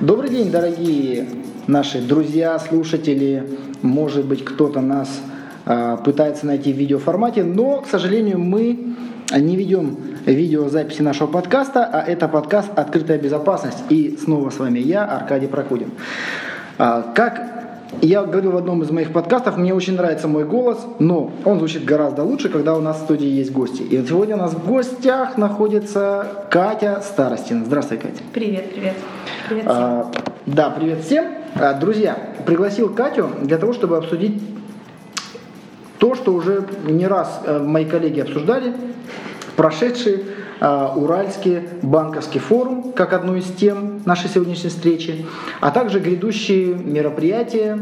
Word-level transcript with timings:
Добрый 0.00 0.28
день, 0.28 0.50
дорогие 0.50 1.26
наши 1.66 2.02
друзья, 2.02 2.58
слушатели. 2.58 3.48
Может 3.80 4.26
быть, 4.26 4.44
кто-то 4.44 4.82
нас 4.82 5.08
э, 5.64 5.96
пытается 6.04 6.44
найти 6.44 6.70
в 6.70 6.76
видеоформате, 6.76 7.42
но, 7.44 7.80
к 7.80 7.86
сожалению, 7.86 8.38
мы 8.38 8.94
не 9.34 9.56
ведем 9.56 9.96
видеозаписи 10.26 11.00
нашего 11.00 11.28
подкаста, 11.28 11.88
а 11.90 12.02
это 12.02 12.28
подкаст 12.28 12.68
«Открытая 12.76 13.18
безопасность». 13.18 13.78
И 13.88 14.18
снова 14.22 14.50
с 14.50 14.58
вами 14.58 14.80
я, 14.80 15.06
Аркадий 15.06 15.46
Прокудин. 15.46 15.92
А, 16.76 17.00
как 17.14 17.40
я 18.02 18.22
говорил 18.22 18.52
в 18.52 18.56
одном 18.58 18.82
из 18.82 18.90
моих 18.90 19.14
подкастов, 19.14 19.56
мне 19.56 19.72
очень 19.72 19.96
нравится 19.96 20.28
мой 20.28 20.44
голос, 20.44 20.78
но 20.98 21.32
он 21.46 21.58
звучит 21.58 21.86
гораздо 21.86 22.22
лучше, 22.22 22.50
когда 22.50 22.76
у 22.76 22.82
нас 22.82 22.98
в 22.98 23.04
студии 23.04 23.28
есть 23.28 23.50
гости. 23.50 23.80
И 23.80 24.06
сегодня 24.06 24.34
у 24.34 24.40
нас 24.40 24.52
в 24.52 24.68
гостях 24.68 25.38
находится 25.38 26.26
Катя 26.50 27.02
Старостина. 27.02 27.64
Здравствуй, 27.64 27.96
Катя. 27.96 28.22
Привет, 28.34 28.74
привет. 28.74 28.94
Привет 29.48 29.64
всем. 29.66 29.76
А, 29.76 30.10
да, 30.46 30.70
привет 30.70 31.04
всем. 31.04 31.26
А, 31.54 31.72
друзья, 31.74 32.18
пригласил 32.46 32.92
Катю 32.92 33.30
для 33.42 33.58
того, 33.58 33.72
чтобы 33.74 33.96
обсудить 33.96 34.42
то, 35.98 36.16
что 36.16 36.32
уже 36.32 36.66
не 36.84 37.06
раз 37.06 37.42
э, 37.44 37.60
мои 37.60 37.84
коллеги 37.84 38.18
обсуждали, 38.18 38.74
прошедший 39.54 40.24
э, 40.60 40.88
Уральский 40.96 41.60
банковский 41.82 42.40
форум, 42.40 42.92
как 42.92 43.12
одну 43.12 43.36
из 43.36 43.44
тем 43.44 44.02
нашей 44.04 44.28
сегодняшней 44.28 44.70
встречи, 44.70 45.24
а 45.60 45.70
также 45.70 46.00
грядущие 46.00 46.74
мероприятия 46.74 47.78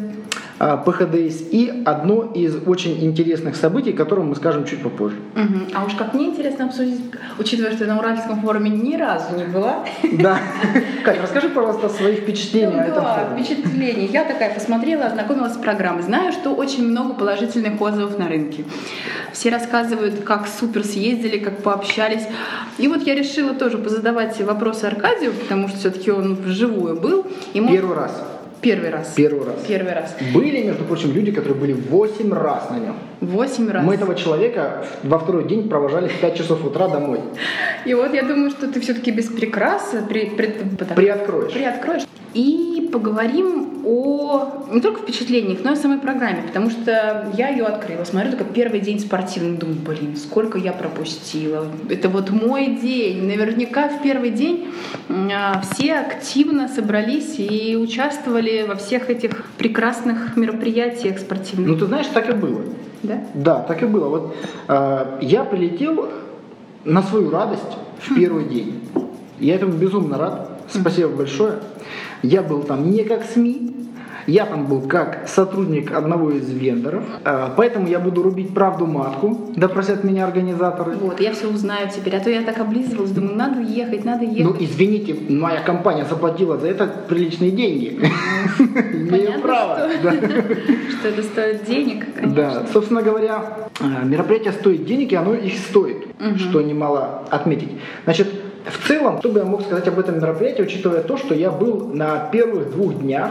ПХДС 0.84 1.42
и 1.50 1.82
одно 1.84 2.22
из 2.34 2.56
очень 2.66 3.04
интересных 3.04 3.56
событий, 3.56 3.90
о 3.90 3.96
котором 3.96 4.28
мы 4.30 4.34
скажем 4.36 4.64
чуть 4.64 4.82
попозже. 4.82 5.16
Мгм. 5.34 5.68
А 5.74 5.84
уж 5.84 5.94
как 5.94 6.14
мне 6.14 6.26
интересно 6.26 6.66
обсудить, 6.66 7.00
учитывая, 7.38 7.72
что 7.72 7.84
я 7.84 7.92
на 7.94 7.98
Уральском 8.00 8.40
форуме 8.40 8.70
ни 8.70 8.96
разу 8.96 9.36
не 9.36 9.44
была. 9.44 9.84
Да. 10.12 10.38
Катя, 11.04 11.22
расскажи, 11.22 11.48
пожалуйста, 11.48 11.88
свои 11.88 12.14
впечатления 12.16 12.68
о 12.80 12.86
Ну 12.86 12.92
этом 12.92 13.04
да, 13.04 13.14
форуме. 13.14 13.44
впечатление. 13.44 14.06
Я 14.06 14.24
такая 14.24 14.54
посмотрела, 14.54 15.06
ознакомилась 15.06 15.54
с 15.54 15.56
программой. 15.58 16.02
Знаю, 16.02 16.32
что 16.32 16.50
очень 16.54 16.88
много 16.88 17.14
положительных 17.14 17.80
отзывов 17.80 18.18
на 18.18 18.28
рынке. 18.28 18.64
Все 19.32 19.50
рассказывают, 19.50 20.20
как 20.24 20.46
супер 20.46 20.84
съездили, 20.84 21.38
как 21.38 21.62
пообщались. 21.62 22.22
И 22.78 22.88
вот 22.88 23.02
я 23.02 23.14
решила 23.14 23.52
тоже 23.54 23.78
позадавать 23.78 24.40
вопросы 24.40 24.84
Аркадию, 24.84 25.32
потому 25.32 25.68
что 25.68 25.78
все-таки 25.78 26.10
он 26.10 26.34
вживую 26.36 26.96
был. 27.00 27.26
И 27.52 27.60
Первый 27.60 27.96
раз. 27.96 28.12
Первый 28.64 28.90
раз. 28.90 29.12
Первый 29.14 29.44
раз. 29.46 29.56
Первый 29.68 29.92
раз. 29.92 30.16
Были, 30.32 30.62
между 30.64 30.84
прочим, 30.84 31.12
люди, 31.12 31.30
которые 31.30 31.54
были 31.54 31.72
8 31.74 32.32
раз 32.32 32.70
на 32.70 32.78
нем. 32.78 32.96
Восемь 33.20 33.70
раз. 33.70 33.84
Мы 33.84 33.94
этого 33.94 34.14
человека 34.14 34.84
во 35.02 35.18
второй 35.18 35.46
день 35.46 35.68
провожали 35.68 36.08
в 36.08 36.20
5 36.20 36.36
часов 36.36 36.64
утра 36.64 36.88
домой. 36.88 37.20
И 37.84 37.94
вот 37.94 38.12
я 38.14 38.22
думаю, 38.22 38.50
что 38.50 38.66
ты 38.68 38.80
все-таки 38.80 39.10
без 39.10 39.26
прикрас 39.26 39.94
при, 40.08 40.26
при- 40.30 40.54
так, 40.78 40.94
Приоткроешь. 40.94 41.52
приоткроешь. 41.52 42.02
И 42.34 42.88
поговорим 42.92 43.82
о 43.86 44.66
не 44.72 44.80
только 44.80 45.02
впечатлениях, 45.02 45.58
но 45.62 45.70
и 45.70 45.72
о 45.74 45.76
самой 45.76 45.98
программе, 45.98 46.42
потому 46.46 46.70
что 46.70 47.30
я 47.36 47.48
ее 47.50 47.64
открыла. 47.64 48.04
Смотрю, 48.04 48.30
только 48.32 48.44
первый 48.44 48.80
день 48.80 48.98
спортивный, 48.98 49.56
думаю, 49.56 49.78
блин, 49.78 50.16
сколько 50.16 50.58
я 50.58 50.72
пропустила. 50.72 51.66
Это 51.90 52.08
вот 52.08 52.30
мой 52.30 52.76
день. 52.76 53.24
Наверняка 53.24 53.88
в 53.88 54.02
первый 54.02 54.30
день 54.30 54.66
а, 55.08 55.60
все 55.62 55.94
активно 55.94 56.68
собрались 56.68 57.36
и 57.38 57.76
участвовали 57.76 58.53
во 58.62 58.76
всех 58.76 59.10
этих 59.10 59.44
прекрасных 59.58 60.36
мероприятиях 60.36 61.18
спортивных. 61.18 61.68
Ну, 61.68 61.76
ты 61.76 61.86
знаешь, 61.86 62.06
так 62.06 62.30
и 62.30 62.32
было. 62.32 62.62
Да? 63.02 63.24
Да, 63.34 63.60
так 63.60 63.82
и 63.82 63.86
было. 63.86 64.08
Вот 64.08 64.36
э, 64.68 65.18
я 65.22 65.44
прилетел 65.44 66.08
на 66.84 67.02
свою 67.02 67.30
радость 67.30 67.62
в 67.98 68.14
первый 68.14 68.44
день. 68.46 68.80
Я 69.40 69.56
этому 69.56 69.72
безумно 69.72 70.18
рад. 70.18 70.50
Спасибо 70.68 71.10
большое. 71.10 71.54
Я 72.22 72.42
был 72.42 72.62
там 72.62 72.90
не 72.90 73.04
как 73.04 73.24
СМИ, 73.24 73.83
я 74.26 74.46
там 74.46 74.66
был 74.66 74.82
как 74.82 75.28
сотрудник 75.28 75.92
одного 75.92 76.30
из 76.30 76.50
вендоров. 76.50 77.04
Э, 77.24 77.48
поэтому 77.56 77.86
я 77.88 77.98
буду 77.98 78.22
рубить 78.22 78.54
правду 78.54 78.86
матку, 78.86 79.52
да 79.56 79.68
просят 79.68 80.04
меня 80.04 80.24
организаторы. 80.24 80.92
Вот, 80.96 81.20
я 81.20 81.32
все 81.32 81.48
узнаю 81.48 81.88
теперь. 81.94 82.16
А 82.16 82.20
то 82.20 82.30
я 82.30 82.42
так 82.42 82.58
облизывалась, 82.58 83.10
думаю, 83.10 83.36
надо 83.36 83.60
ехать, 83.60 84.04
надо 84.04 84.24
ехать. 84.24 84.44
Ну, 84.44 84.56
извините, 84.58 85.16
моя 85.28 85.60
компания 85.60 86.04
заплатила 86.04 86.56
за 86.58 86.68
это 86.68 86.86
приличные 87.08 87.50
деньги. 87.50 87.98
Имею 88.58 89.10
Понятно, 89.10 89.42
право. 89.42 89.78
что, 89.78 91.08
это 91.08 91.22
стоит 91.22 91.64
денег, 91.64 92.06
конечно. 92.14 92.34
Да, 92.34 92.66
собственно 92.72 93.02
говоря, 93.02 93.68
э, 93.80 94.04
мероприятие 94.04 94.52
стоит 94.52 94.84
денег, 94.84 95.12
и 95.12 95.16
оно 95.16 95.34
их 95.34 95.58
стоит, 95.58 96.06
что 96.38 96.62
немало 96.62 97.24
отметить. 97.30 97.70
Значит, 98.04 98.28
в 98.66 98.88
целом, 98.88 99.18
что 99.18 99.28
бы 99.28 99.40
я 99.40 99.44
мог 99.44 99.62
сказать 99.62 99.86
об 99.88 99.98
этом 99.98 100.16
мероприятии, 100.18 100.62
учитывая 100.62 101.02
то, 101.02 101.16
что 101.16 101.34
я 101.34 101.50
был 101.50 101.88
на 101.88 102.28
первых 102.30 102.70
двух 102.70 102.94
днях 102.94 103.30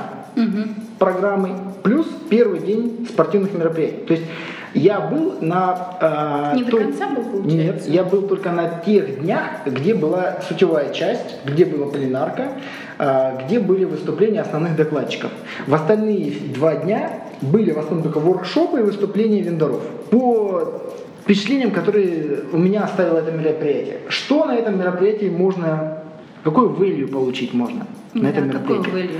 программы, 0.99 1.49
плюс 1.83 2.07
первый 2.29 2.59
день 2.59 3.07
спортивных 3.09 3.53
мероприятий. 3.53 4.05
То 4.07 4.13
есть 4.13 4.25
я 4.73 4.99
был 5.01 5.35
на... 5.41 6.51
э, 6.53 6.55
Не 6.55 6.63
до 6.63 6.77
конца 6.77 7.09
был, 7.09 7.23
получается? 7.23 7.57
Нет, 7.57 7.87
я 7.87 8.03
был 8.03 8.23
только 8.23 8.51
на 8.51 8.67
тех 8.85 9.21
днях, 9.21 9.43
где 9.65 9.93
была 9.93 10.37
сутевая 10.47 10.91
часть, 10.93 11.37
где 11.45 11.65
была 11.65 11.87
пленарка, 11.91 12.53
э, 12.97 13.37
где 13.45 13.59
были 13.59 13.85
выступления 13.85 14.41
основных 14.41 14.75
докладчиков. 14.75 15.31
В 15.67 15.73
остальные 15.75 16.33
два 16.55 16.75
дня 16.75 17.21
были 17.41 17.71
в 17.71 17.77
основном 17.79 18.03
только 18.03 18.19
воркшопы 18.19 18.79
и 18.79 18.83
выступления 18.83 19.41
вендоров. 19.41 19.81
По 20.09 20.81
впечатлениям, 21.23 21.71
которые 21.71 22.39
у 22.51 22.57
меня 22.57 22.83
оставило 22.85 23.19
это 23.19 23.31
мероприятие. 23.31 23.97
Что 24.09 24.45
на 24.45 24.55
этом 24.55 24.79
мероприятии 24.79 25.29
можно... 25.29 25.99
Какой 26.43 26.67
value 26.67 27.07
получить 27.07 27.53
можно 27.53 27.85
на 28.13 28.21
Да, 28.23 28.29
этом 28.29 28.49
какой 28.49 28.79
мероприятии? 28.79 29.11
value? 29.13 29.19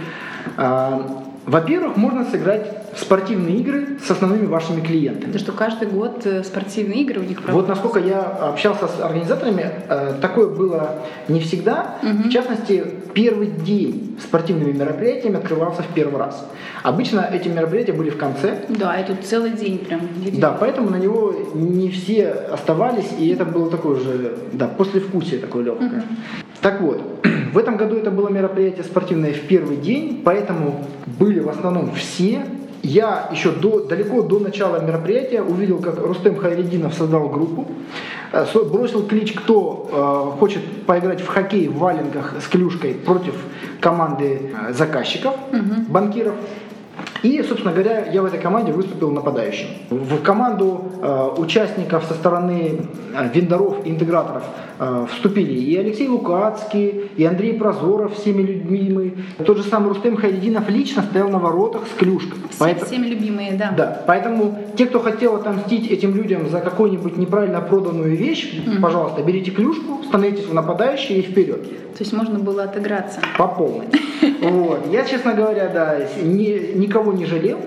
А, 0.57 1.22
Во-первых, 1.45 1.97
можно 1.97 2.25
сыграть 2.25 2.67
в 2.93 2.99
спортивные 2.99 3.57
игры 3.57 3.97
с 4.05 4.09
основными 4.09 4.45
вашими 4.45 4.81
клиентами. 4.81 5.29
Это 5.31 5.39
что 5.39 5.51
каждый 5.51 5.87
год 5.87 6.25
э, 6.25 6.43
спортивные 6.43 7.01
игры 7.01 7.19
у 7.19 7.23
них 7.23 7.37
Вот 7.39 7.45
проводятся? 7.45 7.69
насколько 7.75 7.99
я 7.99 8.21
общался 8.21 8.87
с 8.87 9.01
организаторами, 9.01 9.69
э, 9.89 10.13
такое 10.21 10.47
было 10.47 11.01
не 11.27 11.39
всегда. 11.41 11.95
В 12.01 12.29
частности, 12.29 12.83
первый 13.13 13.47
день 13.47 14.17
спортивными 14.21 14.71
мероприятиями 14.71 15.37
открывался 15.37 15.83
в 15.83 15.87
первый 15.87 16.17
раз. 16.17 16.47
Обычно 16.81 17.27
эти 17.31 17.49
мероприятия 17.49 17.93
были 17.93 18.09
в 18.09 18.17
конце. 18.17 18.65
Да, 18.69 18.99
и 18.99 19.05
тут 19.05 19.25
целый 19.25 19.51
день 19.51 19.79
прям. 19.79 20.01
Да, 20.33 20.55
поэтому 20.57 20.89
на 20.89 20.97
него 20.97 21.33
не 21.53 21.89
все 21.89 22.29
оставались, 22.29 23.09
и 23.19 23.29
это 23.29 23.43
было 23.45 23.69
такое 23.69 23.99
же, 23.99 24.37
да, 24.53 24.67
послевкусие 24.67 25.39
такое 25.39 25.63
легкое. 25.63 26.03
Так 26.61 26.79
вот, 26.81 27.01
в 27.53 27.57
этом 27.57 27.75
году 27.75 27.97
это 27.97 28.11
было 28.11 28.29
мероприятие 28.29 28.83
спортивное 28.83 29.33
в 29.33 29.41
первый 29.41 29.77
день, 29.77 30.21
поэтому 30.23 30.85
были 31.19 31.39
в 31.39 31.49
основном 31.49 31.93
все. 31.93 32.45
Я 32.81 33.29
еще 33.31 33.51
до, 33.51 33.85
далеко 33.85 34.23
до 34.23 34.39
начала 34.39 34.85
мероприятия 34.85 35.41
увидел, 35.41 35.79
как 35.79 35.99
Рустем 35.99 36.35
Хайрединов 36.35 36.93
создал 36.93 37.29
группу, 37.29 37.65
э, 38.33 38.45
бросил 38.65 39.07
клич, 39.07 39.33
кто 39.33 40.33
э, 40.35 40.37
хочет 40.37 40.85
поиграть 40.85 41.21
в 41.21 41.27
хоккей 41.27 41.69
в 41.69 41.77
валенках 41.77 42.35
с 42.41 42.47
клюшкой 42.49 42.95
против 42.95 43.35
команды 43.79 44.51
э, 44.51 44.73
заказчиков, 44.73 45.35
банкиров. 45.87 46.35
И, 47.23 47.41
собственно 47.41 47.73
говоря, 47.73 48.05
я 48.11 48.21
в 48.21 48.25
этой 48.25 48.39
команде 48.39 48.73
выступил 48.73 49.09
нападающим. 49.11 49.67
В 49.89 50.21
команду 50.21 50.91
э, 51.01 51.29
участников 51.37 52.03
со 52.03 52.13
стороны 52.15 52.81
э, 53.15 53.29
вендоров 53.33 53.85
и 53.85 53.89
интеграторов 53.89 54.43
э, 54.79 55.05
вступили 55.09 55.53
и 55.53 55.75
Алексей 55.77 56.09
Лукацкий, 56.09 57.09
и 57.15 57.23
Андрей 57.23 57.53
Прозоров, 57.53 58.15
всеми 58.15 58.41
любимый. 58.41 59.13
Тот 59.45 59.57
же 59.57 59.63
самый 59.63 59.89
Рустем 59.89 60.17
Хайрединов 60.17 60.69
лично 60.69 61.01
стоял 61.03 61.29
на 61.29 61.39
воротах 61.39 61.83
с 61.87 61.97
клюшкой. 61.97 62.39
Все- 62.49 62.59
Поэтому- 62.59 62.85
Всеми 62.87 63.07
любимые, 63.07 63.53
да. 63.53 63.71
да, 63.77 64.03
поэтому 64.05 64.57
те, 64.75 64.85
кто 64.85 64.99
хотел 64.99 65.35
отомстить 65.37 65.89
этим 65.89 66.13
людям 66.15 66.49
за 66.49 66.59
какую-нибудь 66.59 67.15
неправильно 67.17 67.61
проданную 67.61 68.17
вещь, 68.17 68.53
пожалуйста, 68.81 69.23
берите 69.23 69.51
клюшку, 69.51 70.03
становитесь 70.03 70.45
в 70.45 70.53
нападающие 70.53 71.19
и 71.19 71.21
вперед. 71.21 71.63
То 71.93 71.99
есть 72.01 72.11
можно 72.11 72.37
было 72.39 72.63
отыграться. 72.63 73.21
По 73.37 73.47
полной. 73.47 73.85
Вот. 74.41 74.79
Я, 74.91 75.03
честно 75.05 75.33
говоря, 75.33 75.69
да, 75.69 75.97
ни- 76.21 76.77
никого 76.77 77.12
не 77.13 77.25
жалел. 77.25 77.59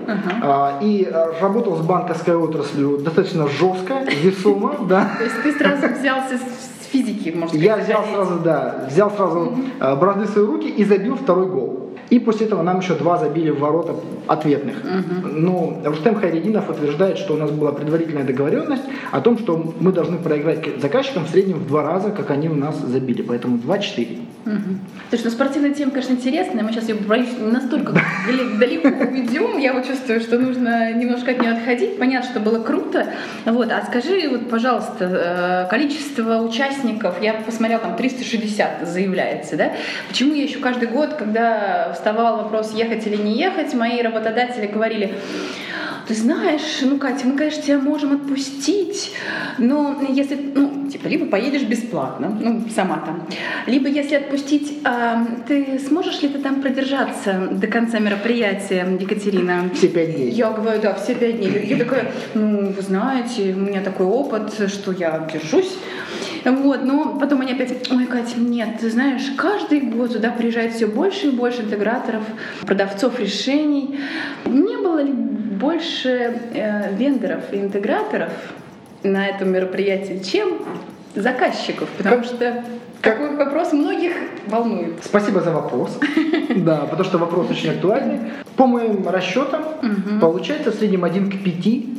А, 0.42 0.78
и 0.82 1.04
а, 1.04 1.32
работал 1.40 1.76
с 1.76 1.80
банковской 1.80 2.36
отраслью 2.36 2.98
достаточно 2.98 3.46
жестко, 3.48 4.02
весомо, 4.22 4.76
да. 4.88 5.10
То 5.18 5.24
есть 5.24 5.42
ты 5.42 5.52
сразу 5.52 5.88
взялся 5.98 6.38
с 6.38 6.86
физики, 6.90 7.30
можно 7.30 7.48
сказать. 7.48 7.64
Я 7.64 7.76
взял 7.76 8.04
сразу, 8.12 8.38
да, 8.40 8.84
взял 8.88 9.10
сразу 9.10 9.56
а, 9.80 9.96
бразды 9.96 10.26
в 10.26 10.30
свои 10.30 10.44
руки 10.44 10.68
и 10.68 10.84
забил 10.84 11.16
второй 11.16 11.46
гол. 11.46 11.85
И 12.10 12.18
после 12.18 12.46
этого 12.46 12.62
нам 12.62 12.80
еще 12.80 12.94
два 12.94 13.18
забили 13.18 13.50
в 13.50 13.58
ворота 13.58 13.94
ответных. 14.26 14.76
Но 15.24 15.80
Рустем 15.84 16.16
Хайрединов 16.16 16.70
утверждает, 16.70 17.18
что 17.18 17.34
у 17.34 17.36
нас 17.36 17.50
была 17.50 17.72
предварительная 17.72 18.24
договоренность 18.24 18.84
о 19.12 19.20
том, 19.20 19.38
что 19.38 19.74
мы 19.80 19.92
должны 19.92 20.18
проиграть 20.18 20.80
заказчикам 20.80 21.24
в 21.24 21.28
среднем 21.28 21.58
в 21.58 21.66
два 21.66 21.82
раза, 21.82 22.10
как 22.10 22.30
они 22.30 22.48
у 22.48 22.54
нас 22.54 22.78
забили. 22.78 23.22
Поэтому 23.22 23.58
2-4. 23.58 24.18
Угу. 24.46 24.54
Слушай, 25.10 25.24
ну 25.24 25.30
спортивная 25.30 25.74
тема, 25.74 25.90
конечно, 25.90 26.12
интересная. 26.12 26.62
Мы 26.62 26.70
сейчас 26.70 26.88
ее, 26.88 26.94
боюсь, 26.94 27.30
настолько 27.40 27.92
далеко 28.60 28.88
уведем. 28.88 29.58
Я 29.58 29.72
вот 29.72 29.86
чувствую, 29.86 30.20
что 30.20 30.38
нужно 30.38 30.92
немножко 30.92 31.32
от 31.32 31.40
нее 31.40 31.50
отходить. 31.50 31.98
Понятно, 31.98 32.30
что 32.30 32.38
было 32.38 32.62
круто. 32.62 33.06
Вот, 33.44 33.72
а 33.72 33.84
скажи, 33.84 34.28
вот, 34.28 34.48
пожалуйста, 34.48 35.66
э, 35.66 35.68
количество 35.68 36.38
участников, 36.38 37.20
я 37.20 37.34
посмотрела, 37.34 37.80
там 37.80 37.96
360 37.96 38.86
заявляется, 38.86 39.56
да? 39.56 39.72
Почему 40.08 40.34
я 40.34 40.44
еще 40.44 40.60
каждый 40.60 40.88
год, 40.88 41.14
когда 41.14 41.95
вставал 41.96 42.36
вопрос, 42.36 42.72
ехать 42.74 43.06
или 43.06 43.16
не 43.16 43.38
ехать, 43.38 43.74
мои 43.74 44.00
работодатели 44.00 44.66
говорили, 44.66 45.14
ты 46.06 46.14
знаешь, 46.14 46.82
ну, 46.82 46.98
Катя, 46.98 47.26
мы, 47.26 47.36
конечно, 47.36 47.62
тебя 47.62 47.78
можем 47.78 48.12
отпустить, 48.12 49.12
но 49.58 50.00
если, 50.08 50.36
ну, 50.54 50.88
типа, 50.88 51.08
либо 51.08 51.26
поедешь 51.26 51.64
бесплатно, 51.64 52.36
ну, 52.40 52.62
сама 52.72 52.98
там, 52.98 53.26
либо 53.66 53.88
если 53.88 54.14
отпустить, 54.14 54.78
а, 54.84 55.26
ты 55.48 55.80
сможешь 55.80 56.22
ли 56.22 56.28
ты 56.28 56.38
там 56.38 56.62
продержаться 56.62 57.48
до 57.50 57.66
конца 57.66 57.98
мероприятия, 57.98 58.86
Екатерина? 59.00 59.68
Все 59.74 59.88
пять 59.88 60.14
дней. 60.14 60.30
Я 60.30 60.52
говорю, 60.52 60.80
да, 60.80 60.94
все 60.94 61.14
пять 61.16 61.38
дней. 61.38 61.66
Я 61.66 61.76
такая, 61.76 62.12
ну, 62.34 62.68
вы 62.70 62.82
знаете, 62.82 63.52
у 63.54 63.60
меня 63.60 63.80
такой 63.80 64.06
опыт, 64.06 64.52
что 64.68 64.92
я 64.92 65.28
держусь. 65.32 65.76
Вот, 66.46 66.84
но 66.84 67.18
потом 67.18 67.40
они 67.40 67.52
опять, 67.52 67.90
ой, 67.90 68.06
Катя, 68.06 68.38
нет, 68.38 68.78
ты 68.80 68.88
знаешь, 68.88 69.32
каждый 69.36 69.80
год 69.80 70.12
туда 70.12 70.30
приезжает 70.30 70.74
все 70.74 70.86
больше 70.86 71.26
и 71.26 71.30
больше 71.30 71.62
интеграторов, 71.62 72.22
продавцов 72.64 73.18
решений. 73.18 73.98
Не 74.44 74.76
было 74.76 75.00
ли 75.00 75.12
больше 75.12 76.40
э, 76.54 76.94
вендоров 76.94 77.52
и 77.52 77.56
интеграторов 77.56 78.30
на 79.02 79.26
этом 79.26 79.50
мероприятии, 79.50 80.22
чем 80.24 80.58
заказчиков, 81.16 81.88
потому 81.96 82.16
как, 82.18 82.24
что 82.24 82.64
как, 83.00 83.18
такой 83.18 83.36
вопрос 83.36 83.72
многих 83.72 84.12
волнует. 84.46 84.94
Спасибо 85.02 85.40
за 85.40 85.50
вопрос. 85.52 85.98
Да, 86.56 86.78
потому 86.78 87.04
что 87.04 87.18
вопрос 87.18 87.50
очень 87.50 87.70
актуальный. 87.70 88.18
По 88.56 88.66
моим 88.66 89.06
расчетам, 89.08 89.62
получается 90.20 90.70
в 90.70 90.74
среднем 90.74 91.04
один 91.04 91.30
к 91.30 91.42
пяти. 91.42 91.98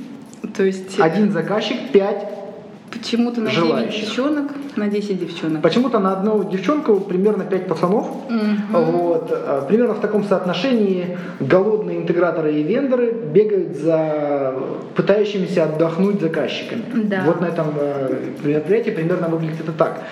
То 0.56 0.64
есть 0.64 1.00
один 1.00 1.32
заказчик, 1.32 1.92
пять 1.92 2.37
Почему-то 2.92 3.42
на 3.42 3.52
желающих. 3.52 4.00
9 4.00 4.08
девчонок, 4.08 4.52
на 4.76 4.88
10 4.88 5.20
девчонок. 5.20 5.62
Почему-то 5.62 6.00
на 6.00 6.14
одну 6.14 6.50
девчонку 6.50 7.00
примерно 7.00 7.44
5 7.44 7.68
пацанов. 7.68 8.08
Угу. 8.08 8.80
Вот. 8.80 9.30
А, 9.32 9.66
примерно 9.68 9.94
в 9.94 10.00
таком 10.00 10.24
соотношении 10.24 11.18
голодные 11.40 11.98
интеграторы 11.98 12.54
и 12.54 12.64
вендоры 12.64 13.12
бегают 13.12 13.76
за 13.78 14.56
пытающимися 14.96 15.66
отдохнуть 15.66 16.22
заказчиками. 16.22 16.84
Да. 16.94 17.24
Вот 17.26 17.42
на 17.42 17.46
этом 17.46 17.68
э, 17.78 18.16
мероприятии 18.44 18.92
примерно 18.92 19.28
выглядит 19.28 19.62
это 19.62 19.74
так. 19.74 20.04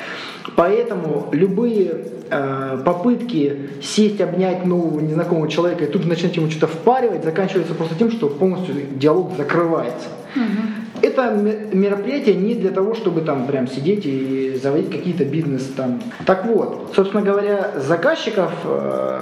Поэтому 0.56 1.30
любые 1.31 1.98
э, 2.30 2.81
попытки 2.86 3.69
сесть, 3.81 4.22
обнять 4.22 4.66
нового 4.66 5.00
незнакомого 5.00 5.50
человека 5.50 5.86
и 5.86 5.88
тут 5.88 6.04
же 6.04 6.10
начать 6.10 6.36
ему 6.36 6.51
что-то 6.51 6.68
впаривать, 6.68 7.24
заканчиваются 7.24 7.74
просто 7.74 7.95
тем, 7.95 8.12
что 8.12 8.27
полностью 8.27 8.75
диалог 8.95 9.31
закрывается. 9.38 10.10
Угу. 10.36 10.85
Это 11.06 11.31
мероприятие 11.31 12.34
не 12.34 12.56
для 12.56 12.72
того, 12.72 12.96
чтобы 12.96 13.22
там 13.22 13.46
прям 13.46 13.68
сидеть 13.68 14.07
и 14.07 14.60
заводить 14.62 14.90
какие-то 14.90 15.24
бизнес 15.24 15.72
там. 15.78 16.02
Так 16.25 16.46
вот, 16.46 16.94
собственно 16.96 17.22
говоря, 17.22 17.74
заказчиков 17.78 18.52
э, 18.63 19.19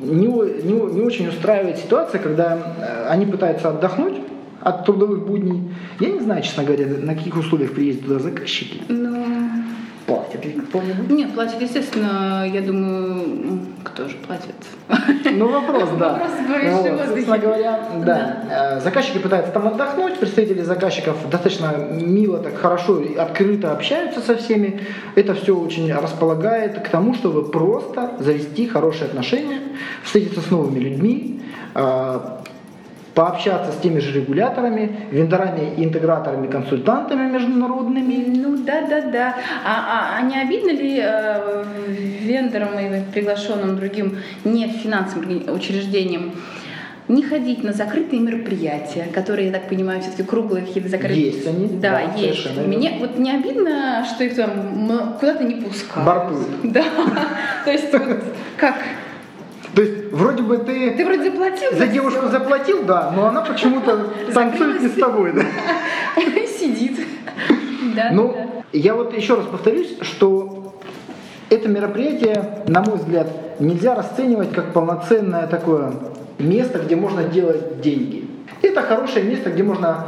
не, 0.00 0.26
не, 0.26 0.72
не 0.72 1.00
очень 1.02 1.28
устраивает 1.28 1.76
ситуация, 1.76 2.18
когда 2.18 2.56
э, 2.56 3.08
они 3.10 3.26
пытаются 3.26 3.68
отдохнуть 3.68 4.14
от 4.62 4.86
трудовых 4.86 5.26
будней. 5.26 5.70
Я 6.00 6.08
не 6.08 6.20
знаю, 6.20 6.42
честно 6.42 6.64
говоря, 6.64 6.86
на 6.86 7.14
каких 7.14 7.36
условиях 7.36 7.72
приедут 7.72 8.06
туда 8.06 8.18
заказчики. 8.20 8.80
Ну, 8.88 9.37
платят 10.08 10.44
ли 10.44 10.52
кто-нибудь? 10.52 11.10
Нет, 11.10 11.34
платят, 11.34 11.60
естественно, 11.60 12.48
я 12.50 12.62
думаю, 12.62 13.60
кто 13.84 14.08
же 14.08 14.16
платит? 14.26 14.54
Ну, 15.30 15.48
вопрос, 15.48 15.90
да. 15.98 16.14
Вопрос 16.14 16.30
вот, 16.82 17.06
собственно 17.08 17.38
говоря, 17.38 17.80
да. 17.98 18.04
да. 18.04 18.76
Э, 18.76 18.80
заказчики 18.80 19.18
пытаются 19.18 19.52
там 19.52 19.68
отдохнуть, 19.68 20.18
представители 20.18 20.62
заказчиков 20.62 21.16
достаточно 21.30 21.76
мило, 21.90 22.38
так 22.38 22.56
хорошо, 22.56 23.02
открыто 23.18 23.72
общаются 23.72 24.20
со 24.20 24.36
всеми. 24.36 24.80
Это 25.14 25.34
все 25.34 25.54
очень 25.54 25.92
располагает 25.92 26.80
к 26.80 26.88
тому, 26.88 27.14
чтобы 27.14 27.44
просто 27.50 28.12
завести 28.18 28.66
хорошие 28.66 29.08
отношения, 29.08 29.60
встретиться 30.02 30.40
с 30.40 30.50
новыми 30.50 30.78
людьми, 30.78 31.42
э, 31.74 32.20
пообщаться 33.18 33.72
с 33.72 33.78
теми 33.78 33.98
же 33.98 34.12
регуляторами, 34.12 35.08
вендорами, 35.10 35.74
интеграторами, 35.76 36.46
консультантами 36.46 37.28
международными. 37.28 38.26
Ну 38.28 38.58
да, 38.58 38.86
да, 38.88 39.00
да. 39.00 39.34
А, 39.64 39.72
а, 39.72 40.18
а 40.18 40.22
не 40.22 40.40
обидно 40.40 40.70
ли 40.70 41.00
э, 41.02 41.64
вендорам 42.20 42.78
и 42.78 43.02
приглашенным 43.12 43.74
другим 43.74 44.18
не 44.44 44.68
финансовым 44.68 45.52
учреждениям 45.52 46.30
не 47.08 47.24
ходить 47.24 47.64
на 47.64 47.72
закрытые 47.72 48.22
мероприятия, 48.22 49.08
которые, 49.12 49.48
я 49.48 49.52
так 49.52 49.68
понимаю, 49.68 50.00
все-таки 50.00 50.22
круглые 50.22 50.64
какие-то 50.64 50.88
закрытые. 50.88 51.26
Есть 51.26 51.46
они. 51.48 51.66
Да, 51.66 51.90
да 51.90 52.20
есть. 52.20 52.56
Мне 52.56 52.98
вот 53.00 53.18
не 53.18 53.32
обидно, 53.32 54.04
что 54.04 54.22
их 54.22 54.36
там 54.36 55.16
куда-то 55.18 55.42
не 55.42 55.56
пускают. 55.56 56.06
Бортуют. 56.06 56.48
Да. 56.62 56.84
То 57.64 57.72
есть 57.72 57.92
вот 57.92 58.22
как 58.56 58.76
вроде 60.18 60.42
бы 60.42 60.58
ты, 60.58 60.90
ты 60.90 61.04
вроде 61.04 61.30
заплатил 61.30 61.70
за 61.72 61.86
девушку 61.86 62.20
все. 62.22 62.30
заплатил, 62.30 62.82
да, 62.82 63.12
но 63.14 63.26
она 63.26 63.40
почему-то 63.40 64.08
танцует 64.34 64.82
не 64.82 64.88
с 64.88 64.94
тобой, 64.94 65.32
да. 65.32 65.42
Сидит. 66.58 66.98
Да, 67.94 68.10
ну, 68.12 68.34
да. 68.34 68.64
я 68.72 68.94
вот 68.94 69.16
еще 69.16 69.36
раз 69.36 69.46
повторюсь, 69.46 69.96
что 70.02 70.74
это 71.50 71.68
мероприятие, 71.68 72.64
на 72.66 72.82
мой 72.82 72.96
взгляд, 72.96 73.28
нельзя 73.60 73.94
расценивать 73.94 74.52
как 74.52 74.72
полноценное 74.72 75.46
такое 75.46 75.92
место, 76.38 76.80
где 76.80 76.96
можно 76.96 77.24
делать 77.24 77.80
деньги. 77.80 78.28
Это 78.60 78.82
хорошее 78.82 79.24
место, 79.24 79.50
где 79.50 79.62
можно 79.62 80.06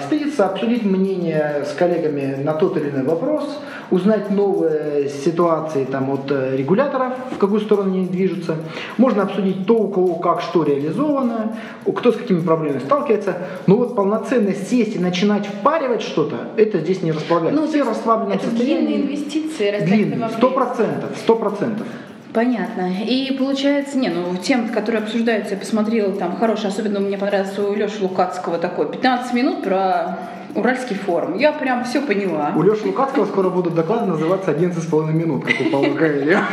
встретиться, 0.00 0.46
обсудить 0.46 0.84
мнение 0.84 1.64
с 1.64 1.74
коллегами 1.74 2.42
на 2.42 2.52
тот 2.52 2.76
или 2.76 2.90
иной 2.90 3.04
вопрос, 3.04 3.58
узнать 3.90 4.30
новые 4.30 5.08
ситуации 5.08 5.84
там, 5.84 6.10
от 6.10 6.30
э, 6.30 6.56
регуляторов, 6.56 7.14
в 7.30 7.38
какую 7.38 7.60
сторону 7.60 7.90
они 7.92 8.06
движутся. 8.06 8.56
Можно 8.98 9.22
обсудить 9.22 9.66
то, 9.66 9.74
у 9.74 9.88
кого 9.88 10.14
как 10.16 10.42
что 10.42 10.62
реализовано, 10.62 11.56
кто 11.96 12.12
с 12.12 12.16
какими 12.16 12.40
проблемами 12.40 12.80
сталкивается. 12.80 13.36
Но 13.66 13.76
вот 13.76 13.94
полноценно 13.94 14.52
сесть 14.54 14.96
и 14.96 14.98
начинать 14.98 15.46
впаривать 15.46 16.02
что-то, 16.02 16.36
это 16.56 16.78
здесь 16.78 17.02
не 17.02 17.12
располагает. 17.12 17.54
Ну, 17.54 17.66
Все 17.66 17.84
в 17.84 17.88
расслабленном 17.88 18.36
это 18.36 18.44
состоянии. 18.44 18.86
длинные 18.86 19.06
инвестиции. 19.06 19.80
Длинные, 19.80 20.28
сто 20.36 20.50
процентов, 20.50 21.10
сто 21.16 21.36
процентов. 21.36 21.86
Понятно. 22.32 22.90
И 23.04 23.36
получается, 23.36 23.98
не, 23.98 24.08
ну 24.08 24.36
тем, 24.36 24.68
которые 24.68 25.02
обсуждаются, 25.02 25.54
я 25.54 25.60
посмотрела, 25.60 26.12
там 26.12 26.36
хороший, 26.36 26.68
особенно 26.68 26.98
мне 26.98 27.18
понравился 27.18 27.62
у 27.62 27.74
Леши 27.74 28.02
Лукацкого 28.02 28.58
такой, 28.58 28.90
15 28.90 29.34
минут 29.34 29.62
про 29.62 30.18
Уральский 30.54 30.96
форум. 30.96 31.36
Я 31.36 31.52
прям 31.52 31.84
все 31.84 32.00
поняла. 32.00 32.52
У 32.56 32.62
Леши 32.62 32.86
Лукацкого 32.86 33.26
скоро 33.26 33.50
будут 33.50 33.74
доклады 33.74 34.06
называться 34.06 34.50
11,5 34.50 35.12
минут, 35.12 35.44
как 35.44 35.54
у 35.60 35.70
Павла 35.70 35.94
Гаэля. 35.94 36.44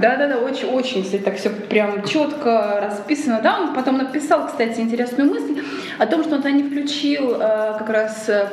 Да-да-да, 0.00 0.38
очень-очень, 0.38 1.00
если 1.00 1.18
так 1.18 1.36
все 1.36 1.50
прям 1.50 2.02
четко 2.02 2.80
расписано. 2.82 3.40
Да, 3.42 3.60
он 3.60 3.74
потом 3.74 3.98
написал, 3.98 4.46
кстати, 4.46 4.80
интересную 4.80 5.30
мысль 5.30 5.62
о 5.98 6.06
том, 6.06 6.24
что 6.24 6.36
он 6.36 6.56
не 6.56 6.62
включил 6.62 7.36
э, 7.38 7.76
как 7.78 7.88
раз 7.88 8.28
э, 8.28 8.48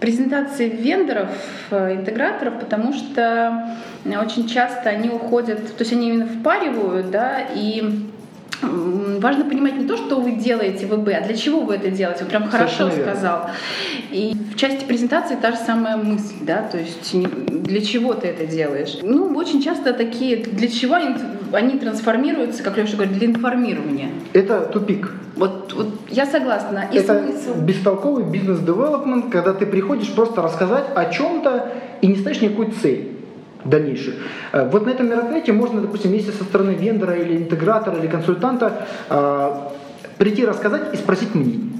презентации 0.00 0.68
вендоров, 0.68 1.28
э, 1.70 1.94
интеграторов, 1.94 2.58
потому 2.58 2.92
что 2.92 3.76
очень 4.04 4.48
часто 4.48 4.88
они 4.88 5.10
уходят, 5.10 5.76
то 5.76 5.82
есть 5.82 5.92
они 5.92 6.08
именно 6.08 6.26
впаривают, 6.26 7.10
да, 7.10 7.40
и 7.54 8.06
важно 8.62 9.44
понимать 9.44 9.76
не 9.76 9.86
то, 9.86 9.96
что 9.96 10.20
вы 10.20 10.32
делаете 10.32 10.86
в 10.86 10.94
ИБ, 10.94 11.08
а 11.16 11.20
для 11.26 11.34
чего 11.34 11.60
вы 11.60 11.76
это 11.76 11.90
делаете. 11.90 12.24
Он 12.24 12.30
прям 12.30 12.48
хорошо 12.48 12.90
сказал. 12.90 13.50
И 14.10 14.34
в 14.52 14.56
части 14.56 14.84
презентации 14.84 15.36
та 15.40 15.52
же 15.52 15.58
самая 15.58 15.96
мысль, 15.96 16.34
да, 16.42 16.62
то 16.62 16.78
есть 16.78 17.14
для 17.14 17.80
чего 17.80 18.14
ты 18.14 18.28
это 18.28 18.46
делаешь. 18.46 18.98
Ну, 19.02 19.34
очень 19.36 19.62
часто 19.62 19.92
такие, 19.92 20.36
для 20.36 20.68
чего 20.68 20.94
они, 20.94 21.14
они 21.52 21.78
трансформируются, 21.78 22.62
как 22.62 22.76
Леша 22.76 22.96
говорит, 22.96 23.18
для 23.18 23.26
информирования. 23.26 24.10
Это 24.32 24.62
тупик. 24.62 25.12
Вот, 25.36 25.72
вот 25.72 25.88
я 26.08 26.26
согласна. 26.26 26.86
И 26.92 26.96
это 26.96 27.22
смысл... 27.22 27.60
бестолковый 27.60 28.24
бизнес-девелопмент, 28.24 29.30
когда 29.30 29.54
ты 29.54 29.66
приходишь 29.66 30.12
просто 30.12 30.42
рассказать 30.42 30.84
о 30.94 31.06
чем-то 31.06 31.72
и 32.00 32.06
не 32.06 32.16
ставишь 32.16 32.40
никакой 32.40 32.70
цели 32.72 33.12
дальнейшую. 33.64 34.16
Э, 34.52 34.68
вот 34.68 34.86
на 34.86 34.90
этом 34.90 35.08
мероприятии 35.08 35.52
можно, 35.52 35.80
допустим, 35.80 36.12
если 36.12 36.30
со 36.30 36.44
стороны 36.44 36.70
вендора 36.70 37.16
или 37.16 37.36
интегратора 37.36 37.98
или 37.98 38.06
консультанта 38.06 38.86
э, 39.08 39.50
прийти 40.18 40.44
рассказать 40.44 40.94
и 40.94 40.96
спросить 40.96 41.34
мнение. 41.34 41.70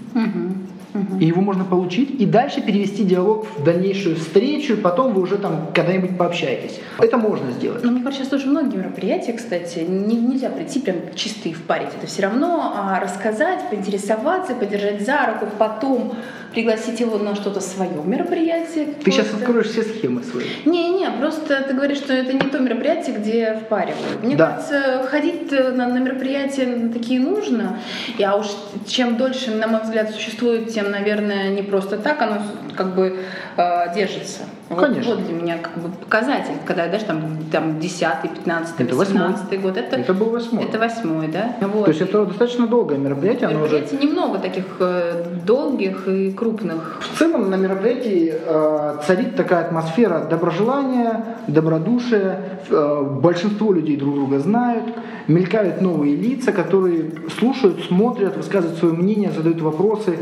И 1.20 1.24
его 1.24 1.40
можно 1.40 1.64
получить 1.64 2.20
и 2.20 2.26
дальше 2.26 2.60
перевести 2.60 3.04
диалог 3.04 3.46
в 3.56 3.62
дальнейшую 3.64 4.16
встречу, 4.16 4.74
и 4.74 4.76
потом 4.76 5.12
вы 5.12 5.22
уже 5.22 5.38
там 5.38 5.68
когда-нибудь 5.74 6.18
пообщаетесь. 6.18 6.80
Это 6.98 7.16
можно 7.16 7.50
сделать. 7.52 7.84
Ну, 7.84 7.92
мне 7.92 8.02
кажется, 8.02 8.24
сейчас 8.24 8.30
тоже 8.30 8.46
многие 8.50 8.76
мероприятия, 8.76 9.32
кстати, 9.32 9.80
не, 9.80 10.16
нельзя 10.16 10.50
прийти 10.50 10.80
прям 10.80 10.96
чисто 11.14 11.48
и 11.48 11.52
впарить. 11.52 11.90
Это 11.96 12.06
все 12.06 12.22
равно 12.22 12.72
а, 12.74 13.00
рассказать, 13.00 13.60
поинтересоваться, 13.70 14.54
подержать 14.54 15.04
за 15.04 15.26
руку, 15.26 15.46
потом 15.58 16.14
пригласить 16.52 16.98
его 16.98 17.16
на 17.18 17.36
что-то 17.36 17.60
свое 17.60 18.02
мероприятие. 18.04 18.86
Ты 19.04 19.12
сейчас 19.12 19.32
откроешь 19.32 19.68
все 19.68 19.82
схемы 19.82 20.22
свои. 20.24 20.44
Не-не, 20.64 21.08
просто 21.20 21.62
ты 21.62 21.74
говоришь, 21.74 21.98
что 21.98 22.12
это 22.12 22.32
не 22.32 22.40
то 22.50 22.58
мероприятие, 22.58 23.16
где 23.16 23.54
впаривают. 23.54 24.22
Мне 24.22 24.34
Да. 24.36 24.52
кажется, 24.52 25.06
ходить 25.08 25.50
на, 25.52 25.86
на 25.86 25.98
мероприятия 25.98 26.90
такие 26.92 27.20
нужно. 27.20 27.78
И, 28.18 28.22
а 28.24 28.34
уж 28.36 28.46
чем 28.86 29.16
дольше, 29.16 29.52
на 29.52 29.68
мой 29.68 29.82
взгляд, 29.82 30.10
существует, 30.10 30.72
тем, 30.80 30.90
наверное, 30.90 31.50
не 31.50 31.62
просто 31.62 31.96
так 31.96 32.22
оно 32.22 32.38
как 32.76 32.94
бы 32.94 33.16
э, 33.56 33.94
держится. 33.94 34.40
Вот- 34.68 34.80
Конечно. 34.80 35.14
Вот, 35.16 35.26
для 35.26 35.34
меня 35.34 35.58
как 35.58 35.76
бы 35.82 35.88
показатель, 35.90 36.54
когда, 36.64 36.86
даже 36.86 37.04
там, 37.04 37.38
там 37.50 37.80
10 37.80 38.22
15 38.22 38.80
Это 38.80 38.94
восьмой. 38.94 39.22
18 39.28 39.60
год. 39.62 39.76
Это, 39.76 39.96
Это 39.96 40.14
был 40.14 40.30
восьмой. 40.30 40.64
это 40.64 40.78
восьмой, 40.78 41.26
да? 41.28 41.56
Вот. 41.60 41.84
То 41.86 41.90
есть 41.90 42.00
это 42.00 42.24
достаточно 42.24 42.66
долгое 42.68 42.96
мероприятие, 42.98 43.48
оно 43.48 43.64
уже 43.64 43.78
Мероприятий 43.80 44.06
немного 44.06 44.38
таких 44.38 44.64
э, 44.78 45.24
долгих 45.44 46.06
и 46.08 46.30
крупных. 46.32 47.00
В 47.12 47.18
целом 47.18 47.50
на 47.50 47.56
мероприятии 47.56 48.32
э, 48.32 48.96
царит 49.06 49.34
такая 49.36 49.64
атмосфера 49.66 50.20
доброжелания, 50.30 51.24
добродушия. 51.48 52.38
Э, 52.70 53.02
большинство 53.20 53.72
людей 53.72 53.96
друг 53.96 54.14
друга 54.14 54.38
знают, 54.38 54.84
мелькают 55.26 55.80
новые 55.80 56.14
лица, 56.14 56.52
которые 56.52 57.10
слушают, 57.38 57.82
смотрят, 57.88 58.36
высказывают 58.36 58.78
свое 58.78 58.94
мнение, 58.94 59.32
задают 59.32 59.60
вопросы. 59.60 60.18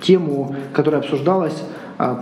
Тему, 0.00 0.54
которая 0.74 1.00
обсуждалась 1.00 1.62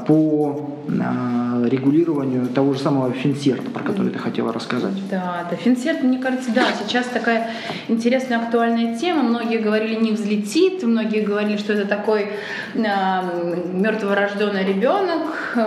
по 0.07 0.71
э, 0.89 1.69
регулированию 1.69 2.47
того 2.47 2.75
же 2.75 2.81
самого 2.81 3.13
финсерта, 3.13 3.71
про 3.71 3.83
который 3.83 4.11
ты 4.11 4.19
хотела 4.19 4.53
рассказать. 4.53 4.93
Да, 5.11 5.47
да, 5.51 5.57
Финсерт, 5.57 6.03
мне 6.03 6.19
кажется, 6.19 6.51
да, 6.53 6.65
сейчас 6.79 7.07
такая 7.07 7.51
интересная, 7.89 8.39
актуальная 8.39 8.97
тема. 8.97 9.23
Многие 9.23 9.59
говорили, 9.59 9.95
не 9.95 10.13
взлетит, 10.13 10.83
многие 10.83 11.23
говорили, 11.23 11.57
что 11.57 11.73
это 11.73 11.87
такой 11.87 12.33
а, 12.77 13.25
мертворожденный 13.73 14.65
ребенок. 14.65 15.23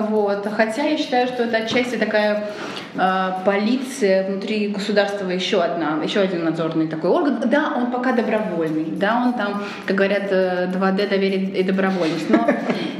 Вот. 0.09 0.47
Хотя 0.55 0.83
я 0.83 0.97
считаю, 0.97 1.27
что 1.27 1.43
это 1.43 1.57
отчасти 1.57 1.95
такая 1.95 2.49
а, 2.95 3.41
полиция 3.43 4.27
внутри 4.27 4.67
государства 4.67 5.27
еще 5.29 5.61
одна, 5.61 5.99
еще 6.03 6.19
один 6.19 6.43
надзорный 6.45 6.87
такой 6.87 7.09
орган. 7.09 7.41
Да, 7.45 7.73
он 7.75 7.91
пока 7.91 8.11
добровольный, 8.11 8.85
да, 8.91 9.23
он 9.25 9.33
там, 9.33 9.63
как 9.87 9.95
говорят, 9.95 10.27
э, 10.29 10.69
2D 10.71 11.09
доверие 11.09 11.59
и 11.59 11.63
добровольность. 11.63 12.29
Но, 12.29 12.47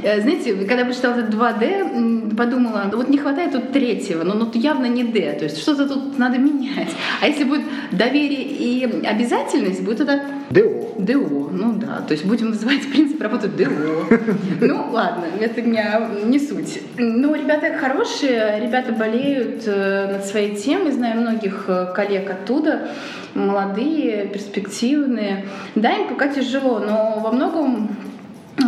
э, 0.02 0.20
знаете, 0.20 0.54
когда 0.54 0.80
я 0.80 0.84
прочитала 1.04 1.20
это 1.20 1.30
2D, 1.30 1.64
м, 1.64 2.36
подумала, 2.36 2.90
вот 2.92 3.08
не 3.08 3.18
хватает 3.18 3.52
тут 3.52 3.72
третьего, 3.72 4.24
но 4.24 4.34
ну, 4.34 4.50
явно 4.54 4.86
не 4.86 5.04
D, 5.04 5.32
то 5.38 5.44
есть 5.44 5.60
что-то 5.60 5.88
тут 5.88 6.18
надо 6.18 6.38
менять. 6.38 6.88
А 7.20 7.26
если 7.26 7.44
будет 7.44 7.62
доверие 7.92 8.42
и 8.42 8.84
обязательность, 9.06 9.82
будет 9.82 10.00
это 10.00 10.22
ДО. 10.50 10.94
ДО, 10.98 11.50
ну 11.52 11.72
да, 11.74 12.02
то 12.06 12.12
есть 12.12 12.24
будем 12.24 12.50
называть 12.50 12.88
принцип 12.90 13.20
работы 13.20 13.48
ДО. 13.48 13.66
Ну 14.60 14.90
ладно, 14.90 15.24
это 15.40 15.62
меня 15.62 16.08
не 16.24 16.38
суть. 16.38 16.80
Ну, 16.98 17.34
ребята 17.34 17.76
хорошие, 17.78 18.60
ребята 18.60 18.92
болеют 18.92 19.64
э, 19.66 20.12
над 20.12 20.24
своей 20.24 20.56
темой, 20.56 20.92
знаю 20.92 21.20
многих 21.20 21.64
э, 21.68 21.92
коллег 21.94 22.30
оттуда, 22.30 22.88
молодые, 23.34 24.26
перспективные. 24.26 25.46
Да, 25.74 25.92
им 25.92 26.08
пока 26.08 26.28
тяжело, 26.28 26.78
но 26.78 27.20
во 27.22 27.32
многом 27.32 27.90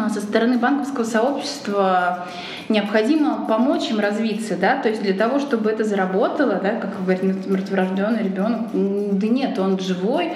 со 0.09 0.21
стороны 0.21 0.59
банковского 0.59 1.05
сообщества 1.05 2.27
необходимо 2.69 3.47
помочь 3.49 3.91
им 3.91 4.01
развиться, 4.01 4.57
да, 4.57 4.77
то 4.81 4.89
есть 4.89 5.03
для 5.03 5.15
того, 5.15 5.39
чтобы 5.39 5.71
это 5.71 5.85
заработало, 5.85 6.61
да, 6.63 6.81
как 6.81 6.91
говорит 7.01 7.23
мер- 7.23 7.37
мертворожденный 7.47 8.23
ребенок, 8.23 8.61
да 8.73 9.27
нет, 9.27 9.59
он 9.59 9.79
живой, 9.79 10.33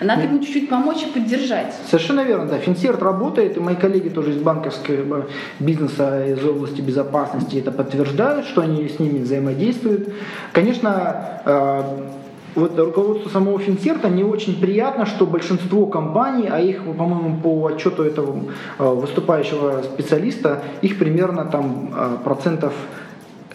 надо 0.00 0.22
ему 0.22 0.38
чуть-чуть 0.40 0.68
помочь 0.68 1.02
и 1.02 1.06
поддержать. 1.06 1.74
Совершенно 1.86 2.20
верно, 2.20 2.46
да. 2.46 2.58
Финсерт 2.58 3.02
работает, 3.02 3.56
и 3.56 3.60
мои 3.60 3.76
коллеги 3.76 4.08
тоже 4.08 4.30
из 4.30 4.38
банковского 4.38 5.26
бизнеса, 5.58 6.26
из 6.26 6.44
области 6.44 6.80
безопасности 6.80 7.56
это 7.56 7.72
подтверждают, 7.72 8.46
что 8.46 8.62
они 8.62 8.88
с 8.88 8.98
ними 8.98 9.18
взаимодействуют. 9.18 10.12
Конечно, 10.52 11.40
э, 11.44 11.82
вот 12.54 12.78
руководству 12.78 13.30
самого 13.30 13.58
Финсерта 13.58 14.08
не 14.08 14.24
очень 14.24 14.60
приятно, 14.60 15.06
что 15.06 15.26
большинство 15.26 15.86
компаний, 15.86 16.48
а 16.50 16.60
их, 16.60 16.82
по-моему, 16.84 17.40
по 17.42 17.62
отчету 17.64 18.02
этого 18.02 18.44
э, 18.78 18.84
выступающего 18.84 19.82
специалиста, 19.82 20.62
их 20.82 20.98
примерно 20.98 21.44
там 21.44 21.92
э, 21.94 22.16
процентов 22.24 22.72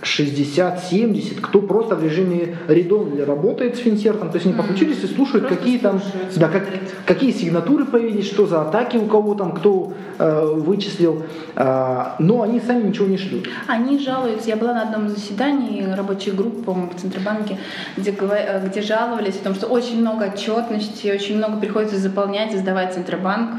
60-70, 0.06 1.42
кто 1.42 1.62
просто 1.62 1.96
в 1.96 2.04
режиме 2.04 2.58
редон 2.68 3.22
работает 3.24 3.76
с 3.76 3.80
Финсертом, 3.80 4.30
то 4.30 4.36
есть 4.36 4.46
они 4.46 4.56
подключились 4.56 5.04
и 5.04 5.08
слушают, 5.08 5.48
Просто 5.48 5.58
какие 5.58 5.78
там, 5.80 6.00
слушают, 6.00 6.38
да, 6.38 6.48
как, 6.50 6.68
какие 7.06 7.32
сигнатуры 7.32 7.86
появились, 7.86 8.28
что 8.28 8.46
за 8.46 8.62
атаки 8.62 8.98
у 8.98 9.08
кого 9.08 9.36
там, 9.36 9.54
кто 9.54 9.94
э, 10.18 10.46
вычислил, 10.56 11.24
э, 11.56 12.04
но 12.20 12.42
они 12.44 12.60
сами 12.60 12.88
ничего 12.88 13.08
не 13.08 13.18
шлют. 13.18 13.50
Они 13.68 14.00
жалуются. 14.00 14.50
Я 14.50 14.56
была 14.56 14.74
на 14.74 14.84
одном 14.84 15.10
заседании 15.10 15.84
рабочей 15.84 16.32
группы, 16.32 16.64
по-моему, 16.64 16.92
в 16.92 17.02
Центробанке, 17.02 17.58
где, 17.98 18.12
э, 18.12 18.68
где 18.68 18.82
жаловались 18.82 19.36
о 19.42 19.44
том, 19.44 19.56
что 19.56 19.68
очень 19.68 20.00
много 20.00 20.26
отчетности, 20.26 21.12
очень 21.12 21.38
много 21.38 21.58
приходится 21.58 21.98
заполнять 21.98 22.54
и 22.54 22.58
сдавать 22.58 22.94
Центробанк. 22.94 23.56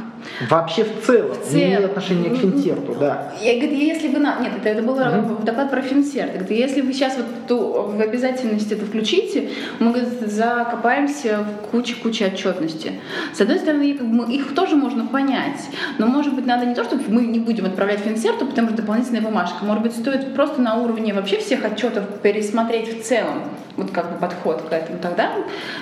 Вообще 0.51 0.85
в 0.85 1.05
целом, 1.05 1.35
В 1.35 1.53
не 1.55 1.63
имеет 1.65 1.79
целом. 1.79 1.91
отношения 1.91 2.31
к 2.31 2.37
Финсерту, 2.39 2.95
да. 2.99 3.33
Я 3.41 3.55
говорю, 3.61 3.77
если 3.77 4.09
вы 4.09 4.19
на... 4.19 4.39
Нет, 4.41 4.53
это, 4.59 4.69
это 4.69 4.83
был 4.83 4.97
Мгм. 4.97 5.45
доклад 5.45 5.71
про 5.71 5.83
Финсерт. 5.83 6.33
Я 6.35 6.39
говорю, 6.41 6.57
если 6.57 6.81
вы 6.81 6.93
сейчас 6.93 7.17
вот 7.17 7.27
ту, 7.49 7.59
в 7.97 8.01
обязательность 8.01 8.71
это 8.73 8.85
включите, 8.87 9.51
мы 9.79 9.93
говорит, 9.93 10.09
закопаемся 10.31 11.39
в 11.45 11.71
куче-куче 11.71 12.27
отчетности. 12.27 12.93
С 13.33 13.41
одной 13.41 13.59
стороны, 13.59 13.95
как 13.95 14.07
бы, 14.07 14.33
их 14.33 14.55
тоже 14.55 14.77
можно 14.77 15.07
понять, 15.07 15.61
но, 15.99 16.07
может 16.07 16.35
быть, 16.35 16.47
надо 16.47 16.67
не 16.67 16.75
то, 16.75 16.85
чтобы 16.85 17.05
мы 17.09 17.23
не 17.23 17.39
будем 17.39 17.67
отправлять 17.67 18.01
Финсерту, 18.01 18.47
потому 18.47 18.69
что 18.69 18.77
дополнительная 18.79 19.21
бумажка. 19.23 19.65
Может 19.65 19.83
быть, 19.83 19.93
стоит 19.95 20.35
просто 20.35 20.61
на 20.61 20.75
уровне 20.77 21.13
вообще 21.15 21.39
всех 21.39 21.65
отчетов 21.65 22.05
пересмотреть 22.23 23.01
в 23.01 23.05
целом 23.05 23.43
вот 23.77 23.91
как 23.91 24.11
бы 24.13 24.19
подход 24.19 24.63
к 24.63 24.73
этому. 24.73 24.99
Тогда 25.03 25.33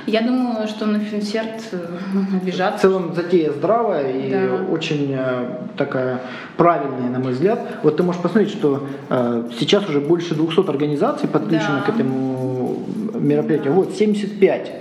я 0.07 0.21
думаю, 0.23 0.67
что 0.67 0.85
на 0.87 0.99
Финсерт 0.99 1.63
э, 1.71 1.77
В 2.13 2.43
обижаться. 2.43 2.81
целом 2.89 3.15
затея 3.15 3.53
здравая 3.53 4.11
и 4.27 4.31
Да. 4.31 4.73
очень 4.73 5.15
э, 5.17 5.47
такая 5.77 6.21
правильная, 6.57 7.11
на 7.11 7.19
мой 7.19 7.33
взгляд. 7.33 7.61
Вот 7.83 7.97
ты 7.97 8.03
можешь 8.03 8.21
посмотреть, 8.21 8.51
что 8.53 8.87
э, 9.11 9.49
сейчас 9.59 9.89
уже 9.89 10.01
больше 10.01 10.35
200 10.35 10.69
организаций 10.69 11.29
подключено 11.29 11.83
Да. 11.87 11.93
к 11.93 11.95
этому 11.95 12.83
мероприятию. 13.15 13.73
Вот 13.73 13.95
75. 13.95 14.73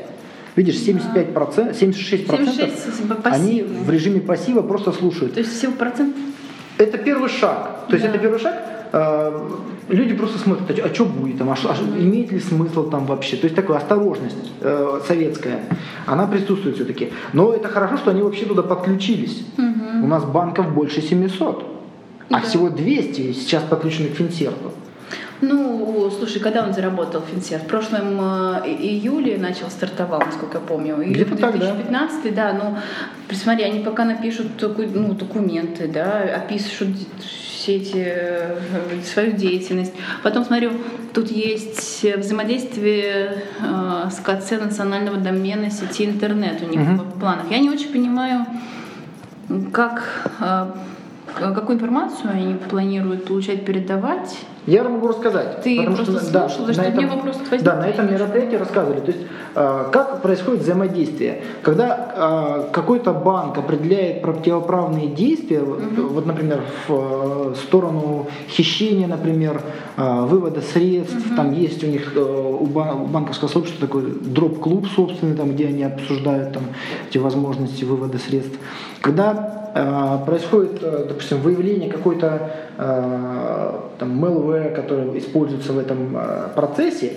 Видишь, 0.56 0.78
75 0.78 1.34
процентов, 1.34 1.76
76 1.78 2.28
процентов 2.28 2.56
76 2.56 3.26
они 3.26 3.64
в 3.64 3.90
режиме 3.90 4.22
пассива 4.22 4.62
просто 4.62 4.92
слушают. 4.92 5.34
То 5.34 5.40
есть 5.40 5.52
всего 5.58 5.72
процент 5.74 6.16
Это 6.78 6.98
первый 6.98 7.30
шаг. 7.30 7.86
То 7.88 7.94
есть 7.96 8.06
Да. 8.06 8.10
это 8.12 8.20
первый 8.20 8.40
шаг. 8.40 8.56
Э, 8.94 9.50
Люди 9.90 10.14
просто 10.14 10.40
смотрят, 10.40 10.80
а 10.80 10.94
что 10.94 11.06
будет 11.06 11.38
там, 11.38 11.50
а 11.50 11.56
а 11.56 11.76
имеет 12.00 12.32
ли 12.32 12.40
смысл 12.40 12.90
там 12.90 13.06
вообще. 13.06 13.36
То 13.36 13.46
есть 13.46 13.56
такая 13.56 13.78
осторожность 13.78 14.52
э, 14.62 15.02
советская, 15.06 15.60
она 16.06 16.26
присутствует 16.26 16.76
все-таки. 16.76 17.12
Но 17.34 17.54
это 17.54 17.68
хорошо, 17.68 17.98
что 17.98 18.12
они 18.12 18.22
вообще 18.22 18.46
туда 18.46 18.64
подключились. 18.64 19.46
У 19.58 20.08
нас 20.08 20.24
банков 20.24 20.74
больше 20.74 21.02
700, 21.02 21.66
а 22.30 22.34
Да. 22.34 22.40
всего 22.42 22.70
200 22.70 23.34
сейчас 23.34 23.64
подключены 23.64 24.10
к 24.10 24.16
Финсерту. 24.16 24.72
Ну, 25.42 26.10
слушай, 26.18 26.40
когда 26.40 26.64
он 26.64 26.74
заработал 26.74 27.22
Финсерт? 27.22 27.64
В 27.64 27.68
прошлом 27.68 28.20
э, 28.22 28.70
июле 28.70 29.38
начал 29.38 29.70
стартовал, 29.70 30.22
насколько 30.26 30.58
я 30.60 30.64
помню. 30.64 31.02
Или 31.02 31.14
Где-то 31.14 31.36
так, 31.36 31.60
да. 31.60 31.74
2015, 31.74 32.34
да. 32.34 32.54
Ну, 32.54 32.78
посмотри, 33.28 33.66
они 33.66 33.80
пока 33.80 34.06
напишут 34.06 34.48
ну, 34.94 35.14
документы, 35.14 35.90
да, 35.90 36.22
опишут 36.38 36.90
все 37.64 37.78
эти 37.78 38.04
э, 38.06 38.58
свою 39.06 39.32
деятельность. 39.32 39.94
Потом 40.22 40.44
смотрю, 40.44 40.72
тут 41.14 41.32
есть 41.32 42.04
взаимодействие 42.04 43.42
э, 43.62 44.10
с 44.12 44.16
КЦ 44.20 44.52
национального 44.62 45.18
домена 45.18 45.72
сети 45.72 46.04
интернет 46.06 46.62
у 46.62 46.70
них 46.70 46.82
Мгм. 46.82 46.98
в 46.98 47.20
планах. 47.20 47.46
Я 47.50 47.60
не 47.60 47.70
очень 47.70 47.90
понимаю, 47.90 48.46
как 49.72 50.30
э, 50.42 50.72
какую 51.40 51.78
информацию 51.78 52.32
они 52.34 52.56
планируют 52.56 53.26
получать, 53.26 53.66
передавать. 53.66 54.38
Я 54.66 54.84
могу 54.84 55.08
рассказать. 55.10 55.62
Ты 55.62 55.78
потому 55.78 55.96
просто 55.98 56.20
что, 56.22 56.32
да, 56.34 56.48
слушала, 56.50 56.74
что 56.74 56.82
этом- 56.84 57.10
вопрос 57.10 57.38
возник. 57.52 57.64
Да, 57.64 57.76
на 57.76 57.88
этом 57.88 58.12
мероприятии 58.12 58.56
рассказывали. 58.56 59.00
То 59.02 59.12
есть, 59.12 59.20
э, 59.56 59.86
как 59.92 60.22
происходит 60.22 60.62
взаимодействие. 60.62 61.42
Когда 61.64 62.14
э, 62.16 62.72
какой-то 62.72 63.12
банк 63.14 63.58
определяет 63.58 64.22
противоправные 64.22 65.08
действия, 65.08 65.60
вот, 65.60 65.82
вот, 65.98 66.26
например, 66.26 66.62
в 66.88 66.94
э, 67.52 67.56
сторону 67.62 68.28
хищения, 68.48 69.08
например, 69.08 69.62
э, 69.98 70.22
вывода 70.22 70.62
средств, 70.62 71.36
там 71.36 71.52
есть 71.54 71.84
у 71.84 71.88
них 71.88 72.14
э, 72.16 72.22
у, 72.22 72.66
ба- 72.66 72.96
у 72.96 73.06
банковского 73.08 73.50
сообщества 73.50 73.88
такой 73.88 74.04
дроп-клуб 74.22 74.88
собственный, 74.96 75.36
там, 75.36 75.52
где 75.52 75.68
они 75.68 75.84
обсуждают 75.84 76.54
там, 76.54 76.64
эти 77.10 77.18
возможности 77.18 77.84
вывода 77.84 78.18
средств. 78.18 78.58
Когда 79.02 79.72
э, 79.76 80.26
происходит, 80.26 80.80
э, 80.82 81.06
допустим, 81.10 81.42
выявление 81.42 81.90
какой-то 81.92 82.52
э, 82.78 83.80
там 84.00 84.24
malware, 84.24 84.53
который 84.76 85.18
используется 85.18 85.74
в 85.74 85.80
этом 85.80 86.16
э, 86.16 86.50
процессе, 86.56 87.14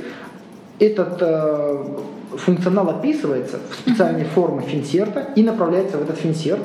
этот 0.79 1.19
э, 1.21 1.85
функционал 2.37 2.91
описывается 2.91 3.59
в 3.71 3.75
специальной 3.75 4.25
форме 4.25 4.63
финсерта 4.63 5.29
и 5.35 5.43
направляется 5.43 5.99
в 5.99 6.03
этот 6.03 6.19
финсерт. 6.19 6.63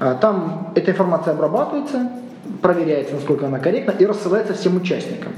Э, 0.00 0.16
Там 0.20 0.72
эта 0.74 0.90
информация 0.92 1.34
обрабатывается, 1.34 2.10
проверяется, 2.62 3.14
насколько 3.14 3.46
она 3.46 3.58
корректна, 3.58 3.92
и 3.92 4.06
рассылается 4.06 4.54
всем 4.54 4.76
участникам. 4.76 5.32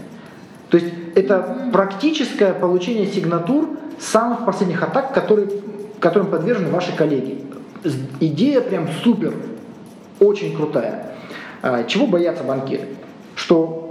То 0.68 0.76
есть 0.76 0.92
это 1.14 1.70
практическое 1.72 2.52
получение 2.52 3.06
сигнатур 3.06 3.70
самых 3.98 4.44
последних 4.44 4.82
атак, 4.82 5.14
которые, 5.14 5.48
которым 5.98 6.28
подвержены 6.28 6.68
ваши 6.68 6.94
коллеги. 6.94 7.42
Идея 8.20 8.60
прям 8.60 8.88
супер, 9.02 9.32
очень 10.20 10.54
крутая. 10.54 11.12
Чего 11.86 12.06
боятся 12.06 12.44
банкиры? 12.44 12.84
Что 13.34 13.87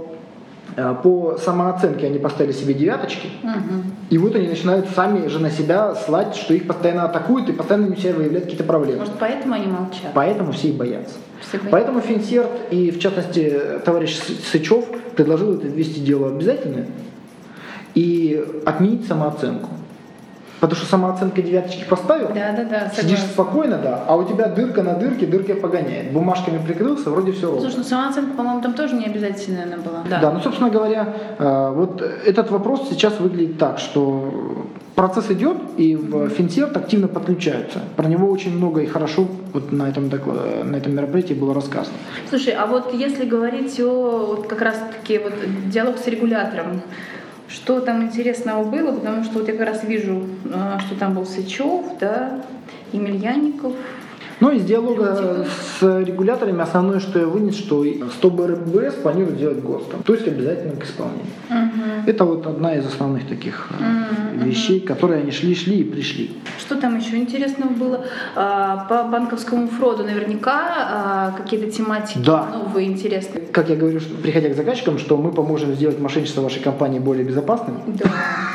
по 1.02 1.36
самооценке 1.38 2.06
они 2.06 2.18
поставили 2.18 2.52
себе 2.52 2.74
девяточки, 2.74 3.28
угу. 3.42 3.82
и 4.10 4.18
вот 4.18 4.34
они 4.36 4.48
начинают 4.48 4.88
сами 4.94 5.26
же 5.26 5.38
на 5.38 5.50
себя 5.50 5.94
слать, 5.94 6.36
что 6.36 6.54
их 6.54 6.66
постоянно 6.66 7.04
атакуют 7.04 7.48
и 7.48 7.52
постоянно 7.52 7.88
на 7.88 7.96
себя 7.96 8.14
выявляют 8.14 8.44
какие-то 8.44 8.64
проблемы. 8.64 9.00
Может, 9.00 9.14
поэтому 9.18 9.54
они 9.54 9.66
молчат? 9.66 10.12
Поэтому 10.14 10.52
все 10.52 10.68
и 10.68 10.72
боятся. 10.72 11.14
Все 11.40 11.58
боятся. 11.58 11.70
Поэтому 11.70 12.00
Финсерт 12.00 12.50
и, 12.70 12.90
в 12.90 13.00
частности, 13.00 13.60
товарищ 13.84 14.18
Сычев 14.50 14.84
предложил 15.16 15.54
это 15.54 15.66
ввести 15.66 16.00
дело 16.00 16.28
обязательное 16.28 16.86
и 17.94 18.44
отменить 18.64 19.06
самооценку. 19.06 19.70
Потому 20.60 20.76
что 20.76 20.86
самооценка 20.86 21.40
девяточки 21.40 21.84
поставил, 21.88 22.28
да, 22.28 22.52
да, 22.52 22.64
да, 22.64 22.90
сидишь 22.90 23.20
спокойно, 23.20 23.78
да, 23.78 24.04
а 24.06 24.16
у 24.16 24.24
тебя 24.24 24.48
дырка 24.48 24.82
на 24.82 24.94
дырке, 24.94 25.26
дырка 25.26 25.54
погоняет. 25.54 26.12
Бумажками 26.12 26.58
прикрылся, 26.58 27.10
вроде 27.10 27.32
все 27.32 27.46
ровно. 27.46 27.60
Слушай, 27.60 27.76
ну 27.78 27.84
самооценка, 27.84 28.36
по-моему, 28.36 28.60
там 28.60 28.74
тоже 28.74 28.96
не 28.96 29.06
обязательно 29.06 29.62
она 29.62 29.76
была. 29.76 30.04
Да. 30.08 30.20
да, 30.20 30.32
ну, 30.32 30.40
собственно 30.40 30.70
говоря, 30.70 31.14
э, 31.38 31.72
вот 31.74 32.02
этот 32.02 32.50
вопрос 32.50 32.88
сейчас 32.90 33.20
выглядит 33.20 33.58
так, 33.58 33.78
что 33.78 34.66
процесс 34.98 35.30
идет, 35.30 35.56
и 35.76 35.94
в 35.94 36.28
Финсерт 36.30 36.76
активно 36.76 37.06
подключаются. 37.06 37.78
Про 37.96 38.08
него 38.08 38.28
очень 38.28 38.56
много 38.56 38.80
и 38.80 38.86
хорошо 38.86 39.28
вот 39.52 39.70
на 39.70 39.88
этом, 39.88 40.08
на 40.08 40.76
этом 40.76 40.94
мероприятии 40.96 41.34
было 41.34 41.54
рассказано. 41.54 41.96
Слушай, 42.28 42.54
а 42.54 42.66
вот 42.66 42.92
если 42.92 43.24
говорить 43.24 43.78
о 43.78 44.34
вот 44.34 44.48
как 44.48 44.60
раз-таки 44.60 45.18
вот 45.18 45.34
диалог 45.70 45.98
с 45.98 46.06
регулятором, 46.08 46.82
что 47.48 47.80
там 47.80 48.02
интересного 48.02 48.64
было, 48.64 48.92
потому 48.92 49.24
что 49.24 49.38
вот 49.38 49.48
я 49.48 49.54
как 49.54 49.66
раз 49.66 49.84
вижу, 49.84 50.26
а, 50.52 50.78
что 50.80 50.94
там 50.96 51.14
был 51.14 51.26
Сычев, 51.26 51.98
да, 51.98 52.42
Емельянников, 52.92 53.74
ну, 54.40 54.50
из 54.50 54.64
диалога 54.64 55.46
с 55.78 55.82
регуляторами 56.04 56.62
основное, 56.62 57.00
что 57.00 57.18
я 57.18 57.26
вынес, 57.26 57.56
что 57.56 57.84
100 57.84 58.30
БРБС 58.30 58.94
планируют 59.02 59.36
сделать 59.36 59.60
ГОСТом, 59.60 60.02
то 60.02 60.14
есть 60.14 60.26
обязательно 60.26 60.76
к 60.76 60.84
исполнению. 60.84 61.26
Угу. 61.50 62.06
Это 62.06 62.24
вот 62.24 62.46
одна 62.46 62.74
из 62.74 62.86
основных 62.86 63.26
таких 63.28 63.68
угу. 63.70 64.44
вещей, 64.44 64.80
которые 64.80 65.22
они 65.22 65.30
шли-шли 65.30 65.80
и 65.80 65.84
пришли. 65.84 66.30
Что 66.58 66.76
там 66.76 66.96
еще 66.98 67.16
интересного 67.16 67.70
было? 67.70 68.04
А, 68.36 68.86
по 68.88 69.04
банковскому 69.04 69.68
фроду 69.68 70.04
наверняка 70.04 70.74
а, 70.78 71.34
какие-то 71.36 71.70
тематики 71.70 72.18
да. 72.24 72.46
новые, 72.46 72.88
интересные. 72.88 73.44
Как 73.46 73.68
я 73.68 73.76
говорю, 73.76 74.00
приходя 74.22 74.48
к 74.50 74.54
заказчикам, 74.54 74.98
что 74.98 75.16
мы 75.16 75.32
поможем 75.32 75.74
сделать 75.74 75.98
мошенничество 75.98 76.42
вашей 76.42 76.62
компании 76.62 76.98
более 76.98 77.24
безопасным. 77.24 77.80
Да. 77.86 78.10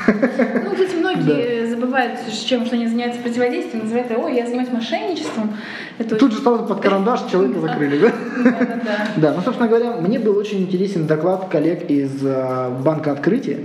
Ну, 0.07 0.71
кстати, 0.71 0.95
многие 0.95 1.65
забывают, 1.83 2.19
чем 2.45 2.65
что 2.65 2.75
они 2.75 2.87
занимаются 2.87 3.21
противодействием, 3.21 3.83
называют, 3.83 4.11
ой, 4.17 4.35
я 4.35 4.45
занимаюсь 4.45 4.71
мошенничеством. 4.71 5.53
Это 5.97 6.15
Тут 6.15 6.31
же 6.31 6.39
сразу 6.39 6.65
под 6.65 6.79
карандаш 6.79 7.23
человека 7.31 7.59
закрыли, 7.59 7.97
да? 7.99 8.11
Да, 8.43 8.51
да. 8.51 9.07
Да, 9.17 9.33
ну, 9.35 9.41
собственно 9.41 9.67
говоря, 9.67 9.97
мне 9.97 10.19
был 10.19 10.37
очень 10.37 10.61
интересен 10.61 11.05
доклад 11.05 11.47
коллег 11.49 11.89
из 11.89 12.23
э, 12.23 12.69
Банка 12.83 13.11
Открытия. 13.11 13.59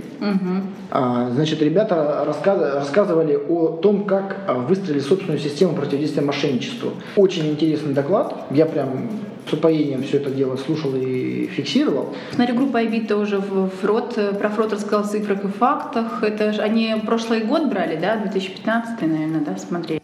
А, 0.91 1.29
значит, 1.31 1.61
ребята 1.61 2.25
рассказывали 2.25 3.35
о 3.35 3.79
том, 3.81 4.05
как 4.05 4.37
э, 4.47 4.53
выстроили 4.53 4.99
собственную 4.99 5.39
систему 5.39 5.73
противодействия 5.73 6.21
мошенничеству. 6.21 6.91
Очень 7.15 7.49
интересный 7.51 7.93
доклад. 7.93 8.33
Я 8.51 8.65
прям 8.65 9.09
с 9.49 9.53
упоением 9.53 10.03
все 10.03 10.17
это 10.17 10.29
дело 10.29 10.55
слушал 10.57 10.95
и 10.95 11.47
фиксировал. 11.47 12.15
Смотрю, 12.33 12.55
группа 12.55 12.83
IB 12.83 13.07
тоже 13.07 13.39
в 13.39 13.69
фрод, 13.81 14.13
э, 14.17 14.33
про 14.33 14.49
фрод 14.49 14.73
рассказал 14.73 15.03
в 15.03 15.09
цифрах 15.09 15.43
и 15.43 15.47
фактах. 15.47 16.23
Это 16.23 16.53
же 16.53 16.61
они 16.61 16.95
прошлый 17.05 17.41
год 17.41 17.67
брали, 17.67 17.97
да, 17.99 18.17
2015, 18.17 19.01
наверное, 19.01 19.41
да, 19.41 19.57
смотрели. 19.57 20.01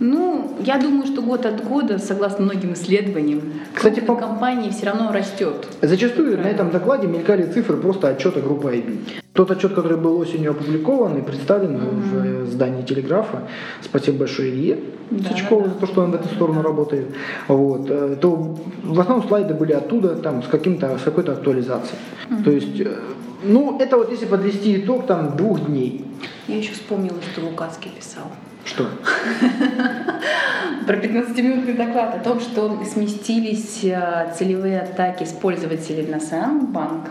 Ну, 0.00 0.56
я 0.64 0.78
думаю, 0.78 1.06
что 1.06 1.20
год 1.20 1.44
от 1.44 1.62
года, 1.62 1.98
согласно 1.98 2.46
многим 2.46 2.72
исследованиям, 2.72 3.42
Кстати, 3.74 4.00
по 4.00 4.16
компании 4.16 4.70
все 4.70 4.86
равно 4.86 5.12
растет. 5.12 5.68
Зачастую 5.82 6.38
на 6.38 6.46
этом 6.46 6.70
докладе 6.70 7.06
мелькали 7.06 7.44
цифры 7.44 7.76
просто 7.76 8.08
отчета 8.08 8.40
группы 8.40 8.76
IB. 8.76 9.19
Тот 9.32 9.50
отчет, 9.50 9.74
который 9.74 9.96
был 9.96 10.18
осенью 10.18 10.50
опубликован 10.50 11.18
и 11.18 11.22
представлен 11.22 11.76
mm-hmm. 11.76 12.44
в 12.44 12.50
здании 12.50 12.82
телеграфа, 12.82 13.44
спасибо 13.80 14.18
большое 14.18 14.50
Илье 14.50 14.78
да, 15.10 15.30
Сачкову 15.30 15.62
да, 15.62 15.68
да. 15.68 15.74
за 15.74 15.80
то, 15.80 15.86
что 15.86 16.02
он 16.02 16.10
в 16.10 16.14
эту 16.16 16.28
сторону 16.28 16.62
работает, 16.62 17.06
вот, 17.46 17.88
э, 17.88 18.16
то 18.20 18.56
в 18.82 19.00
основном 19.00 19.26
слайды 19.28 19.54
были 19.54 19.72
оттуда, 19.72 20.16
там, 20.16 20.42
с, 20.42 20.48
каким-то, 20.48 20.98
с 20.98 21.02
какой-то 21.02 21.32
актуализацией. 21.32 21.98
Mm-hmm. 22.28 22.44
То 22.44 22.50
есть, 22.50 22.80
э, 22.80 22.98
ну, 23.44 23.78
это 23.78 23.96
вот 23.96 24.10
если 24.10 24.26
подвести 24.26 24.78
итог, 24.78 25.06
там, 25.06 25.36
двух 25.36 25.64
дней. 25.66 26.04
Я 26.48 26.58
еще 26.58 26.72
вспомнила, 26.72 27.18
что 27.22 27.46
Лукацкий 27.46 27.90
писал. 27.90 28.24
Что? 28.64 28.84
Про 30.86 30.96
15-минутный 30.96 31.74
доклад 31.74 32.16
о 32.16 32.18
том, 32.18 32.40
что 32.40 32.82
сместились 32.84 33.84
э, 33.84 34.32
целевые 34.36 34.80
атаки 34.80 35.24
с 35.24 35.32
пользователей 35.32 36.06
на 36.06 36.20
сам 36.20 36.66
банк. 36.66 37.10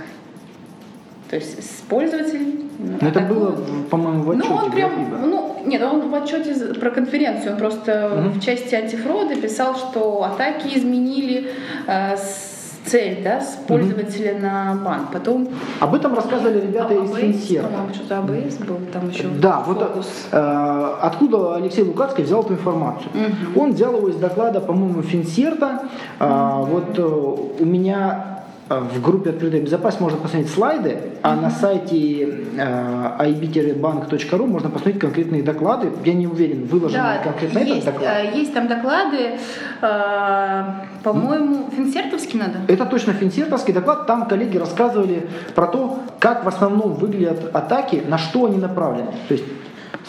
То 1.30 1.36
есть 1.36 1.63
с 1.63 1.82
пользователей. 1.82 2.65
Но 2.80 3.08
это 3.08 3.20
было, 3.20 3.56
по-моему, 3.89 4.24
в 4.24 4.32
отчете. 4.32 4.50
Ну, 4.50 4.56
он 4.56 4.72
прям, 4.72 4.92
ну, 5.30 5.62
нет, 5.65 5.84
он 5.84 6.10
в 6.10 6.15
отчете 6.15 6.74
про 6.74 6.89
конференцию, 6.89 7.54
он 7.54 7.60
просто 7.60 8.12
угу. 8.15 8.30
в 8.30 8.42
части 8.42 8.74
антифрода 8.74 9.36
писал, 9.36 9.76
что 9.76 10.24
атаки 10.24 10.76
изменили 10.76 11.52
э, 11.88 12.18
с 12.18 12.60
цель 12.86 13.22
да, 13.24 13.42
с 13.42 13.58
пользователя 13.68 14.34
угу. 14.34 14.42
на 14.42 14.76
банк. 14.84 15.12
Потом... 15.12 15.50
Об 15.80 15.94
этом 15.94 16.15
рассказывали 16.15 16.62
ребята 16.62 16.96
а, 17.00 17.04
из 17.04 17.15
Финсерва. 17.15 17.94
Что-то 17.94 18.20
АБС 18.20 18.58
был 18.58 18.78
там 18.92 19.10
еще 19.10 19.28
Да, 19.39 19.62
фокус. 19.62 19.86
вот 19.86 20.06
э, 20.32 20.96
откуда 21.02 21.56
Алексей 21.56 21.84
Лукацкий 21.84 22.24
взял 22.24 22.42
эту 22.42 22.54
информацию? 22.54 23.12
Угу. 23.13 23.62
Он 23.62 23.74
взял 23.74 23.96
его 23.96 24.10
из 24.10 24.15
доклада, 24.15 24.62
по-моему, 24.62 25.02
Финсерта. 25.04 25.84
Э, 26.20 26.26
угу. 26.26 26.65
Вот 26.72 26.98
э, 26.98 27.63
у 27.63 27.65
меня 27.65 28.26
а, 28.26 28.38
в 28.69 29.01
группе 29.01 29.32
«Открытая 29.32 29.62
безопасность» 29.62 30.01
можно 30.01 30.17
посмотреть 30.19 30.51
слайды, 30.51 30.97
а 31.23 31.36
на 31.36 31.49
сайте 31.49 32.45
э, 32.55 33.25
ib-bank.ru 33.25 34.45
можно 34.45 34.69
посмотреть 34.69 34.99
конкретные 34.99 35.41
доклады. 35.41 35.91
Я 36.05 36.13
не 36.13 36.27
уверен, 36.27 36.65
выложены 36.65 37.03
да, 37.03 37.17
конкретно 37.23 37.60
есть, 37.60 37.88
этот 37.88 37.93
доклад. 37.95 38.36
Есть 38.36 38.53
там 38.53 38.67
доклады, 38.67 39.39
э, 39.82 40.63
по-моему, 41.03 41.69
финсертовский 41.75 42.39
надо? 42.39 42.60
Это 42.67 42.86
точно 42.86 43.13
финсертовский 43.13 43.73
доклад. 43.73 44.05
Там 44.05 44.27
коллеги 44.27 44.58
рассказывали 44.58 45.27
про 45.55 45.65
то, 45.67 45.99
как 46.19 46.45
в 46.45 46.47
основном 46.47 46.93
выглядят 46.93 47.49
атаки, 47.55 48.03
на 48.08 48.19
что 48.19 48.45
они 48.45 48.58
направлены. 48.58 49.13
То 49.27 49.34
есть 49.34 49.45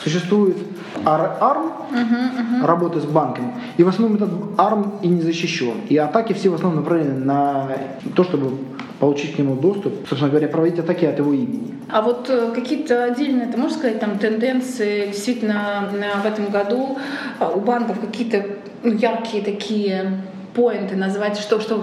существует 0.03 0.57
ARM, 1.05 1.73
uh-huh, 1.93 1.93
uh-huh. 1.93 2.67
работы 2.67 3.01
с 3.01 3.05
банками, 3.05 3.55
и 3.77 3.83
в 3.83 3.89
основном 3.89 4.17
этот 4.17 4.31
ARM 4.57 5.01
и 5.03 5.09
не 5.09 5.21
защищен. 5.21 5.75
И 5.89 5.97
атаки 5.97 6.33
все 6.33 6.49
в 6.49 6.55
основном 6.55 6.83
направлены 6.83 7.25
на 7.25 7.69
то, 8.15 8.25
чтобы 8.25 8.59
получить 8.99 9.35
к 9.35 9.39
нему 9.39 9.57
доступ, 9.57 9.95
собственно 10.09 10.31
говоря, 10.31 10.49
проводить 10.49 10.79
атаки 10.79 11.07
от 11.07 11.19
его 11.19 11.33
имени. 11.33 11.75
А 11.89 12.03
вот 12.03 12.29
э, 12.29 12.53
какие-то 12.55 13.05
отдельные, 13.05 13.47
ты 13.47 13.57
можешь 13.57 13.79
сказать, 13.79 13.99
там 13.99 14.19
тенденции 14.19 15.07
действительно 15.07 15.91
в 16.23 16.27
этом 16.27 16.51
году 16.51 16.99
а, 17.39 17.49
у 17.49 17.61
банков 17.61 17.99
какие-то 17.99 18.45
ну, 18.83 18.93
яркие 18.93 19.43
такие 19.43 20.23
поинты 20.55 20.97
назвать, 20.97 21.39
что, 21.39 21.61
что 21.61 21.83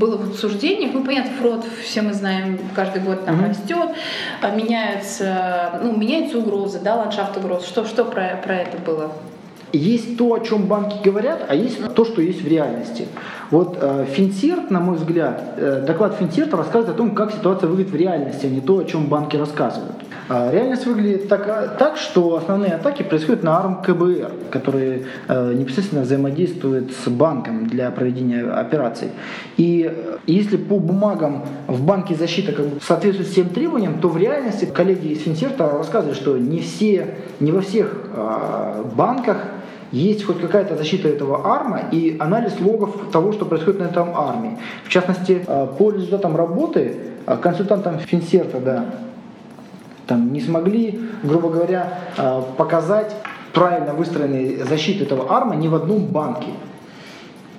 было 0.00 0.16
в 0.16 0.30
обсуждениях. 0.30 0.92
Ну, 0.94 1.04
понятно, 1.04 1.30
фрод, 1.38 1.64
все 1.84 2.02
мы 2.02 2.12
знаем, 2.12 2.58
каждый 2.74 3.02
год 3.02 3.24
там 3.24 3.40
mm-hmm. 3.40 3.48
растет, 3.48 3.90
а, 4.42 4.50
меняются, 4.56 5.80
ну, 5.82 5.96
меняются 5.96 6.38
угрозы, 6.38 6.80
да, 6.82 6.96
ландшафт 6.96 7.36
угроз. 7.36 7.66
Что, 7.66 7.84
что 7.84 8.04
про, 8.04 8.40
про 8.42 8.56
это 8.56 8.78
было? 8.78 9.12
Есть 9.72 10.16
то, 10.18 10.32
о 10.32 10.40
чем 10.40 10.66
банки 10.66 10.96
говорят, 11.04 11.44
а 11.46 11.54
есть 11.54 11.94
то, 11.94 12.04
что 12.04 12.20
есть 12.20 12.42
в 12.42 12.48
реальности. 12.48 13.06
Вот 13.52 13.78
э, 13.80 14.06
Финсерт, 14.10 14.70
на 14.70 14.80
мой 14.80 14.96
взгляд, 14.96 15.54
э, 15.58 15.84
доклад 15.86 16.16
Финсерта 16.18 16.56
рассказывает 16.56 16.96
о 16.96 16.98
том, 16.98 17.14
как 17.14 17.32
ситуация 17.32 17.68
выглядит 17.68 17.92
в 17.92 17.96
реальности, 17.96 18.46
а 18.46 18.48
не 18.48 18.60
то, 18.60 18.78
о 18.78 18.84
чем 18.84 19.06
банки 19.06 19.36
рассказывают. 19.36 19.94
Э, 20.30 20.48
реальность 20.52 20.86
выглядит 20.86 21.28
так, 21.28 21.76
так, 21.76 21.96
что 21.96 22.36
основные 22.36 22.74
атаки 22.74 23.02
происходят 23.02 23.42
на 23.42 23.50
ARM 23.60 23.82
КБР, 23.82 24.30
который 24.50 25.06
э, 25.26 25.52
непосредственно 25.54 26.02
взаимодействует 26.02 26.92
с 26.92 27.08
банком 27.08 27.66
для 27.66 27.90
проведения 27.90 28.44
операций. 28.44 29.08
И 29.56 29.92
э, 29.92 30.18
если 30.28 30.56
по 30.56 30.78
бумагам 30.78 31.44
в 31.66 31.82
банке 31.84 32.14
защита 32.14 32.52
как 32.52 32.66
бы 32.66 32.80
соответствует 32.80 33.28
всем 33.28 33.48
требованиям, 33.48 34.00
то 34.00 34.08
в 34.08 34.16
реальности 34.16 34.66
коллеги 34.66 35.08
из 35.08 35.22
Финсерта 35.22 35.68
рассказывают, 35.68 36.16
что 36.16 36.38
не, 36.38 36.60
все, 36.60 37.16
не 37.40 37.50
во 37.50 37.60
всех 37.60 37.92
э, 38.14 38.84
банках 38.94 39.38
есть 39.90 40.22
хоть 40.22 40.40
какая-то 40.40 40.76
защита 40.76 41.08
этого 41.08 41.52
арма 41.52 41.80
и 41.90 42.16
анализ 42.20 42.60
логов 42.60 43.10
того, 43.10 43.32
что 43.32 43.46
происходит 43.46 43.80
на 43.80 43.84
этом 43.86 44.16
арме. 44.16 44.58
В 44.84 44.88
частности, 44.90 45.44
э, 45.44 45.66
по 45.76 45.90
результатам 45.90 46.36
работы 46.36 46.98
консультантам 47.42 47.98
Финсерта, 47.98 48.60
да, 48.60 48.84
там 50.10 50.32
не 50.32 50.40
смогли, 50.40 51.00
грубо 51.22 51.50
говоря, 51.50 52.00
э, 52.16 52.42
показать 52.56 53.14
правильно 53.54 53.94
выстроенной 53.94 54.56
защиты 54.64 55.04
этого 55.04 55.36
арма 55.36 55.54
ни 55.54 55.68
в 55.68 55.74
одном 55.76 56.06
банке. 56.06 56.48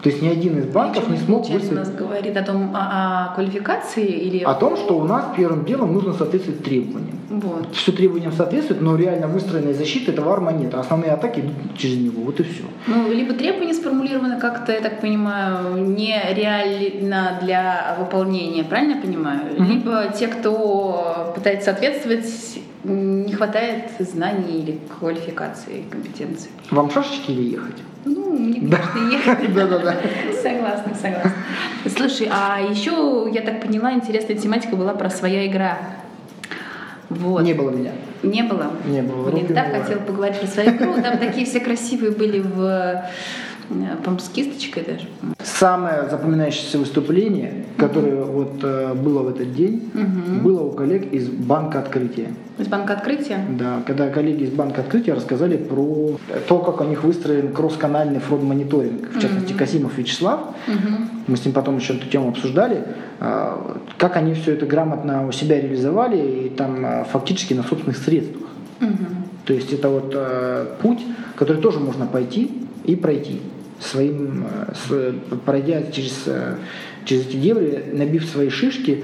То 0.01 0.09
есть 0.09 0.21
ни 0.21 0.27
один 0.27 0.57
из 0.57 0.65
банков 0.65 1.09
не 1.09 1.17
смог 1.17 1.43
Получается, 1.43 1.73
у 1.73 1.75
выставить 1.75 1.99
нас 1.99 2.09
говорит 2.09 2.37
о 2.37 2.43
том, 2.43 2.75
о, 2.75 3.31
о 3.31 3.35
квалификации 3.35 4.05
или... 4.05 4.43
о 4.43 4.53
том, 4.55 4.75
что 4.75 4.97
у 4.97 5.03
нас 5.03 5.25
первым 5.37 5.63
делом 5.63 5.93
нужно 5.93 6.13
соответствовать 6.13 6.63
требованиям. 6.63 7.19
Вот. 7.29 7.73
Все 7.73 7.91
требованиям 7.91 8.31
соответствует, 8.31 8.81
но 8.81 8.95
реально 8.95 9.27
выстроенной 9.27 9.73
защиты 9.73 10.11
этого 10.11 10.33
арма 10.33 10.51
нет. 10.51 10.73
А 10.73 10.79
Основные 10.79 11.11
атаки 11.11 11.41
идут 11.41 11.77
через 11.77 11.97
него, 11.97 12.23
вот 12.23 12.39
и 12.39 12.43
все. 12.43 12.63
Ну, 12.87 13.11
либо 13.11 13.33
требования 13.33 13.73
сформулированы 13.73 14.39
как-то, 14.39 14.71
я 14.71 14.81
так 14.81 15.01
понимаю, 15.01 15.77
нереально 15.77 17.39
для 17.41 17.95
выполнения, 17.99 18.63
правильно 18.63 18.95
я 18.95 19.01
понимаю? 19.01 19.41
Мгм. 19.57 19.71
Либо 19.71 20.05
те, 20.17 20.27
кто 20.27 21.31
пытается 21.35 21.71
соответствовать, 21.71 22.25
не 22.83 23.33
хватает 23.33 23.91
знаний 23.99 24.61
или 24.61 24.79
квалификации, 24.99 25.83
компетенции. 25.89 26.49
Вам 26.71 26.89
шашечки 26.89 27.31
или 27.31 27.43
ехать? 27.43 27.75
Ну, 28.05 28.37
мне, 28.37 28.59
конечно, 28.59 29.11
ехать. 29.11 29.53
Да-да-да. 29.55 29.95
Согласна, 30.41 30.95
согласна. 30.95 31.33
Слушай, 31.95 32.29
а 32.31 32.59
еще, 32.59 33.29
я 33.31 33.41
так 33.41 33.61
поняла, 33.61 33.93
интересная 33.93 34.35
тематика 34.35 34.75
была 34.75 34.93
про 34.93 35.09
своя 35.09 35.45
игра. 35.45 35.77
Вот. 37.09 37.43
Не 37.43 37.53
было 37.53 37.69
меня. 37.71 37.91
Не 38.23 38.43
было? 38.43 38.71
Не 38.85 39.01
было. 39.01 39.29
Блин, 39.29 39.47
так 39.47 39.73
хотела 39.73 39.99
поговорить 39.99 40.39
про 40.39 40.47
свою 40.47 40.71
игру. 40.71 40.93
Там 41.01 41.17
такие 41.17 41.45
все 41.45 41.59
красивые 41.59 42.11
были 42.11 42.39
в... 42.39 43.03
э, 43.69 44.17
с 44.19 44.29
кисточкой 44.29 44.83
даже. 44.83 45.07
Самое 45.43 46.09
запоминающееся 46.09 46.77
выступление, 46.77 47.65
которое 47.77 48.23
вот 48.23 48.59
э, 48.63 48.93
было 48.93 49.23
в 49.23 49.29
этот 49.29 49.53
день, 49.53 49.89
Мгм. 49.93 50.39
было 50.43 50.61
у 50.61 50.71
коллег 50.71 51.11
из 51.13 51.27
банка 51.29 51.79
открытия. 51.79 52.27
Из 52.57 52.67
банка 52.67 52.93
открытия? 52.93 53.43
Да, 53.57 53.81
когда 53.87 54.09
коллеги 54.09 54.43
из 54.43 54.51
банка 54.51 54.81
открытия 54.81 55.13
рассказали 55.13 55.57
про 55.57 56.17
то, 56.47 56.59
как 56.59 56.81
у 56.81 56.83
них 56.83 57.03
выстроен 57.03 57.53
кросс-канальный 57.53 58.19
фронт-мониторинг, 58.19 59.15
в 59.15 59.19
частности, 59.19 59.51
Мгм. 59.53 59.59
Касимов 59.59 59.97
Вячеслав, 59.97 60.39
Мгм. 60.67 61.09
мы 61.27 61.37
с 61.37 61.45
ним 61.45 61.53
потом 61.53 61.77
еще 61.77 61.93
эту 61.95 62.07
тему 62.07 62.29
обсуждали, 62.29 62.83
а, 63.19 63.79
как 63.97 64.17
они 64.17 64.33
все 64.33 64.53
это 64.53 64.65
грамотно 64.65 65.27
у 65.27 65.31
себя 65.31 65.59
реализовали 65.59 66.17
и 66.45 66.49
там 66.49 66.83
а, 66.85 67.03
фактически 67.11 67.53
на 67.53 67.63
собственных 67.63 67.97
средствах. 67.97 68.49
Мгм. 68.79 69.07
То 69.45 69.53
есть 69.53 69.73
это 69.73 69.89
вот 69.89 70.11
э, 70.15 70.65
путь, 70.81 71.01
который 71.35 71.61
тоже 71.61 71.79
можно 71.79 72.05
пойти 72.05 72.51
и 72.85 72.95
пройти 72.95 73.41
своим, 73.79 74.45
э, 74.67 74.73
с- 74.73 75.13
пройдя 75.45 75.83
через, 75.91 76.23
э, 76.27 76.55
через 77.05 77.27
эти 77.27 77.37
дебри, 77.37 77.83
набив 77.93 78.25
свои 78.25 78.49
шишки. 78.49 79.03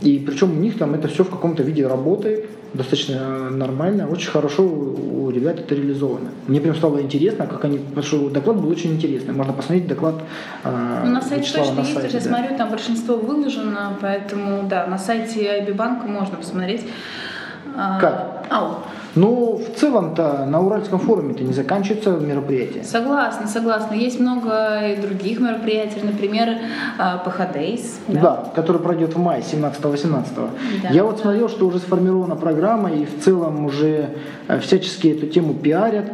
И 0.00 0.18
причем 0.26 0.50
у 0.52 0.60
них 0.60 0.76
там 0.78 0.94
это 0.94 1.08
все 1.08 1.24
в 1.24 1.30
каком-то 1.30 1.62
виде 1.62 1.86
работает, 1.86 2.46
достаточно 2.74 3.48
нормально, 3.50 4.08
очень 4.08 4.30
хорошо 4.30 4.64
у 4.64 5.30
ребят 5.30 5.60
это 5.60 5.74
реализовано. 5.74 6.30
Мне 6.48 6.60
прям 6.60 6.74
стало 6.74 7.00
интересно, 7.00 7.46
как 7.46 7.64
они, 7.64 7.78
потому 7.78 8.02
что 8.02 8.28
доклад 8.30 8.56
был 8.60 8.68
очень 8.70 8.92
интересный. 8.94 9.32
Можно 9.32 9.52
посмотреть 9.52 9.86
доклад 9.86 10.16
э, 10.64 11.02
Ну, 11.04 11.10
на 11.12 11.22
сайте 11.22 11.42
Вячеслава 11.42 11.66
точно 11.68 11.82
на 11.82 11.86
есть, 11.86 12.00
сайте, 12.12 12.18
да. 12.18 12.36
смотрю, 12.36 12.56
там 12.58 12.70
большинство 12.70 13.16
выложено, 13.16 13.96
поэтому, 14.00 14.64
да, 14.68 14.86
на 14.86 14.98
сайте 14.98 15.40
IB 15.44 15.74
банка 15.74 16.06
можно 16.08 16.36
посмотреть. 16.36 16.82
А, 17.76 18.00
Как? 18.00 18.46
Ау. 18.50 18.78
Но 19.14 19.56
в 19.56 19.78
целом-то 19.78 20.44
на 20.46 20.60
Уральском 20.60 20.98
форуме-то 20.98 21.44
не 21.44 21.52
заканчивается 21.52 22.10
мероприятие. 22.10 22.84
Согласна, 22.84 23.46
согласна. 23.46 23.94
Есть 23.94 24.20
много 24.20 24.80
и 24.88 25.00
других 25.00 25.40
мероприятий, 25.40 26.00
например, 26.02 26.58
а, 26.98 27.22
PH 27.24 27.54
Days. 27.54 27.80
Да. 28.08 28.52
который 28.54 28.80
пройдет 28.80 29.14
в 29.14 29.18
мае 29.18 29.42
17-18. 29.42 30.24
Да. 30.82 30.88
Я 30.90 31.04
вот 31.04 31.20
смотрел, 31.20 31.48
что 31.48 31.66
уже 31.66 31.78
сформирована 31.78 32.36
программа, 32.36 32.90
и 32.90 33.04
в 33.04 33.22
целом 33.22 33.64
уже 33.64 34.10
э, 34.48 34.58
всячески 34.60 35.08
эту 35.08 35.26
тему 35.26 35.54
пиарят. 35.54 36.12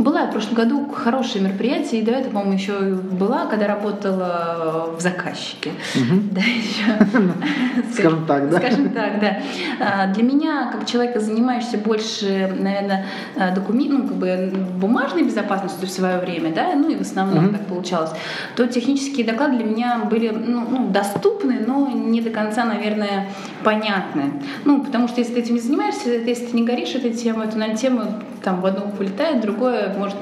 А, 0.00 0.02
Была 0.02 0.26
в 0.26 0.30
прошлом 0.32 0.54
году 0.54 0.88
хорошее 0.88 1.44
мероприятие, 1.44 2.00
и 2.00 2.04
до 2.04 2.12
этого, 2.12 2.32
по-моему, 2.32 2.54
еще 2.54 2.72
была, 2.94 3.46
когда 3.46 3.66
работала 3.66 4.94
в 4.96 5.00
заказчике. 5.00 5.72
мгм. 5.94 6.30
Да, 6.32 6.40
еще. 6.40 7.92
Скажем 7.92 8.26
так, 8.26 8.50
да? 8.50 8.58
Скажем 8.58 8.90
так, 8.90 9.20
да. 9.20 9.38
А, 9.80 10.06
Для 10.12 10.22
меня, 10.22 10.70
как 10.72 10.86
человека, 10.86 11.20
занимающегося 11.20 11.78
больше, 11.78 12.54
наверное, 12.58 13.06
документ, 13.54 13.90
ну, 13.90 14.08
как 14.08 14.16
бы 14.16 14.52
бумажной 14.76 15.22
безопасностью 15.22 15.88
в 15.88 15.90
свое 15.90 16.18
время, 16.18 16.52
да, 16.54 16.74
ну 16.74 16.88
и 16.90 16.96
в 16.96 17.00
основном 17.00 17.44
Мгм. 17.46 17.54
так 17.54 17.66
получалось, 17.66 18.10
то 18.56 18.66
технические 18.66 19.26
доклады 19.26 19.56
для 19.56 19.64
меня 19.66 19.98
были 20.10 20.28
ну, 20.30 20.66
ну, 20.70 20.88
доступны, 20.88 21.60
но 21.66 21.88
не 21.88 22.20
до 22.20 22.30
конца, 22.30 22.64
наверное, 22.64 23.28
понятны. 23.64 24.32
Ну, 24.64 24.82
потому 24.84 25.08
что 25.08 25.20
если 25.20 25.34
ты 25.34 25.40
этим 25.40 25.54
не 25.54 25.60
занимаешься, 25.60 26.10
если 26.10 26.46
ты 26.46 26.56
не 26.56 26.64
горишь 26.64 26.94
этой 26.94 27.12
темой, 27.12 27.48
то 27.48 27.58
на 27.58 27.74
тему 27.76 28.02
там 28.42 28.60
в 28.60 28.66
одно 28.66 28.86
улетает, 28.98 29.40
другое 29.40 29.94
может 29.98 30.16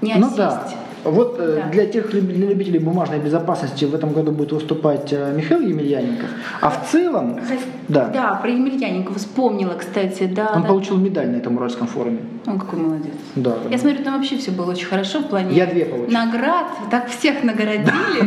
не 0.00 0.14
Ну 0.14 0.26
осесть. 0.26 0.36
да. 0.36 0.62
Вот 1.04 1.36
э, 1.38 1.60
Да. 1.64 1.70
для 1.70 1.86
тех 1.86 2.10
для 2.10 2.20
любителей 2.48 2.78
бумажной 2.80 3.18
безопасности 3.20 3.84
в 3.84 3.94
этом 3.94 4.12
году 4.12 4.32
будет 4.32 4.52
выступать 4.52 5.12
э, 5.12 5.32
Михаил 5.36 5.60
Емельяненков. 5.60 6.28
А 6.60 6.70
в 6.70 6.88
целом, 6.90 7.38
да, 7.88 8.08
Да, 8.08 8.34
про 8.34 8.50
Емельяненкова 8.50 9.16
вспомнила, 9.18 9.74
кстати, 9.74 10.24
да. 10.26 10.52
он 10.54 10.62
да. 10.62 10.68
получил 10.68 10.96
медаль 10.96 11.28
на 11.30 11.36
этом 11.36 11.56
Уральском 11.56 11.86
форуме. 11.86 12.18
Он 12.46 12.58
какой 12.58 12.78
молодец. 12.78 13.12
Да, 13.34 13.50
да. 13.62 13.70
Я 13.70 13.78
смотрю, 13.78 14.02
там 14.04 14.14
вообще 14.14 14.36
все 14.38 14.50
было 14.50 14.70
очень 14.70 14.86
хорошо 14.86 15.20
в 15.20 15.28
плане 15.28 15.54
Я 15.54 15.66
две 15.66 15.84
получил. 15.84 16.10
наград. 16.12 16.66
Так 16.90 17.08
всех 17.10 17.42
наградили. 17.44 18.22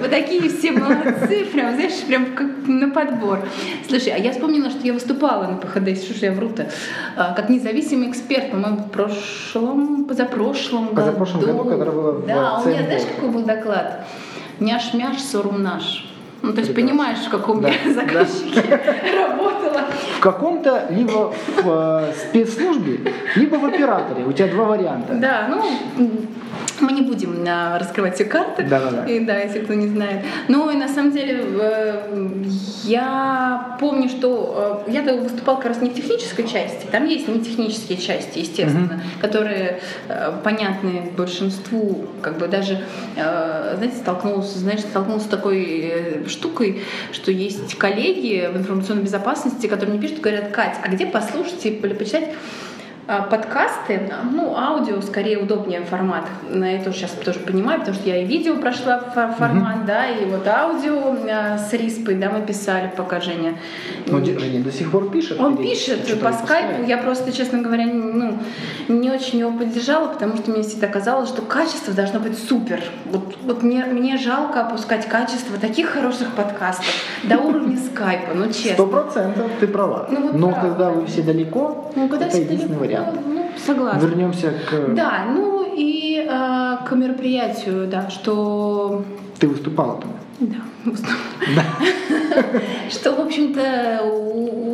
Вы 0.00 0.08
такие 0.08 0.48
все 0.48 0.72
молодцы, 0.72 1.44
прям, 1.52 1.74
знаешь, 1.74 2.02
прям 2.06 2.34
как 2.34 2.46
на 2.66 2.90
подбор. 2.90 3.40
Слушай, 3.88 4.12
а 4.14 4.18
я 4.18 4.32
вспомнила, 4.32 4.70
что 4.70 4.86
я 4.86 4.92
выступала 4.92 5.44
на 5.46 5.56
ПХД, 5.56 6.02
что 6.02 6.14
ж 6.14 6.22
я 6.22 6.32
вру-то, 6.32 6.70
А, 7.16 7.34
как 7.34 7.48
независимый 7.50 8.08
эксперт, 8.10 8.50
по-моему, 8.50 8.78
в 8.78 8.90
прошлом, 8.90 10.04
позапрошлом 10.04 10.94
году. 10.94 10.96
Позапрошлом 10.96 11.40
году, 11.40 11.64
когда 11.64 11.90
была 11.92 12.12
в 12.12 12.26
Да, 12.26 12.60
у 12.64 12.68
меня, 12.68 12.84
знаешь, 12.84 13.02
какой 13.14 13.30
был 13.30 13.42
доклад? 13.42 14.06
Няш-мяш, 14.60 15.20
сорум 15.20 15.62
наш. 15.62 16.07
Ну, 16.40 16.52
то 16.52 16.60
есть 16.60 16.72
Прекрасно. 16.72 16.98
понимаешь, 16.98 17.18
в 17.18 17.30
каком 17.30 17.60
Да, 17.60 17.68
я 17.68 17.92
заказчике 17.92 18.62
работала. 19.18 19.84
В 20.16 20.20
каком-то 20.20 20.86
либо 20.90 21.32
в 21.62 21.66
э, 21.66 22.12
спецслужбе, 22.16 23.12
либо 23.34 23.56
в 23.56 23.64
операторе. 23.64 24.24
У 24.24 24.32
тебя 24.32 24.48
два 24.48 24.64
варианта. 24.64 25.14
Да, 25.14 25.48
ну, 25.50 25.64
мы 26.80 26.92
не 26.92 27.02
будем 27.02 27.44
а, 27.48 27.78
раскрывать 27.78 28.14
все 28.14 28.24
карты. 28.24 28.62
Да-да-да. 28.64 29.04
И, 29.06 29.20
да, 29.20 29.38
если 29.38 29.60
кто 29.60 29.74
не 29.74 29.88
знает. 29.88 30.24
Ну 30.48 30.70
и 30.70 30.76
на 30.76 30.88
самом 30.88 31.12
деле 31.12 31.44
э, 31.60 32.44
я 32.84 33.76
помню, 33.80 34.08
что 34.08 34.84
э, 34.86 34.90
я 34.90 35.02
выступала 35.02 35.56
как 35.56 35.66
раз 35.66 35.80
не 35.80 35.90
в 35.90 35.94
технической 35.94 36.46
части. 36.46 36.86
Там 36.90 37.06
есть 37.06 37.28
не 37.28 37.40
технические 37.40 37.98
части, 37.98 38.38
естественно, 38.38 39.02
которые 39.20 39.80
э, 40.08 40.32
понятны 40.44 41.10
большинству. 41.16 42.06
Как 42.22 42.38
бы 42.38 42.48
даже, 42.48 42.80
э, 43.16 43.74
знаете, 43.76 43.96
столкнулся, 43.96 44.58
знаешь, 44.58 44.80
столкнулся 44.80 45.26
с 45.26 45.28
такой 45.28 45.64
э, 45.64 46.27
штукой, 46.28 46.82
что 47.12 47.30
есть 47.30 47.76
коллеги 47.76 48.50
в 48.52 48.56
информационной 48.56 49.02
безопасности, 49.02 49.66
которые 49.66 49.96
мне 49.98 50.08
пишут, 50.08 50.22
говорят, 50.22 50.50
Кать, 50.50 50.76
а 50.82 50.88
где 50.88 51.06
послушать 51.06 51.64
или 51.64 51.94
почитать 51.94 52.30
подкасты, 53.08 54.12
ну, 54.32 54.54
аудио 54.54 55.00
скорее 55.00 55.38
удобнее 55.38 55.80
формат. 55.80 56.24
На 56.50 56.74
это 56.74 56.92
сейчас 56.92 57.12
тоже 57.12 57.38
понимаю, 57.40 57.80
потому 57.80 57.96
что 57.96 58.06
я 58.06 58.22
и 58.22 58.26
видео 58.26 58.56
прошла 58.56 58.98
формат, 58.98 59.86
да, 59.86 60.06
и 60.08 60.26
вот 60.26 60.46
аудио 60.46 61.16
а, 61.30 61.56
с 61.56 61.72
Риспой, 61.72 62.16
да, 62.16 62.28
мы 62.30 62.44
писали, 62.44 62.92
пока 62.94 63.20
Женя. 63.20 63.54
Ну, 64.06 64.22
Женя 64.22 64.62
до 64.62 64.70
сих 64.70 64.90
пор 64.90 65.10
пишет. 65.10 65.40
Он 65.40 65.56
пишет 65.56 66.06
что-то 66.06 66.26
по 66.26 66.32
скайпу. 66.32 66.82
Я 66.86 66.98
просто, 66.98 67.32
честно 67.32 67.62
говоря, 67.62 67.86
ну, 67.86 68.38
не 68.88 69.10
очень 69.10 69.38
его 69.38 69.52
поддержала, 69.52 70.08
потому 70.08 70.36
что 70.36 70.50
мне 70.50 70.62
всегда 70.62 70.86
казалось, 70.88 71.30
что 71.30 71.40
качество 71.40 71.94
должно 71.94 72.20
быть 72.20 72.38
супер. 72.38 72.82
Вот, 73.06 73.36
вот 73.42 73.62
мне, 73.62 73.86
мне 73.86 74.18
жалко 74.18 74.66
опускать 74.66 75.08
качество 75.08 75.56
таких 75.58 75.88
хороших 75.88 76.32
подкастов 76.32 76.94
до 77.24 77.38
уровня 77.38 77.78
скайпа, 77.78 78.34
ну 78.34 78.46
честно. 78.48 78.74
Сто 78.74 78.86
процентов 78.86 79.50
ты 79.60 79.66
права. 79.66 80.08
Ну, 80.10 80.22
вот 80.24 80.34
Но 80.34 80.50
правда. 80.50 80.68
когда 80.68 80.90
вы 80.90 81.06
все 81.06 81.22
далеко, 81.22 81.90
Ну, 81.96 82.08
когда 82.08 82.26
это 82.26 82.34
все 82.34 82.44
единственный 82.44 82.76
далеко, 82.76 82.84
вариант. 82.84 82.97
Ну, 83.26 83.48
согласна. 83.56 84.06
Вернемся 84.06 84.52
к... 84.70 84.94
Да, 84.94 85.24
ну 85.34 85.64
и 85.76 86.26
э, 86.28 86.76
к 86.86 86.92
мероприятию, 86.92 87.86
да, 87.88 88.08
что 88.10 89.04
Ты 89.38 89.48
выступала 89.48 90.00
там. 90.00 90.10
Да, 90.40 90.56
что, 92.90 93.14
в 93.14 93.20
общем-то, 93.20 94.02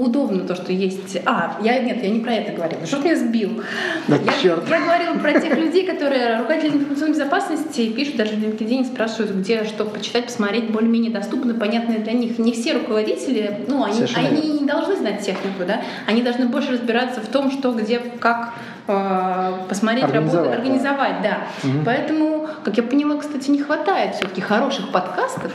удобно 0.04 0.46
то, 0.46 0.54
что 0.54 0.72
есть. 0.72 1.16
А, 1.24 1.58
я 1.62 1.78
нет, 1.78 2.02
я 2.02 2.10
не 2.10 2.20
про 2.20 2.34
это 2.34 2.52
говорила. 2.52 2.84
Что 2.84 2.98
ты 2.98 3.08
меня 3.08 3.16
сбил? 3.16 3.62
Да 4.06 4.16
я, 4.16 4.32
черт. 4.42 4.68
я 4.68 4.80
говорила 4.80 5.14
про 5.14 5.40
тех 5.40 5.56
людей, 5.56 5.86
которые 5.86 6.38
руководители 6.38 6.76
информационной 6.76 7.14
безопасности 7.14 7.90
пишут 7.90 8.16
даже 8.16 8.32
в 8.32 8.42
LinkedIn, 8.42 8.86
спрашивают, 8.86 9.32
где 9.32 9.64
что 9.64 9.86
почитать, 9.86 10.26
посмотреть, 10.26 10.70
более-менее 10.70 11.10
доступно, 11.10 11.54
понятное 11.54 11.98
для 11.98 12.12
них. 12.12 12.38
Не 12.38 12.52
все 12.52 12.74
руководители, 12.74 13.60
ну, 13.66 13.84
они, 13.84 13.94
Совершенно 13.94 14.28
они 14.28 14.60
не 14.60 14.66
должны 14.66 14.96
знать 14.96 15.24
технику, 15.24 15.64
да, 15.66 15.82
они 16.06 16.22
должны 16.22 16.46
больше 16.46 16.72
разбираться 16.72 17.20
в 17.20 17.28
том, 17.28 17.50
что, 17.50 17.72
где, 17.72 17.98
как 17.98 18.52
посмотреть, 18.86 20.04
работу, 20.12 20.50
Организовать, 20.50 21.22
да. 21.22 21.38
Мгм. 21.62 21.84
Поэтому, 21.84 22.48
как 22.64 22.76
я 22.76 22.82
поняла, 22.82 23.16
кстати, 23.16 23.50
не 23.50 23.58
хватает 23.62 24.14
все-таки 24.16 24.40
хороших 24.40 24.92
подкастов, 24.92 25.52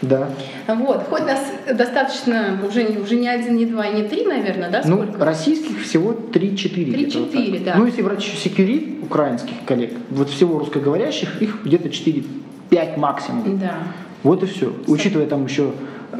Да. 0.00 0.28
вот, 0.68 1.04
хоть 1.08 1.26
нас 1.26 1.40
достаточно, 1.72 2.58
уже, 2.68 2.84
не- 2.84 2.98
уже 2.98 3.16
не 3.16 3.28
один, 3.28 3.56
не 3.56 3.66
два, 3.66 3.88
не 3.88 4.02
три, 4.04 4.24
наверное, 4.26 4.70
да, 4.70 4.82
Ну, 4.84 5.02
сколько? 5.04 5.24
российских 5.24 5.80
всего 5.82 6.12
3-4. 6.12 6.94
где-то 6.94 7.18
вот 7.20 7.32
так 7.32 7.40
3-4, 7.40 7.50
вот. 7.58 7.64
да. 7.64 7.74
Ну, 7.76 7.86
если 7.86 8.02
брать 8.02 8.22
еще 8.22 8.48
Security, 8.48 9.04
украинских 9.04 9.54
коллег. 9.66 9.92
Вот 10.10 10.30
всего 10.30 10.58
русскоговорящих 10.58 11.42
их 11.42 11.62
где-то 11.64 11.88
4-5 11.88 12.96
максимум. 12.96 13.58
Да. 13.58 13.74
Вот 14.22 14.42
и 14.44 14.46
все. 14.46 14.72
Учитывая 14.86 15.26
там 15.26 15.44
еще 15.46 15.72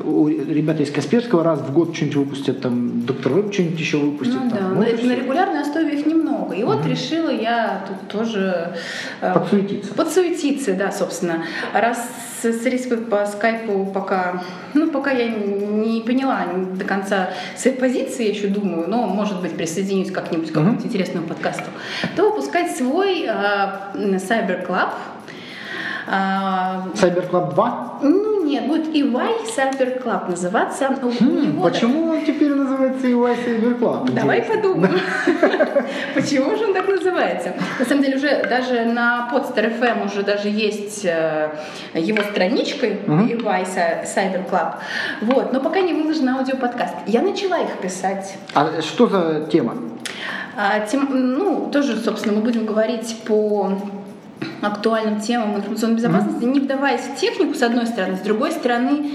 у 0.05 0.29
ребята 0.29 0.83
из 0.83 0.91
Касперского 0.91 1.45
раз 1.45 1.61
в 1.61 1.73
год 1.73 1.95
что-нибудь 1.95 2.17
выпустят, 2.17 2.61
там 2.61 3.03
доктор 3.03 3.33
Веб 3.33 3.53
что-нибудь 3.53 3.79
еще 3.79 3.99
выпустит. 3.99 4.35
Ну 4.35 4.51
там. 4.51 4.59
да, 4.59 4.69
Ну, 4.69 4.81
на, 4.81 4.85
это 4.85 5.07
на 5.07 5.13
регулярной 5.13 5.61
основе 5.61 5.99
их 5.99 6.07
немного. 6.07 6.55
И 6.55 6.65
вот 6.65 6.87
решила 6.87 7.31
я 7.31 7.85
тут 7.87 8.09
тоже 8.09 8.75
э, 9.21 9.35
Подсуетиться. 9.35 9.95
подсуетиться, 9.95 10.75
да, 10.75 10.91
собственно. 10.91 11.45
Раз 11.75 12.09
с, 12.43 12.65
Риской 12.65 12.99
по 12.99 13.27
скайпу 13.27 13.87
пока, 13.87 14.43
ну, 14.75 14.91
пока 14.91 15.11
я 15.11 15.29
не 15.29 16.01
поняла 16.01 16.47
до 16.75 16.85
конца 16.85 17.31
своей 17.57 17.77
позиции, 17.77 18.25
я 18.25 18.31
еще 18.31 18.49
думаю, 18.49 18.89
но, 18.89 19.07
может 19.07 19.41
быть, 19.41 19.57
присоединюсь 19.57 20.11
как-нибудь 20.11 20.51
к 20.51 20.55
какому-нибудь 20.55 20.87
интересному 20.87 21.27
подкасту, 21.27 21.71
то 22.17 22.31
выпускать 22.31 22.77
свой 22.77 23.25
э, 23.27 23.29
Cyber 23.95 24.67
Club. 24.67 24.91
А, 26.09 26.89
Cyber 26.95 27.31
Club 27.31 27.55
2? 27.55 27.99
ну, 28.03 28.32
нет, 28.53 28.67
будет 28.67 28.89
EY 28.95 29.47
Cyber 29.57 30.03
Club 30.03 30.31
называться. 30.31 30.89
Хм, 30.89 31.25
него 31.25 31.63
так- 31.65 31.73
почему 31.73 32.11
он 32.11 32.21
теперь 32.25 32.51
называется 32.55 33.07
EY 33.07 33.37
Cyber 33.47 33.79
Club? 33.79 34.11
Давай 34.13 34.39
Интересно. 34.41 34.63
подумаем, 34.63 35.01
почему 36.15 36.57
же 36.57 36.67
он 36.67 36.75
так 36.75 36.87
называется. 36.89 37.55
На 37.79 37.85
самом 37.85 38.03
деле 38.03 38.17
уже 38.17 38.47
даже 38.49 38.85
на 38.85 39.29
Podster 39.33 39.81
FM 39.81 40.07
уже 40.07 40.23
даже 40.23 40.49
есть 40.49 41.05
э, 41.05 41.49
его 41.95 42.23
страничка. 42.23 42.87
EY 42.87 43.65
Cy- 43.65 44.05
Cyber 44.05 44.49
Club. 44.51 44.75
Вот, 45.23 45.53
но 45.53 45.61
пока 45.61 45.81
не 45.81 45.95
выложен 45.95 46.29
аудиоподкаст. 46.29 46.95
Я 47.07 47.23
начала 47.23 47.59
их 47.61 47.79
писать. 47.81 48.37
А 48.55 48.81
что 48.83 49.07
за 49.07 49.47
тема? 49.51 49.77
А, 50.57 50.81
тем, 50.81 51.09
ну, 51.11 51.71
тоже, 51.73 51.97
собственно, 51.97 52.35
мы 52.37 52.43
будем 52.43 52.67
говорить 52.67 53.17
по 53.27 53.73
актуальным 54.61 55.21
темам 55.21 55.57
информационной 55.57 55.97
безопасности, 55.97 56.45
не 56.45 56.61
вдаваясь 56.61 57.03
в 57.03 57.17
технику, 57.17 57.55
с 57.55 57.63
одной 57.63 57.87
стороны, 57.87 58.17
с 58.17 58.21
другой 58.21 58.53
стороны, 58.53 59.11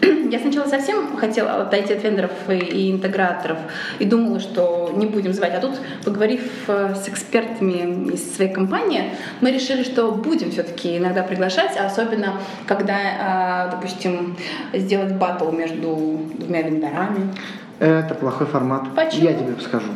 я 0.30 0.38
сначала 0.38 0.66
совсем 0.66 1.16
хотела 1.16 1.62
отойти 1.62 1.94
от 1.94 2.02
вендоров 2.02 2.30
и, 2.48 2.54
и 2.54 2.90
интеграторов 2.92 3.58
и 3.98 4.04
думала, 4.04 4.40
что 4.40 4.92
не 4.96 5.06
будем 5.06 5.32
звать, 5.32 5.54
а 5.54 5.60
тут, 5.60 5.74
поговорив 6.04 6.42
э, 6.68 6.94
с 6.94 7.08
экспертами 7.08 8.12
из 8.12 8.34
своей 8.34 8.52
компании, 8.52 9.12
мы 9.40 9.50
решили, 9.50 9.82
что 9.82 10.10
будем 10.12 10.50
все-таки 10.50 10.98
иногда 10.98 11.22
приглашать, 11.22 11.76
а 11.78 11.86
особенно 11.86 12.34
когда, 12.66 12.96
а, 13.20 13.68
допустим, 13.70 14.36
сделать 14.72 15.14
батл 15.14 15.50
между 15.50 16.20
двумя 16.38 16.62
вендорами. 16.62 17.34
Это 17.78 18.14
плохой 18.14 18.46
формат. 18.46 18.94
Почему? 18.94 19.24
Я 19.24 19.34
тебе 19.34 19.54
скажу. 19.60 19.88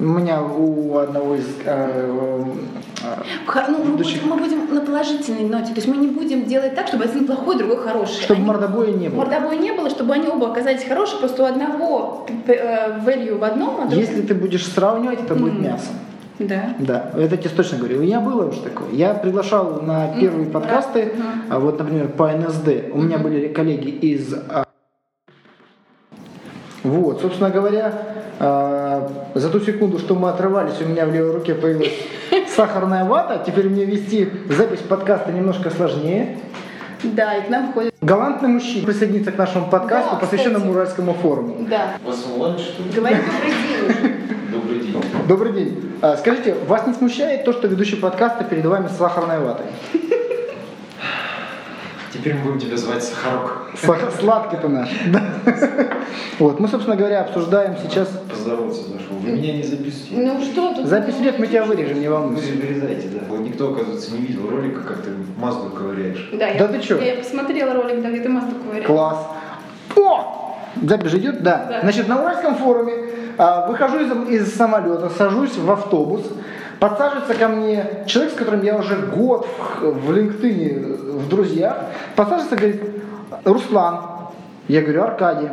У 0.00 0.04
меня 0.04 0.40
у 0.42 0.96
одного 0.98 1.34
из 1.34 1.46
э, 1.64 2.44
э, 3.02 3.64
Ну, 3.68 3.78
мы 3.84 3.96
будем, 3.96 4.28
мы 4.28 4.36
будем 4.36 4.72
на 4.74 4.80
положительной 4.82 5.48
ноте. 5.48 5.68
То 5.68 5.74
есть 5.76 5.88
мы 5.88 5.96
не 5.96 6.06
будем 6.08 6.44
делать 6.44 6.74
так, 6.76 6.86
чтобы 6.86 7.04
один 7.04 7.26
плохой, 7.26 7.58
другой 7.58 7.78
хороший. 7.78 8.22
чтобы 8.22 8.38
Они- 8.38 8.46
мордобоя 8.48 8.92
не 8.92 9.08
было. 9.08 9.24
Мордобоя 9.24 9.56
не 9.58 9.72
было, 9.72 9.90
чтобы 9.90 10.14
они 10.14 10.28
оба 10.28 10.52
оказались 10.52 10.84
хорошие, 10.84 11.18
просто 11.18 11.42
у 11.42 11.46
одного 11.46 12.26
э, 12.46 13.00
value 13.04 13.38
в 13.38 13.42
одном, 13.44 13.70
а 13.76 13.86
другого... 13.86 13.98
Если 14.00 14.22
ты 14.22 14.34
будешь 14.34 14.66
сравнивать, 14.66 15.20
это 15.24 15.34
будет 15.34 15.54
Мгм. 15.54 15.64
мясо. 15.64 15.88
Да. 16.38 16.74
Да, 16.78 17.10
это 17.16 17.36
тебе 17.36 17.50
точно 17.50 17.78
говорю. 17.78 17.98
У 17.98 18.02
меня 18.02 18.20
было 18.20 18.46
уже 18.48 18.60
такое. 18.60 18.90
Я 18.92 19.14
приглашал 19.14 19.82
на 19.82 20.14
первые 20.20 20.44
Мгм. 20.44 20.52
подкасты, 20.52 21.06
Мгм. 21.16 21.24
а 21.50 21.58
вот, 21.58 21.76
например, 21.80 22.08
по 22.10 22.30
НСД. 22.30 22.92
У 22.92 22.98
меня 22.98 23.18
были 23.18 23.48
коллеги 23.48 23.88
из... 23.88 24.32
а, 24.48 24.64
Вот, 26.84 27.20
собственно 27.20 27.50
говоря, 27.50 27.92
за 28.38 29.48
ту 29.50 29.60
секунду, 29.60 29.98
что 29.98 30.14
мы 30.14 30.28
отрывались, 30.30 30.80
у 30.80 30.84
меня 30.84 31.06
в 31.06 31.12
левой 31.12 31.32
руке 31.32 31.54
появилась 31.54 31.92
сахарная 32.54 33.04
вата. 33.04 33.42
Теперь 33.44 33.68
мне 33.68 33.84
вести 33.84 34.30
запись 34.48 34.80
подкаста 34.80 35.32
немножко 35.32 35.70
сложнее. 35.70 36.38
Да, 37.02 37.36
и 37.36 37.46
к 37.46 37.48
нам 37.48 37.70
входит... 37.70 37.94
Галантный 38.00 38.48
мужчина 38.48 38.86
присоединится 38.86 39.30
к 39.30 39.38
нашему 39.38 39.66
подкасту, 39.70 40.10
Да, 40.12 40.16
посвященному 40.18 40.64
кстати. 40.64 40.72
Уральскому 40.72 41.14
форуму. 41.14 41.56
Да. 41.70 41.96
Вас 42.04 42.26
онлайн, 42.32 42.58
что 42.58 42.82
ли? 42.82 42.90
Говорит 42.90 43.18
добрый 44.52 44.80
день. 44.80 44.92
Добрый 44.92 45.12
день. 45.12 45.28
Добрый 45.28 45.52
день. 45.52 45.92
А, 46.02 46.16
Скажите, 46.16 46.54
вас 46.66 46.86
не 46.86 46.94
смущает 46.94 47.44
то, 47.44 47.52
что 47.52 47.68
ведущий 47.68 47.96
подкаста 47.96 48.44
перед 48.44 48.64
вами 48.66 48.88
с 48.88 48.96
сахарной 48.96 49.38
ватой? 49.38 49.66
Теперь 52.28 52.42
мы 52.42 52.52
будем 52.52 52.60
тебя 52.60 52.76
звать 52.76 53.02
Сахарок. 53.02 53.70
Сах- 53.82 54.20
Сладкий 54.20 54.58
ты 54.58 54.68
наш. 54.68 54.90
Да. 55.06 55.22
Вот, 56.38 56.60
мы, 56.60 56.68
собственно 56.68 56.94
говоря, 56.94 57.22
обсуждаем 57.22 57.74
сейчас... 57.82 58.08
Поздороваться 58.28 58.82
зашел. 58.82 59.16
Вы 59.22 59.30
меня 59.30 59.54
не 59.54 59.62
записываете. 59.62 60.30
Ну 60.30 60.42
что 60.42 60.74
тут? 60.74 60.86
Запись 60.86 61.14
идет, 61.20 61.38
мы 61.38 61.46
тебя 61.46 61.64
вырежем, 61.64 61.98
не 62.00 62.08
Вы 62.08 62.14
волнуйся. 62.14 62.52
вырезаете, 62.52 63.08
да. 63.08 63.20
Вот 63.28 63.40
никто, 63.40 63.72
оказывается, 63.72 64.12
не 64.12 64.18
видел 64.26 64.46
ролика, 64.50 64.82
как 64.82 64.98
ты 65.02 65.10
Мазду 65.38 65.70
ковыряешь. 65.70 66.28
Да, 66.34 66.48
я, 66.48 66.58
Да 66.58 66.68
ты 66.68 66.80
чё? 66.80 67.00
Я 67.00 67.14
посмотрела 67.16 67.72
ролик, 67.72 68.02
да, 68.02 68.10
где 68.10 68.20
ты 68.20 68.28
Мазду 68.28 68.56
ковыряешь. 68.56 68.86
Класс. 68.86 69.26
О! 69.96 70.58
Запись 70.82 71.14
идет? 71.14 71.42
Да. 71.42 71.66
Да. 71.70 71.80
Значит, 71.80 72.08
на 72.08 72.20
Уральском 72.20 72.56
форуме 72.56 72.92
а, 73.38 73.66
выхожу 73.68 74.24
из 74.26 74.54
самолета, 74.54 75.08
сажусь 75.16 75.56
в 75.56 75.70
автобус, 75.70 76.26
подсаживается 76.80 77.34
ко 77.34 77.48
мне 77.48 78.04
человек, 78.06 78.32
с 78.32 78.36
которым 78.36 78.62
я 78.62 78.76
уже 78.76 78.96
год 78.96 79.46
в, 79.80 80.10
LinkedIn 80.10 81.18
в 81.18 81.28
друзьях, 81.28 81.76
подсаживается, 82.16 82.56
говорит, 82.56 82.82
Руслан. 83.44 84.00
Я 84.68 84.82
говорю, 84.82 85.02
Аркадий 85.02 85.48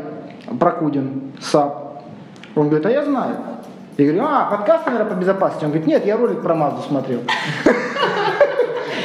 Прокудин, 0.59 1.33
САП. 1.39 2.03
Он 2.55 2.67
говорит, 2.67 2.85
а 2.85 2.91
я 2.91 3.03
знаю. 3.03 3.35
Я 3.97 4.05
говорю, 4.05 4.25
а, 4.27 4.45
подкаст, 4.51 4.85
наверное, 4.85 5.09
по 5.09 5.17
безопасности? 5.17 5.63
Он 5.63 5.71
говорит, 5.71 5.87
нет, 5.87 6.05
я 6.05 6.17
ролик 6.17 6.41
про 6.41 6.53
Мазду 6.53 6.81
смотрел. 6.81 7.21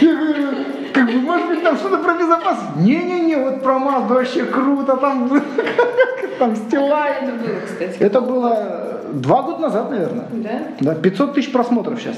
Я 0.00 0.16
говорю, 0.16 0.48
как 0.92 1.06
бы, 1.06 1.12
может 1.20 1.46
быть, 1.46 1.62
там 1.62 1.76
что-то 1.76 1.98
про 1.98 2.14
безопасность? 2.14 2.76
Не-не-не, 2.76 3.36
вот 3.36 3.62
про 3.62 3.78
Мазду 3.78 4.14
вообще 4.14 4.44
круто, 4.44 4.96
там, 4.96 5.30
там 6.38 6.56
стила. 6.56 7.06
Это 7.06 7.32
было, 7.32 7.60
кстати. 7.64 7.98
Это 7.98 8.20
было 8.20 8.99
два 9.12 9.42
года 9.42 9.58
назад, 9.58 9.90
наверное. 9.90 10.26
Да? 10.32 10.62
Да, 10.80 10.94
500 10.94 11.34
тысяч 11.34 11.52
просмотров 11.52 12.00
сейчас. 12.00 12.16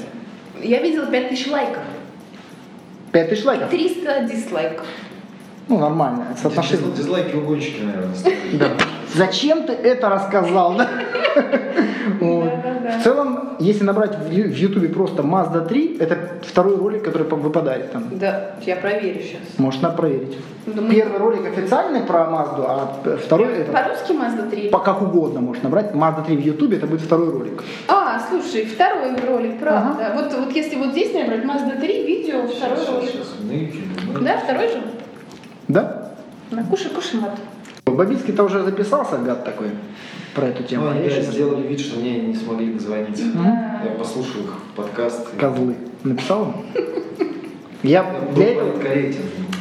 Я 0.61 0.81
видела 0.81 1.07
5000 1.07 1.47
лайков. 1.51 1.83
5 3.11 3.29
тысяч 3.29 3.45
лайков. 3.45 3.69
300 3.69 4.23
дизлайков. 4.23 4.85
Ну, 5.67 5.79
нормально, 5.79 6.27
соотношение. 6.41 6.91
Дизлайки, 6.95 7.35
угонщики, 7.35 7.81
наверное. 7.81 8.15
Да. 8.53 8.71
Зачем 9.13 9.63
ты 9.63 9.73
это 9.73 10.09
рассказал, 10.09 10.75
да? 10.75 10.87
Вот. 12.19 12.49
В 12.99 13.03
целом, 13.03 13.55
если 13.59 13.83
набрать 13.83 14.17
в 14.17 14.31
Ютубе 14.31 14.89
просто 14.89 15.23
Mazda 15.23 15.67
3, 15.67 15.97
это 15.99 16.17
второй 16.43 16.75
ролик, 16.77 17.03
который 17.03 17.27
выпадает 17.27 17.91
там. 17.91 18.05
Да, 18.11 18.51
я 18.65 18.75
проверю 18.75 19.21
сейчас. 19.21 19.39
Можно 19.57 19.89
проверить. 19.89 20.37
Думаю- 20.65 20.93
Первый 20.93 21.17
ролик 21.19 21.45
официальный 21.47 22.01
про 22.01 22.25
Мазду, 22.29 22.63
а 22.67 22.93
второй 23.23 23.53
это 23.53 23.71
По-русски 23.71 24.11
Mazda 24.11 24.49
3? 24.49 24.69
по 24.69 24.79
как 24.79 25.01
угодно 25.01 25.41
можно 25.41 25.63
набрать. 25.63 25.91
Mazda 25.93 26.25
3 26.25 26.37
в 26.37 26.45
Ютубе, 26.45 26.77
это 26.77 26.87
будет 26.87 27.01
второй 27.01 27.31
ролик. 27.31 27.63
А, 27.87 28.19
слушай, 28.29 28.65
второй 28.65 29.15
ролик, 29.27 29.59
правда. 29.59 30.13
Вот, 30.15 30.33
вот 30.33 30.51
если 30.55 30.75
вот 30.77 30.91
здесь 30.91 31.13
набрать 31.13 31.43
Mazda 31.43 31.79
3, 31.79 32.03
видео, 32.05 32.47
второй 32.47 32.77
Сейчас, 32.77 32.89
ролик. 32.89 33.09
сейчас, 33.09 33.27
ну, 34.13 34.19
Да, 34.21 34.37
второй 34.37 34.67
же? 34.69 34.81
Да? 35.67 36.11
На 36.51 36.63
кушай, 36.63 36.89
кушай, 36.91 37.19
мат. 37.19 37.31
Бабицкий-то 37.95 38.43
уже 38.43 38.63
записался, 38.63 39.17
гад 39.17 39.45
такой, 39.45 39.67
про 40.35 40.47
эту 40.47 40.63
тему. 40.63 40.85
Ну, 40.85 40.89
А 40.91 40.93
они 40.93 41.03
не 41.03 41.21
сделали 41.21 41.67
вид, 41.67 41.79
что 41.79 41.99
мне 41.99 42.19
не 42.19 42.35
смогли 42.35 42.73
дозвониться. 42.73 43.23
Да. 43.33 43.81
Я 43.85 43.91
послушал 43.97 44.41
их 44.41 44.53
подкаст. 44.75 45.27
Козлы. 45.37 45.75
Написал? 46.03 46.53
Я 47.83 48.05
для 48.33 48.53
этого... 48.53 48.71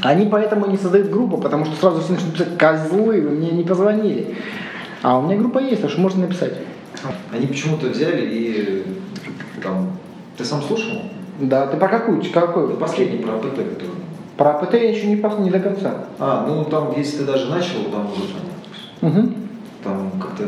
Они 0.02 0.26
поэтому 0.26 0.66
не 0.66 0.76
создают 0.76 1.10
группу, 1.10 1.38
потому 1.38 1.64
что 1.64 1.76
сразу 1.76 2.00
все 2.00 2.12
начнут 2.14 2.32
писать 2.32 2.58
«козлы, 2.58 3.20
вы 3.20 3.30
мне 3.30 3.50
не 3.50 3.62
позвонили». 3.62 4.34
А 5.02 5.18
у 5.18 5.22
меня 5.22 5.36
группа 5.36 5.58
есть, 5.58 5.82
так 5.82 5.90
что 5.90 6.00
можно 6.00 6.22
написать. 6.22 6.54
Они 7.32 7.46
почему-то 7.46 7.88
взяли 7.88 8.26
и 8.26 8.84
там... 9.62 9.92
Ты 10.36 10.44
сам 10.44 10.62
слушал? 10.62 11.02
Да, 11.40 11.66
ты 11.66 11.76
про 11.76 11.88
какую? 11.88 12.22
Какой? 12.32 12.74
Последний 12.76 13.18
про 13.18 13.38
который... 13.38 13.66
Про 14.36 14.50
АПТ 14.50 14.74
я 14.74 14.90
еще 14.90 15.06
не, 15.06 15.16
пос- 15.16 15.40
не 15.42 15.50
до 15.50 15.60
конца. 15.60 16.06
А, 16.18 16.44
ну 16.48 16.64
там, 16.64 16.94
если 16.96 17.18
ты 17.18 17.24
даже 17.24 17.50
начал, 17.50 17.84
там 17.92 18.06
уже 18.12 18.22
там, 19.00 19.10
Угу. 19.10 19.28
там 19.82 20.12
как-то 20.20 20.44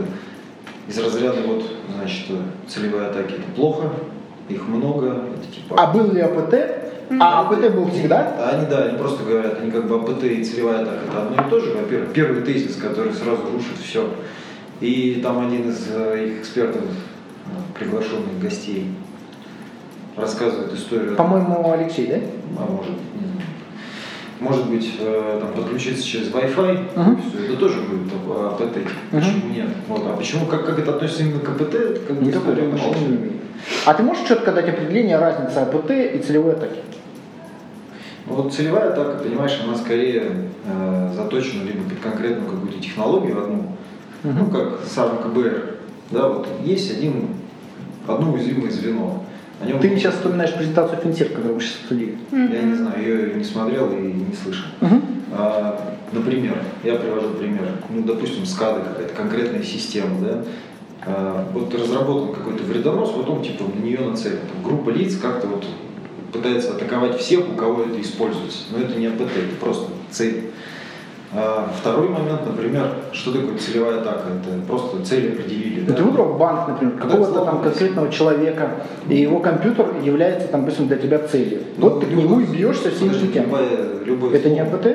из 0.89 0.99
разряда 0.99 1.39
вот, 1.47 1.65
значит, 1.97 2.27
целевые 2.69 3.09
атаки 3.09 3.33
это 3.33 3.51
плохо, 3.57 3.91
их 4.49 4.69
много, 4.69 5.07
это 5.35 5.55
типа... 5.55 5.77
А 5.79 5.93
был 5.93 6.13
ли 6.13 6.21
АПТ? 6.21 6.55
А 7.21 7.41
АПТ 7.43 7.75
был 7.75 7.91
всегда? 7.91 8.51
Они, 8.53 8.67
да, 8.67 8.85
они 8.85 8.97
просто 8.99 9.25
говорят, 9.25 9.61
они 9.61 9.71
как 9.71 9.87
бы 9.89 9.97
АПТ 9.97 10.25
и 10.25 10.45
целевая 10.45 10.83
атака 10.83 10.99
это 11.09 11.23
одно 11.23 11.47
и 11.47 11.51
то 11.51 11.61
же, 11.61 11.73
во-первых. 11.75 12.13
Первый 12.13 12.43
тезис, 12.43 12.77
который 12.77 13.13
сразу 13.13 13.43
рушит 13.53 13.77
все. 13.83 14.09
И 14.81 15.21
там 15.23 15.47
один 15.47 15.69
из 15.69 15.87
э, 15.91 16.27
их 16.27 16.41
экспертов, 16.41 16.83
э, 16.83 17.79
приглашенных 17.79 18.39
гостей, 18.41 18.87
рассказывает 20.17 20.73
историю. 20.75 21.17
По-моему, 21.17 21.73
Алексей, 21.73 22.07
да? 22.07 22.17
А 22.59 22.71
может, 22.71 22.93
не 22.93 23.27
знаю. 23.27 23.34
Может 24.41 24.69
быть, 24.69 24.95
э, 24.99 25.39
там, 25.41 25.53
подключиться 25.53 26.05
через 26.05 26.31
Wi-Fi, 26.31 26.89
всё, 27.31 27.45
это 27.45 27.57
тоже 27.57 27.81
будет 27.83 28.13
э, 28.13 28.47
АПТ. 28.47 28.79
Почему 29.11 29.55
нет? 29.55 29.69
Вот. 29.89 30.03
А 30.07 30.17
почему, 30.17 30.47
как, 30.47 30.67
как 30.67 30.79
это 30.79 30.95
относится 30.95 31.23
именно 31.23 31.41
к 31.41 31.49
АПТ, 31.49 31.75
это 31.75 32.01
как 32.01 32.17
бы 32.17 32.31
история. 32.31 32.71
А 33.87 33.95
ты 33.95 34.03
можешь 34.03 34.27
четко 34.27 34.53
дать 34.53 34.69
определение 34.69 35.19
разницы 35.19 35.59
АПТ 35.59 35.91
и 35.91 36.19
целевой 36.19 36.53
атаки? 36.53 36.81
Ну, 38.27 38.35
Вот 38.35 38.53
целевая 38.53 38.93
атака, 38.93 39.23
понимаешь, 39.23 39.61
она 39.63 39.77
скорее 39.77 40.33
э, 40.65 41.13
заточена 41.15 41.63
либо 41.65 41.89
под 41.89 42.01
конкретную 42.01 42.51
какую-то 42.51 42.81
технологию 42.81 43.43
одну, 43.43 43.73
ну 44.23 44.47
как 44.47 44.81
сам 44.87 45.19
КБР, 45.19 45.75
да, 46.11 46.29
вот 46.29 46.49
есть 46.65 46.91
один, 46.97 47.29
одно 48.07 48.33
уязвимое 48.33 48.71
звено. 48.71 49.25
Нем 49.67 49.79
Ты 49.81 49.97
сейчас 49.97 50.15
вспоминаешь 50.15 50.55
презентацию 50.55 51.01
Финсер, 51.03 51.29
которую 51.29 51.55
мы 51.55 51.61
сейчас 51.61 51.81
обсудили. 51.83 52.17
Я 52.33 52.63
не 52.63 52.75
знаю, 52.75 53.01
ее 53.01 53.35
не 53.35 53.45
смотрел 53.45 53.91
и 53.93 53.97
не 53.97 54.35
слышал. 54.35 54.67
Мгм. 54.81 55.03
А, 55.33 55.97
например, 56.13 56.57
я 56.83 56.95
привожу 56.95 57.31
пример, 57.31 57.69
ну, 57.91 58.03
допустим, 58.03 58.47
скады 58.47 58.83
какая-то 58.83 59.15
конкретная 59.15 59.63
система, 59.63 60.21
да, 60.21 60.45
А, 61.07 61.47
вот 61.53 61.75
разработан 61.75 62.35
какой-то 62.35 62.63
вредонос, 62.65 63.13
вот 63.13 63.29
он 63.29 63.43
типа 63.43 63.65
на 63.65 63.85
нее 63.85 64.01
нацелен. 64.01 64.39
Там 64.39 64.63
группа 64.63 64.91
лиц 64.91 65.17
как-то 65.17 65.47
вот 65.47 65.67
пытается 66.33 66.71
атаковать 66.71 67.19
всех, 67.19 67.49
у 67.49 67.53
кого 67.53 67.83
это 67.83 68.01
используется. 68.01 68.61
Но 68.71 68.79
это 68.79 68.99
не 68.99 69.07
АПТ, 69.07 69.21
это 69.21 69.57
просто 69.61 69.89
цель. 70.11 70.51
А, 71.37 71.69
второй 71.81 72.09
момент, 72.09 72.47
например, 72.47 72.95
что 73.13 73.33
такое 73.33 73.59
целевая 73.59 74.01
атака? 74.01 74.29
Это 74.29 74.65
просто 74.67 75.05
цель 75.05 75.33
определили. 75.33 75.85
Ну, 75.87 75.95
да? 75.95 76.03
Выбрал 76.03 76.35
банк, 76.35 76.69
например, 76.69 76.97
какого-то 76.97 77.45
там 77.45 77.63
конкретного 77.63 78.11
человека, 78.13 78.71
и 79.09 79.17
его 79.17 79.41
компьютер 79.41 79.97
является, 80.03 80.47
там, 80.49 80.61
допустим, 80.61 80.87
для 80.87 80.97
тебя 80.97 81.19
целью. 81.19 81.63
Ну, 81.77 81.89
вот 81.89 82.01
ты 82.01 82.07
к 82.07 82.11
нему 82.11 82.41
и 82.41 82.45
бьешь 82.45 82.79
со 82.79 82.91
всеми 82.91 83.13
путями. 83.13 84.35
Это 84.35 84.51
не 84.51 84.61
АПТ? 84.61 84.87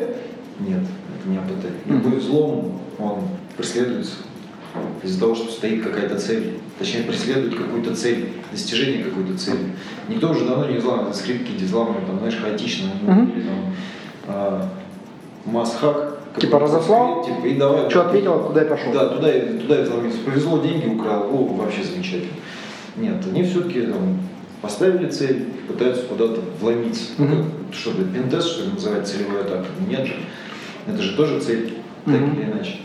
Нет, 0.59 0.81
это 1.19 1.29
не 1.29 1.37
АПТ. 1.37 1.65
Любой 1.85 2.19
взлом, 2.19 2.79
он 2.99 3.19
преследуется 3.57 4.13
из-за 5.03 5.19
того, 5.19 5.35
что 5.35 5.51
стоит 5.51 5.83
какая-то 5.83 6.17
цель. 6.19 6.59
Точнее, 6.77 7.03
преследует 7.03 7.55
какую-то 7.55 7.95
цель, 7.95 8.29
достижение 8.51 9.03
какой-то 9.03 9.37
цели. 9.37 9.73
Никто 10.07 10.29
уже 10.29 10.45
давно 10.45 10.67
не 10.67 10.77
взламывает 10.77 11.15
скрипки, 11.15 11.51
взламывают, 11.61 12.05
там, 12.05 12.19
знаешь, 12.19 12.37
хаотично. 12.41 12.89
Мгм. 13.01 13.31
Или 13.31 13.41
там 13.41 13.55
а, 14.27 14.69
масс-хак. 15.45 16.18
Типа 16.37 16.59
разослал? 16.59 17.23
скрипт, 17.23 17.37
Типа, 17.41 17.47
и 17.47 17.57
давай. 17.57 17.89
Что 17.89 18.01
ответил, 18.07 18.39
туда 18.47 18.63
и 18.63 18.69
пошел. 18.69 18.93
Да, 18.93 19.07
туда, 19.07 19.29
туда 19.61 19.79
и 19.79 19.83
взломился. 19.83 20.17
Повезло, 20.25 20.59
деньги 20.59 20.87
украл, 20.87 21.23
о, 21.31 21.43
вообще 21.55 21.83
замечательно. 21.83 22.33
Нет, 22.97 23.15
они 23.29 23.43
все-таки 23.43 23.81
там, 23.81 24.19
поставили 24.61 25.09
цель, 25.09 25.45
пытаются 25.67 26.03
куда-то 26.03 26.41
вломиться. 26.61 27.11
Как, 27.17 27.27
Что 27.73 27.91
это, 27.91 28.03
пентест, 28.03 28.47
что 28.47 28.63
ли, 28.65 28.71
называть 28.73 29.07
целевой 29.07 29.41
атакой? 29.41 29.67
Нет 29.87 30.05
же. 30.05 30.15
Это 30.87 31.01
же 31.01 31.15
тоже 31.15 31.39
цель, 31.39 31.73
так 32.05 32.15
Мгм. 32.15 32.33
или 32.39 32.51
иначе. 32.51 32.77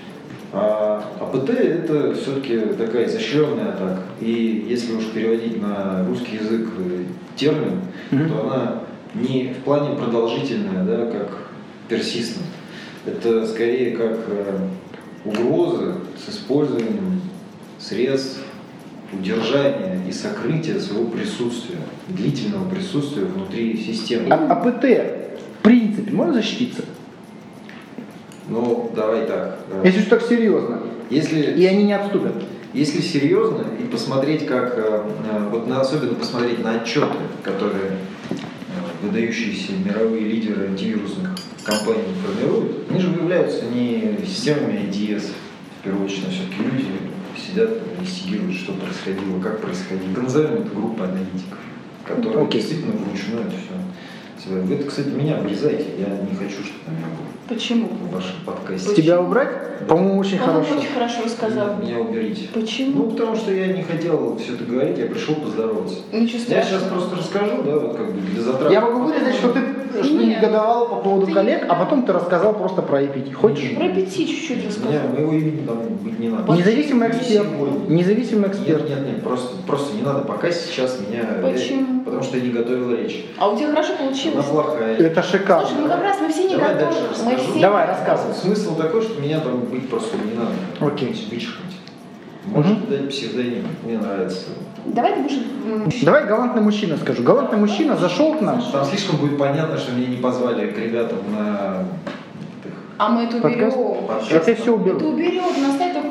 А 0.53 1.03
АПТ 1.21 1.51
это 1.51 2.15
все-таки 2.15 2.59
такая 2.79 3.07
изощренная 3.07 3.71
атака. 3.71 4.03
И 4.21 4.67
если 4.69 4.95
уж 4.95 5.07
переводить 5.07 5.61
на 5.61 6.05
русский 6.07 6.37
язык 6.37 6.69
э, 6.79 7.05
термин, 7.35 7.81
Мгм. 8.11 8.29
то 8.29 8.41
она 8.45 8.73
не 9.15 9.53
в 9.59 9.65
плане 9.65 9.97
продолжительная, 9.97 10.85
да, 10.85 11.07
как 11.11 11.31
persistent. 11.89 12.43
Это 13.07 13.47
скорее 13.47 13.97
как 13.97 14.19
э, 14.29 14.59
угрозы 15.25 15.95
с 16.17 16.31
использованием 16.35 17.21
средств 17.79 18.41
удержания 19.13 20.01
и 20.09 20.13
сокрытия 20.13 20.81
своего 20.81 21.07
присутствия, 21.09 21.79
длительного 22.09 22.69
присутствия 22.69 23.25
внутри 23.25 23.77
системы. 23.77 24.29
А 24.31 24.53
АПТ, 24.53 24.85
в 25.59 25.63
принципе, 25.63 26.11
можно 26.13 26.35
защититься? 26.35 26.83
Ну, 28.49 28.91
давай 28.97 29.27
так. 29.27 29.59
э, 29.71 29.83
Если 29.85 30.01
уж 30.01 30.07
так 30.07 30.23
серьезно. 30.23 30.81
Если 31.11 31.41
И 31.41 31.67
они 31.67 31.85
не 31.85 31.93
отступят. 31.93 32.43
Если 32.73 33.03
серьезно 33.03 33.65
и 33.79 33.85
посмотреть, 33.85 34.47
как, 34.47 34.75
э, 34.77 35.03
вот 35.51 35.69
на, 35.69 35.81
особенно 35.81 36.15
посмотреть 36.15 36.63
на 36.65 36.81
отчеты, 36.81 37.19
которые 37.43 37.93
выдающиеся 39.03 39.73
мировые 39.85 40.23
лидеры 40.23 40.69
антивирусных 40.69 41.34
компаний 41.65 42.05
формируют, 42.25 42.91
они 42.91 43.01
же 43.01 43.09
выявляются 43.09 43.65
не 43.65 44.19
системами 44.25 44.89
IDS, 44.89 45.33
в 45.81 45.85
первую 45.85 46.05
очередь, 46.05 46.29
все-таки 46.29 46.63
люди 46.63 46.87
сидят, 47.37 47.71
инвестигируют, 47.99 48.57
что 48.57 48.73
происходило, 48.73 49.41
как 49.41 49.61
происходило. 49.61 50.23
Назовем 50.23 50.55
это 50.55 50.75
группа 50.75 51.05
аналитиков, 51.05 51.59
которые 52.07 52.47
Окей. 52.47 52.61
действительно 52.61 52.95
вручную 52.97 53.41
это 53.41 53.51
все. 53.51 54.51
Вы 54.51 54.75
это, 54.75 54.85
кстати, 54.85 55.09
меня 55.09 55.39
обрезайте, 55.39 55.87
я 55.99 56.09
не 56.19 56.37
хочу, 56.37 56.63
чтобы 56.63 56.97
меня 56.97 57.07
было 57.07 57.27
Почему? 57.49 57.89
в 57.89 58.15
вашем 58.15 58.37
подкасте. 58.47 58.89
Почему? 58.89 58.95
Тебя 59.05 59.21
убрать? 59.21 59.49
По-моему, 59.87 60.19
очень 60.19 60.39
По-моему, 60.39 60.65
хорошо. 60.65 60.81
очень 60.81 60.93
хорошо 60.95 61.29
сказал. 61.29 61.77
Меня 61.77 61.99
уберите. 61.99 62.49
Почему? 62.55 63.05
Ну, 63.05 63.11
потому 63.11 63.37
что 63.37 63.53
я 63.53 63.67
не 63.67 63.83
хотел 63.83 64.37
все 64.39 64.55
это 64.55 64.65
говорить, 64.65 64.99
я 64.99 65.07
пришел 65.07 65.35
поздороваться. 65.35 65.97
Ничего 66.13 66.39
Я 66.39 66.45
страшного. 66.63 66.81
сейчас 66.81 66.83
просто 66.91 67.17
расскажу, 67.17 67.63
да, 67.65 67.77
вот 67.79 67.97
как 67.97 68.13
бы 68.15 68.21
для 68.21 68.43
затрат. 68.43 68.73
Я 68.73 68.81
могу 68.81 69.01
вырезать, 69.05 69.35
что 69.35 69.49
ты 69.53 69.61
что 70.03 70.13
Нет. 70.15 70.43
негодовал 70.43 70.89
по 70.89 70.97
поводу 70.97 71.27
Ты- 71.27 71.33
коллег, 71.35 71.67
а 71.69 71.75
потом 71.77 72.03
ты 72.05 72.13
рассказал 72.13 72.53
просто 72.55 72.83
про 72.83 73.01
EPT. 73.03 73.33
Хочешь? 73.33 73.77
Про 73.77 73.89
пяти 73.91 74.27
чуть-чуть 74.27 74.57
Меня, 74.57 74.69
рассказал. 74.69 75.09
моего 75.13 75.33
имени 75.33 75.65
там 75.65 75.77
быть 76.03 76.19
не 76.19 76.29
надо. 76.31 76.53
Независимый 76.53 77.11
Не 77.11 77.17
эксперт. 77.17 77.47
сегодня. 77.47 77.95
Независимый 77.95 78.49
Нет, 78.49 78.57
эксперт. 78.59 78.89
нет, 78.89 79.07
нет, 79.07 79.23
просто, 79.23 79.57
просто 79.69 79.95
не 79.95 80.03
надо 80.03 80.23
пока 80.23 80.51
сейчас 80.51 80.99
меня... 80.99 81.25
Почему? 81.41 81.99
я- 81.99 82.05
потому 82.05 82.23
что 82.25 82.37
я 82.39 82.43
не 82.43 82.51
готовил 82.51 82.91
речь. 82.91 83.25
А 83.39 83.49
у 83.49 83.57
тебя 83.57 83.71
хорошо 83.71 83.93
Она 83.97 84.09
получилось. 84.09 84.47
плохая. 84.47 84.97
Это 84.97 85.23
шикарно. 85.23 85.67
Слушай, 85.69 85.81
ну 85.83 85.89
как 85.89 86.03
раз 86.03 86.17
мы 86.21 86.29
все 86.29 86.45
не 86.49 86.57
Давай 86.57 86.75
готовы. 86.75 86.95
Мы 87.25 87.34
все... 87.37 87.61
Давай, 87.61 87.87
рассказывай. 87.87 88.35
Смысл 88.35 88.77
такой, 88.77 89.03
что 89.03 89.21
меня 89.21 89.41
там 89.41 89.61
быть 89.61 89.89
просто 89.89 90.17
не 90.17 90.35
надо. 90.35 90.53
Окей. 90.81 91.09
Вычеркнуть. 91.31 91.75
Может 92.47 92.89
дать 92.91 93.09
псевдоним, 93.09 93.67
мне 93.85 93.99
нравится. 93.99 94.49
Давай 94.85 95.15
ты 95.15 95.23
будешь... 95.23 95.39
м, 95.65 95.91
Давай 96.03 96.27
галантный 96.27 96.61
мужчина 96.63 96.97
скажу. 96.99 97.23
Галантный 97.23 97.59
мужчина 97.59 97.97
зашел 97.97 98.35
к 98.35 98.41
нам. 98.43 98.63
Там 98.71 98.85
слишком 98.85 99.17
будет 99.17 99.39
понятно, 99.39 99.79
что 99.79 99.93
меня 99.93 100.09
не 100.09 100.17
позвали 100.19 100.71
к 100.71 100.79
ребятам 100.79 101.19
на... 101.33 101.85
А 102.99 103.09
мы 103.09 103.25
это 103.25 103.39
уберем. 103.39 103.73
Подкаст. 104.07 104.31
Это 104.31 104.55
все 104.55 104.75
уберу. 104.75 104.97
Это 104.99 105.07
уберем, 105.07 105.45
у 105.45 105.61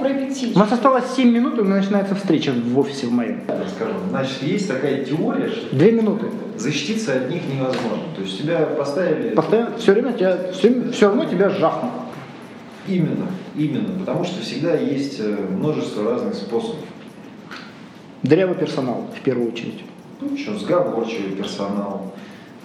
нас 0.03 0.11
только 0.11 0.19
про 0.19 0.27
пяти. 0.27 0.51
У 0.55 0.59
нас 0.59 0.71
осталось 0.71 1.05
7 1.15 1.31
минут, 1.31 1.57
и 1.57 1.61
у 1.61 1.63
меня 1.63 1.75
начинается 1.77 2.15
встреча 2.15 2.51
в 2.51 2.79
офисе 2.79 3.07
в 3.07 3.11
моем. 3.11 3.41
Расскажу. 3.47 3.93
Значит, 4.09 4.43
есть 4.43 4.67
такая 4.67 5.03
теория, 5.05 5.49
что 5.49 5.75
Две 5.75 5.91
минуты. 5.91 6.27
защититься 6.57 7.13
от 7.13 7.29
них 7.29 7.41
невозможно. 7.47 8.03
То 8.15 8.21
есть 8.21 8.41
тебя 8.41 8.59
поставили 8.65 9.33
Постоянно, 9.35 9.77
все 9.77 9.91
время 9.93 10.13
тебя, 10.13 10.37
все, 10.51 10.91
все 10.91 11.07
равно 11.07 11.25
тебя 11.25 11.49
жахнут. 11.49 11.91
именно, 12.87 13.27
именно, 13.55 13.99
потому 13.99 14.23
что 14.23 14.41
всегда 14.41 14.75
есть 14.75 15.19
э, 15.19 15.35
множество 15.49 16.11
разных 16.11 16.35
способов. 16.35 16.79
Дырявый 18.23 18.55
персонал, 18.55 19.09
в 19.17 19.21
первую 19.21 19.51
очередь. 19.51 19.83
Ну, 20.21 20.33
еще 20.33 20.53
сговорчивый 20.53 21.31
персонал, 21.31 22.13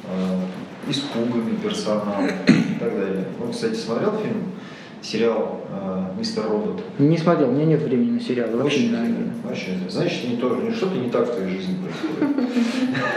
э, 0.04 0.90
испуганный 0.90 1.56
персонал 1.62 2.22
и 2.46 2.78
так 2.78 2.96
далее. 2.96 3.24
Ну, 3.40 3.50
кстати, 3.50 3.74
смотрел 3.74 4.12
фильм, 4.22 4.52
сериал 5.02 5.60
э, 5.70 6.18
«Мистер 6.18 6.44
Робот»? 6.48 6.82
Не 6.98 7.16
смотрел, 7.16 7.48
у 7.48 7.52
меня 7.52 7.64
нет 7.64 7.82
времени 7.82 8.12
на 8.12 8.20
сериалы. 8.20 8.56
Вообще 8.56 8.78
Очень 8.78 8.90
не 8.90 8.96
интересно, 8.96 9.50
очень 9.50 9.74
интересно. 9.74 10.00
Значит, 10.00 10.28
не 10.28 10.36
то, 10.36 10.56
не 10.56 10.70
что-то 10.70 10.96
не 10.96 11.10
так 11.10 11.28
в 11.28 11.34
твоей 11.34 11.56
жизни 11.56 11.76
происходит. 11.82 12.48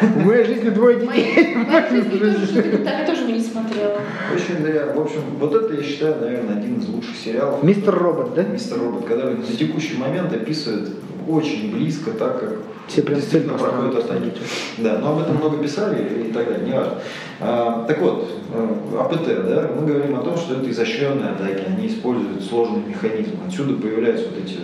В 0.15 0.25
моей 0.25 0.45
жизни 0.45 0.69
двое 0.69 0.99
детей. 0.99 1.53
в 1.55 1.67
моей 1.67 1.89
жизни 1.89 2.17
тоже 2.17 2.45
что-то 2.45 2.77
так, 2.79 2.99
я 2.99 3.05
тоже 3.05 3.31
не 3.31 3.39
смотрела. 3.39 4.01
Очень, 4.33 4.63
да, 4.63 4.93
в 4.93 5.01
общем, 5.01 5.21
вот 5.39 5.55
это 5.55 5.73
я 5.73 5.83
считаю, 5.83 6.15
наверное, 6.21 6.57
один 6.57 6.77
из 6.77 6.87
лучших 6.87 7.15
сериалов. 7.15 7.63
Мистер 7.63 7.93
Робот, 7.93 8.33
да? 8.35 8.43
Мистер 8.43 8.79
Робот, 8.79 9.05
который 9.05 9.35
на 9.35 9.43
текущий 9.43 9.97
момент 9.97 10.33
описывает 10.33 10.89
очень 11.27 11.71
близко 11.71 12.11
так, 12.11 12.39
как 12.39 12.57
Все 12.91 13.03
прям 13.03 13.19
действительно 13.19 13.57
цель 13.57 13.67
проходят 13.67 14.03
атаки. 14.03 14.31
Да, 14.79 14.97
но 14.99 15.13
об 15.13 15.21
этом 15.21 15.37
много 15.37 15.63
писали 15.63 16.27
и 16.27 16.31
так 16.33 16.45
далее, 16.45 16.65
не 16.65 16.73
важно. 16.73 16.95
А, 17.39 17.85
так 17.87 18.01
вот, 18.01 18.29
э, 18.53 18.99
АПТ, 18.99 19.47
да, 19.47 19.69
мы 19.79 19.87
говорим 19.87 20.19
о 20.19 20.21
том, 20.21 20.35
что 20.35 20.55
это 20.55 20.69
изощренные 20.69 21.29
атаки, 21.29 21.63
они 21.67 21.87
используют 21.87 22.43
сложный 22.43 22.83
механизм. 22.85 23.39
Отсюда 23.47 23.81
появляются 23.81 24.25
вот 24.27 24.43
эти 24.43 24.57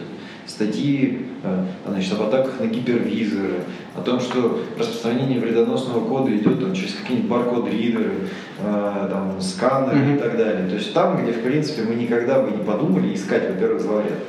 статьи 0.46 1.26
э, 1.44 1.64
значит, 1.88 2.14
об 2.14 2.24
атаках 2.24 2.60
на 2.60 2.66
гипервизоры, 2.66 3.62
о 3.96 4.02
том, 4.02 4.20
что 4.20 4.60
распространение 4.78 5.40
вредоносного 5.40 6.06
кода 6.06 6.36
идет 6.36 6.60
там, 6.60 6.74
через 6.74 6.96
какие-нибудь 6.96 7.30
баркод-ридеры, 7.30 8.12
э, 8.60 9.08
там, 9.10 9.40
сканеры 9.40 10.00
Мгм. 10.00 10.16
и 10.16 10.20
так 10.20 10.38
далее. 10.38 10.68
То 10.68 10.76
есть 10.76 10.94
там, 10.94 11.24
где, 11.24 11.32
в 11.32 11.42
принципе, 11.44 11.84
мы 11.84 11.96
никогда 11.96 12.42
бы 12.42 12.52
не 12.52 12.62
подумали 12.64 13.14
искать, 13.14 13.48
во-первых, 13.50 13.82
зловред. 13.82 14.20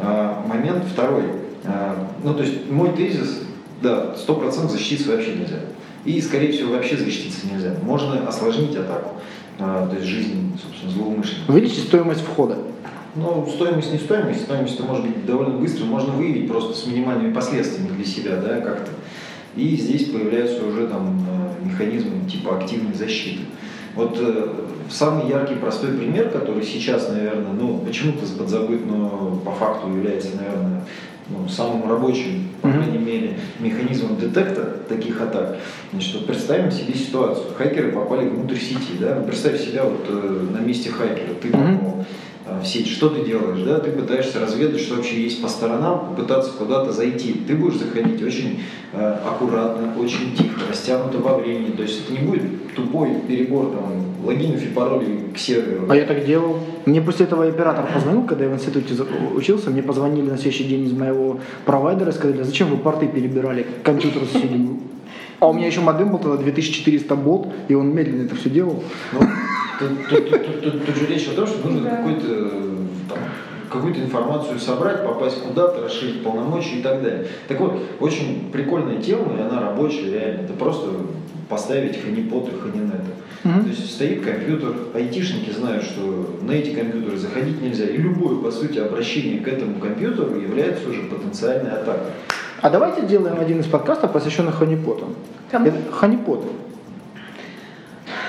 А, 0.00 0.44
момент 0.46 0.84
второй. 0.84 1.24
А, 1.64 2.08
ну, 2.22 2.34
то 2.34 2.42
есть 2.42 2.70
мой 2.70 2.92
тезис, 2.92 3.42
да, 3.82 4.14
100% 4.16 4.68
защититься 4.68 5.10
вообще 5.10 5.34
нельзя. 5.34 5.60
И, 6.04 6.20
скорее 6.20 6.52
всего, 6.52 6.72
вообще 6.72 6.96
защититься 6.96 7.46
нельзя. 7.52 7.74
Можно 7.82 8.26
осложнить 8.26 8.76
атаку, 8.76 9.16
а, 9.58 9.86
то 9.88 9.96
есть 9.96 10.06
жизнь, 10.06 10.58
собственно, 10.62 10.92
злоумышленника. 10.92 11.50
Увеличить 11.50 11.84
стоимость 11.84 12.22
входа. 12.22 12.58
Ну, 13.14 13.48
стоимость 13.52 13.92
не 13.92 13.98
стоимость, 13.98 14.42
стоимость 14.42 14.78
может 14.80 15.04
быть 15.04 15.26
довольно 15.26 15.58
быстро, 15.58 15.84
можно 15.84 16.12
выявить 16.12 16.48
просто 16.48 16.74
с 16.74 16.86
минимальными 16.86 17.32
последствиями 17.32 17.88
для 17.96 18.04
себя, 18.04 18.36
да, 18.36 18.60
как-то. 18.60 18.90
И 19.56 19.76
здесь 19.76 20.04
появляются 20.04 20.64
уже 20.64 20.86
там 20.86 21.26
э, 21.28 21.66
механизмы 21.66 22.28
типа 22.30 22.58
активной 22.58 22.94
защиты. 22.94 23.40
Вот 23.96 24.16
э, 24.20 24.48
самый 24.90 25.28
яркий, 25.28 25.56
простой 25.56 25.92
пример, 25.94 26.30
который 26.30 26.62
сейчас, 26.62 27.08
наверное, 27.08 27.52
ну, 27.52 27.78
почему-то 27.78 28.24
подзабыт, 28.38 28.86
но 28.86 29.40
по 29.44 29.50
факту 29.52 29.88
является, 29.88 30.36
наверное, 30.36 30.84
ну, 31.28 31.48
самым 31.48 31.88
рабочим, 31.88 32.48
по 32.62 32.70
крайней 32.70 32.98
мере, 32.98 33.38
механизмом 33.60 34.16
детекта 34.16 34.78
таких 34.88 35.20
атак. 35.20 35.58
Значит, 35.92 36.14
вот 36.14 36.26
представим 36.26 36.70
себе 36.70 36.94
ситуацию. 36.94 37.46
Хакеры 37.56 37.92
попали 37.92 38.28
внутрь 38.28 38.56
сети, 38.56 38.96
да? 38.98 39.22
Представь 39.26 39.60
себя 39.60 39.84
вот 39.84 40.06
э, 40.08 40.46
на 40.52 40.58
месте 40.58 40.90
хакера. 40.90 41.34
Ты 41.40 41.50
попал 41.50 42.06
э, 42.46 42.60
в 42.62 42.66
сеть. 42.66 42.88
Что 42.88 43.10
ты 43.10 43.24
делаешь, 43.24 43.60
да? 43.60 43.78
Ты 43.78 43.90
пытаешься 43.90 44.40
разведать, 44.40 44.80
что 44.80 44.94
вообще 44.96 45.22
есть 45.22 45.42
по 45.42 45.48
сторонам, 45.48 46.14
пытаться 46.16 46.52
куда-то 46.52 46.92
зайти. 46.92 47.34
Ты 47.46 47.54
будешь 47.54 47.78
заходить 47.78 48.22
очень 48.22 48.62
э, 48.92 49.18
аккуратно, 49.26 49.94
очень 49.98 50.34
тихо, 50.34 50.60
растянуто 50.68 51.18
во 51.18 51.36
времени. 51.36 51.72
То 51.72 51.82
есть 51.82 52.04
это 52.04 52.12
не 52.12 52.26
будет 52.26 52.74
тупой 52.74 53.10
перебор 53.26 53.72
там 53.72 54.07
логинов 54.24 54.62
и 54.62 54.66
паролей 54.66 55.32
к 55.34 55.38
серверу. 55.38 55.86
А 55.88 55.96
я 55.96 56.04
так 56.04 56.24
делал. 56.24 56.58
Мне 56.86 57.00
после 57.00 57.26
этого 57.26 57.46
оператор 57.46 57.86
позвонил, 57.92 58.24
когда 58.24 58.44
я 58.44 58.50
в 58.50 58.54
институте 58.54 58.94
учился, 59.34 59.70
мне 59.70 59.82
позвонили 59.82 60.30
на 60.30 60.36
следующий 60.36 60.64
день 60.64 60.86
из 60.86 60.92
моего 60.92 61.40
провайдера 61.64 62.10
и 62.10 62.14
сказали, 62.14 62.40
«А 62.40 62.44
зачем 62.44 62.68
вы 62.68 62.76
порты 62.76 63.06
перебирали, 63.06 63.66
компьютер 63.82 64.22
соседи. 64.24 64.68
А 65.40 65.48
у 65.48 65.52
меня 65.52 65.68
еще 65.68 65.80
модем 65.80 66.10
был 66.10 66.18
тогда 66.18 66.36
2400 66.36 67.14
болт, 67.14 67.48
и 67.68 67.74
он 67.74 67.94
медленно 67.94 68.26
это 68.26 68.34
все 68.34 68.50
делал. 68.50 68.82
Ну, 69.12 69.20
тут, 70.10 70.96
же 70.96 71.06
речь 71.06 71.28
о 71.28 71.36
том, 71.36 71.46
что 71.46 71.68
нужно 71.68 71.88
какой-то 71.88 72.50
какую-то 73.70 74.00
информацию 74.00 74.58
собрать, 74.58 75.04
попасть 75.04 75.42
куда-то, 75.42 75.82
расширить 75.84 76.22
полномочия 76.22 76.78
и 76.78 76.82
так 76.82 77.02
далее. 77.02 77.26
Так 77.48 77.60
вот, 77.60 77.82
очень 78.00 78.50
прикольная 78.50 79.00
тема, 79.00 79.36
и 79.36 79.42
она 79.42 79.60
рабочая, 79.60 80.10
реально. 80.10 80.42
Это 80.42 80.54
просто 80.54 80.88
поставить 81.48 82.02
ханипоты, 82.02 82.52
ханинеты. 82.52 83.12
Мгм. 83.44 83.62
То 83.64 83.68
есть 83.68 83.94
стоит 83.94 84.24
компьютер, 84.24 84.74
айтишники 84.94 85.50
знают, 85.50 85.84
что 85.84 86.38
на 86.42 86.52
эти 86.52 86.74
компьютеры 86.74 87.16
заходить 87.16 87.62
нельзя. 87.62 87.84
И 87.84 87.96
любое, 87.96 88.36
по 88.36 88.50
сути, 88.50 88.78
обращение 88.78 89.40
к 89.40 89.48
этому 89.48 89.78
компьютеру 89.78 90.40
является 90.40 90.88
уже 90.88 91.02
потенциальной 91.02 91.70
атакой. 91.70 92.12
А 92.60 92.70
давайте 92.70 93.06
делаем 93.06 93.38
один 93.38 93.60
из 93.60 93.66
подкастов, 93.66 94.12
посвященных 94.12 94.56
ханипотам. 94.56 95.14
Кому? 95.50 95.68
Это 95.68 95.78
ханипоты. 95.92 96.48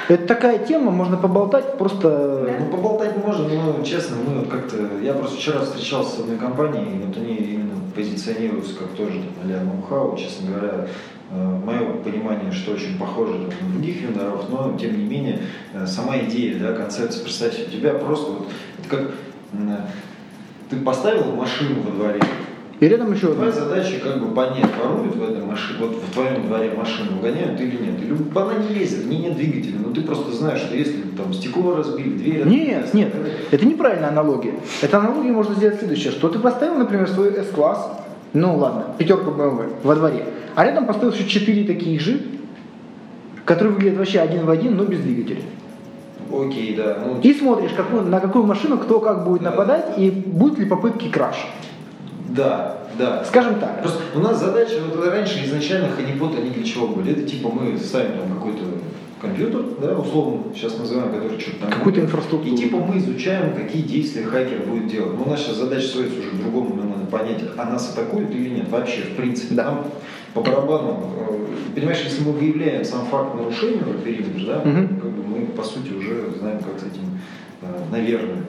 Это 0.07 0.25
такая 0.25 0.57
тема, 0.65 0.89
можно 0.89 1.17
поболтать, 1.17 1.77
просто... 1.77 2.49
Ну, 2.59 2.65
поболтать 2.75 3.15
можно, 3.17 3.47
но, 3.47 3.83
честно, 3.83 4.17
мы 4.17 4.39
вот 4.39 4.49
как-то... 4.49 4.77
Я 5.03 5.13
просто 5.13 5.37
вчера 5.37 5.59
встречался 5.59 6.17
с 6.17 6.19
одной 6.21 6.37
компанией, 6.37 6.95
и 6.95 7.05
вот 7.05 7.15
они 7.15 7.35
именно 7.35 7.75
позиционируются 7.95 8.75
как 8.75 8.89
тоже 8.89 9.19
там, 9.19 9.33
а-ля 9.43 9.61
ноу-хау, 9.61 10.17
честно 10.17 10.49
говоря. 10.49 10.87
Мое 11.31 11.93
понимание, 12.03 12.51
что 12.51 12.71
очень 12.71 12.97
похоже 12.97 13.33
там, 13.33 13.67
на 13.67 13.73
других 13.73 14.01
вендоров, 14.01 14.45
но, 14.49 14.75
тем 14.79 14.97
не 14.97 15.05
менее, 15.05 15.39
э, 15.73 15.85
сама 15.85 16.17
идея, 16.17 16.57
да, 16.59 16.73
концепция, 16.73 17.23
представьте, 17.23 17.65
у 17.67 17.71
тебя 17.71 17.93
просто 17.93 18.31
вот... 18.31 18.47
Это 18.79 18.89
как... 18.89 19.11
м, 19.53 19.77
Ты 20.71 20.77
поставил 20.77 21.35
машину 21.35 21.81
во 21.85 21.91
дворе, 21.91 22.19
И 22.79 22.87
рядом 22.87 23.13
еще 23.13 23.33
Твоя 23.33 23.51
задача 23.51 23.99
как 24.03 24.19
бы 24.19 24.33
понять, 24.33 24.69
воруют 24.81 25.15
в 25.15 25.21
этой 25.23 25.43
машине, 25.43 25.79
вот 25.81 25.97
в 25.97 26.13
твоем 26.13 26.47
дворе 26.47 26.71
машину 26.75 27.19
угоняют 27.19 27.59
или 27.61 27.77
нет. 27.77 28.01
Или 28.01 28.15
она 28.33 28.53
не 28.55 28.79
ездит, 28.79 29.03
в 29.05 29.09
ней 29.09 29.19
нет 29.19 29.35
двигателя, 29.35 29.77
но 29.85 29.93
ты 29.93 30.01
просто 30.01 30.31
знаешь, 30.31 30.61
что 30.61 30.75
если 30.75 31.01
там 31.15 31.31
стекло 31.33 31.75
разбили, 31.75 32.09
дверь 32.17 32.47
Нет, 32.47 32.85
открылась, 32.85 32.93
нет, 32.95 33.13
это 33.51 33.65
неправильная 33.67 34.09
аналогия. 34.09 34.53
Это 34.81 34.97
аналогия 34.97 35.31
можно 35.31 35.53
сделать 35.53 35.77
следующее, 35.77 36.11
что 36.11 36.29
ты 36.29 36.39
поставил, 36.39 36.75
например, 36.75 37.07
свой 37.07 37.29
S-класс, 37.35 37.91
ну 38.33 38.57
ладно, 38.57 38.85
пятерку 38.97 39.31
BMW 39.31 39.73
во 39.83 39.95
дворе, 39.95 40.23
а 40.55 40.65
рядом 40.65 40.85
поставил 40.85 41.11
еще 41.13 41.25
четыре 41.27 41.63
таких 41.65 42.01
же, 42.01 42.21
которые 43.45 43.73
выглядят 43.73 43.97
вообще 43.97 44.19
один 44.19 44.45
в 44.45 44.49
один, 44.49 44.75
но 44.77 44.83
без 44.85 44.99
двигателя. 44.99 45.41
Окей, 46.31 46.75
да. 46.75 46.99
Ну, 47.03 47.19
И 47.21 47.33
смотришь, 47.33 47.71
какую- 47.75 48.03
на 48.03 48.19
какую 48.19 48.45
машину 48.45 48.77
кто 48.77 48.99
как 48.99 49.25
будет 49.25 49.41
Да. 49.41 49.51
нападать 49.51 49.97
и 49.97 50.11
будут 50.11 50.59
ли 50.59 50.65
попытки 50.65 51.07
краш. 51.09 51.47
да, 52.29 52.77
да. 52.99 53.23
Скажем 53.25 53.55
так. 53.59 53.81
Просто 53.81 53.99
у 54.13 54.19
нас 54.19 54.39
задача, 54.39 54.75
вот 54.93 55.03
раньше 55.07 55.43
изначально 55.45 55.87
ханипот, 55.89 56.37
они 56.37 56.51
для 56.51 56.63
чего 56.63 56.87
были? 56.87 57.11
Это 57.13 57.23
типа 57.23 57.49
мы 57.49 57.75
ставим 57.77 58.11
там 58.19 58.37
какой-то 58.37 58.61
компьютер, 59.19 59.61
да, 59.81 59.97
условно, 59.97 60.43
сейчас 60.53 60.77
называем, 60.77 61.11
который 61.11 61.39
что-то 61.39 61.57
там... 61.61 61.71
Какую-то 61.71 62.01
инфраструктуру. 62.01 62.53
И 62.53 62.57
типа 62.57 62.77
мы 62.77 62.99
изучаем, 62.99 63.53
какие 63.55 63.81
действия 63.81 64.23
хакер 64.25 64.59
будет 64.67 64.87
делать. 64.87 65.17
Но 65.17 65.23
у 65.25 65.29
нас 65.29 65.41
сейчас 65.41 65.55
задача 65.57 65.87
сводится 65.87 66.19
уже 66.19 66.29
к 66.29 66.35
другому, 66.35 66.75
нам 66.75 66.89
надо 66.91 67.05
понять, 67.05 67.41
а 67.57 67.65
нас 67.65 67.91
атакуют 67.91 68.29
или 68.31 68.49
нет 68.49 68.69
вообще, 68.69 69.01
в 69.01 69.15
принципе. 69.15 69.55
Да. 69.55 69.63
Нам 69.65 69.85
по 70.33 70.41
барабану, 70.41 70.99
э, 71.29 71.75
понимаешь, 71.75 72.01
если 72.03 72.23
мы 72.23 72.31
выявляем 72.33 72.83
сам 72.85 73.05
факт 73.05 73.35
нарушения 73.35 73.81
в 73.83 74.01
периметр, 74.03 74.45
да, 74.45 74.61
Мгм. 74.69 74.87
как 74.99 75.09
бы 75.11 75.23
мы 75.27 75.45
по 75.47 75.63
сути 75.63 75.91
уже 75.93 76.31
знаем, 76.39 76.59
как 76.59 76.79
с 76.79 76.83
этим, 76.83 77.19
э, 77.61 77.65
наверное, 77.91 78.43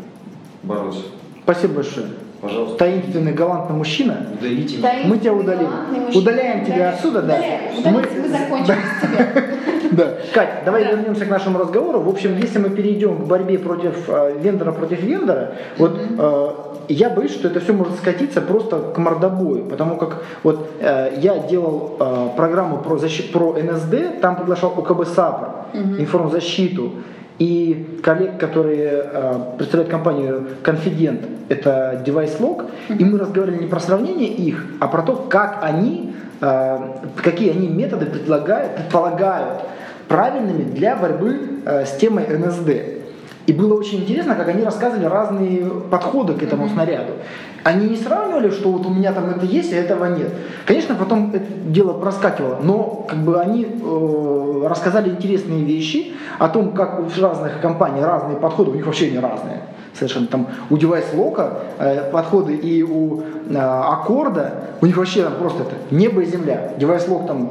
бороться. 0.62 1.02
Спасибо 1.42 1.74
большое. 1.74 2.06
Пожалуйста, 2.40 2.78
Таинственный 2.78 3.32
галантный 3.32 3.76
мужчина. 3.76 4.26
удалите. 4.32 4.78
Таинственный 4.78 5.14
Мы 5.14 5.18
тебя 5.18 5.34
удалим. 5.34 5.68
Удаляем 6.14 6.64
тебя 6.64 6.90
отсюда, 6.90 7.20
да. 7.22 7.34
Удаляем. 7.34 7.72
Мы- 7.84 8.22
Мы 8.22 8.28
закончили 8.28 8.76
с 8.76 9.06
тебя. 9.06 9.44
Да. 9.92 10.14
Кать, 10.34 10.62
давай 10.64 10.84
Да. 10.84 10.90
вернемся 10.92 11.24
к 11.26 11.30
нашему 11.30 11.58
разговору. 11.58 12.00
В 12.00 12.08
общем, 12.08 12.36
если 12.36 12.58
мы 12.58 12.70
перейдем 12.70 13.16
к 13.16 13.26
борьбе 13.26 13.58
против 13.58 14.08
э, 14.08 14.34
вендора 14.40 14.72
против 14.72 15.02
вендора, 15.02 15.52
вот 15.78 15.98
э, 16.18 16.48
я 16.88 17.10
боюсь, 17.10 17.32
что 17.32 17.48
это 17.48 17.60
все 17.60 17.72
может 17.72 17.96
скатиться 17.96 18.40
просто 18.40 18.78
к 18.94 18.98
мордобою, 18.98 19.64
потому 19.64 19.96
как 19.96 20.22
вот 20.42 20.70
э, 20.80 21.12
я 21.20 21.38
делал 21.38 21.96
э, 21.98 22.28
программу 22.36 22.78
про, 22.78 22.96
защи- 22.96 23.30
про 23.32 23.54
НСД, 23.54 24.20
там 24.20 24.36
приглашал 24.36 24.70
ОКБ 24.76 25.06
САПР, 25.06 25.48
информзащиту, 25.98 26.92
и 27.38 27.98
коллег, 28.02 28.38
которые 28.38 29.02
э, 29.12 29.34
представляют 29.56 29.90
компанию 29.90 30.46
Confident, 30.62 31.20
это 31.48 32.02
DeviceLog, 32.04 32.66
и 32.98 33.04
мы 33.04 33.18
разговаривали 33.18 33.62
не 33.62 33.66
про 33.66 33.80
сравнение 33.80 34.28
их, 34.28 34.66
а 34.78 34.88
про 34.88 35.02
то, 35.02 35.14
как 35.14 35.60
они, 35.62 36.14
какие 36.40 37.50
они 37.50 37.68
методы 37.68 38.06
предлагают, 38.06 38.76
предполагают 38.76 39.62
правильными 40.08 40.64
для 40.64 40.96
борьбы 40.96 41.62
э, 41.64 41.84
с 41.84 41.96
темой 41.96 42.26
НСД. 42.26 43.00
И 43.46 43.52
было 43.52 43.74
очень 43.74 44.00
интересно, 44.00 44.34
как 44.34 44.48
они 44.48 44.64
рассказывали 44.64 45.06
разные 45.06 45.64
подходы 45.90 46.34
к 46.34 46.42
этому 46.42 46.68
снаряду. 46.68 47.12
Они 47.62 47.88
не 47.88 47.96
сравнивали, 47.96 48.50
что 48.50 48.70
вот 48.70 48.86
у 48.86 48.90
меня 48.90 49.12
там 49.12 49.28
это 49.30 49.44
есть, 49.44 49.72
а 49.72 49.76
этого 49.76 50.06
нет. 50.06 50.30
Конечно, 50.66 50.94
потом 50.94 51.30
это 51.34 51.44
дело 51.66 51.92
проскакивало, 51.94 52.58
но 52.62 53.06
как 53.08 53.18
бы 53.18 53.38
они 53.38 53.66
э, 53.66 54.66
рассказали 54.68 55.10
интересные 55.10 55.62
вещи 55.62 56.12
о 56.38 56.48
том, 56.48 56.72
как 56.72 57.00
у 57.00 57.20
разных 57.20 57.60
компаний 57.60 58.02
разные 58.02 58.36
подходы, 58.36 58.70
у 58.70 58.74
них 58.74 58.86
вообще 58.86 59.10
не 59.10 59.18
разные. 59.18 59.60
Совершенно 59.94 60.26
там 60.26 60.46
у 60.70 60.76
Device 60.76 61.14
Lock 61.14 61.52
э, 61.78 62.10
подходы 62.10 62.54
и 62.54 62.82
у 62.82 63.22
э, 63.48 63.56
Аккорда, 63.56 64.52
у 64.80 64.86
них 64.86 64.96
вообще 64.96 65.24
там 65.24 65.34
просто 65.34 65.62
это 65.62 65.74
небо 65.90 66.22
и 66.22 66.26
земля. 66.26 66.72
Device 66.78 67.08
Lock 67.08 67.26
там 67.26 67.50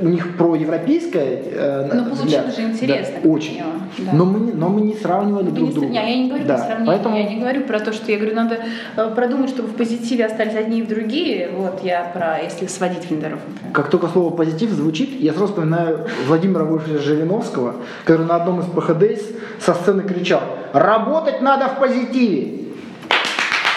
у 0.00 0.08
них 0.08 0.36
про 0.36 0.54
европейское 0.54 1.42
э, 1.44 1.90
Ну, 1.92 2.04
получилось 2.14 2.56
же 2.56 2.62
интересно, 2.62 3.14
Да, 3.22 3.28
очень. 3.28 3.62
да. 3.98 4.10
Но, 4.12 4.24
мы, 4.24 4.40
не- 4.40 4.52
но 4.52 4.68
мы 4.68 4.80
не 4.82 4.94
сравнивали 4.94 5.44
Мы 5.44 5.50
друг 5.52 5.68
не 5.68 5.74
друга. 5.74 5.92
я 5.94 6.16
не 6.16 6.28
говорю 6.28 6.44
Да, 6.44 6.54
про 6.56 6.64
сравнение, 6.64 6.86
Поэтому 6.86 7.16
я 7.16 7.22
не 7.24 7.36
говорю 7.40 7.62
про 7.64 7.80
то, 7.80 7.92
что 7.92 8.10
я 8.12 8.18
говорю, 8.18 8.34
надо 8.36 8.58
э, 8.96 9.10
продумать, 9.14 9.50
чтобы 9.50 9.68
в 9.68 9.74
позитиве 9.74 10.26
остались 10.26 10.54
одни 10.54 10.80
и 10.80 10.82
другие. 10.82 11.50
Вот 11.56 11.82
я 11.82 12.10
про, 12.14 12.38
если 12.42 12.66
сводить 12.66 13.10
вендоров, 13.10 13.40
например. 13.48 13.72
Как 13.74 13.90
только 13.90 14.08
слово 14.08 14.30
позитив 14.34 14.70
звучит, 14.70 15.20
я 15.20 15.32
сразу 15.32 15.48
вспоминаю 15.48 16.06
Владимира 16.26 16.64
Вольфовича 16.64 17.02
Жириновского, 17.02 17.74
который 18.04 18.26
на 18.26 18.36
одном 18.36 18.60
из 18.60 18.66
ПХДС 18.66 19.22
со 19.60 19.74
сцены 19.74 20.02
кричал 20.02 20.40
«Работать 20.72 21.40
надо 21.40 21.68
в 21.68 21.78
позитиве!» 21.78 22.67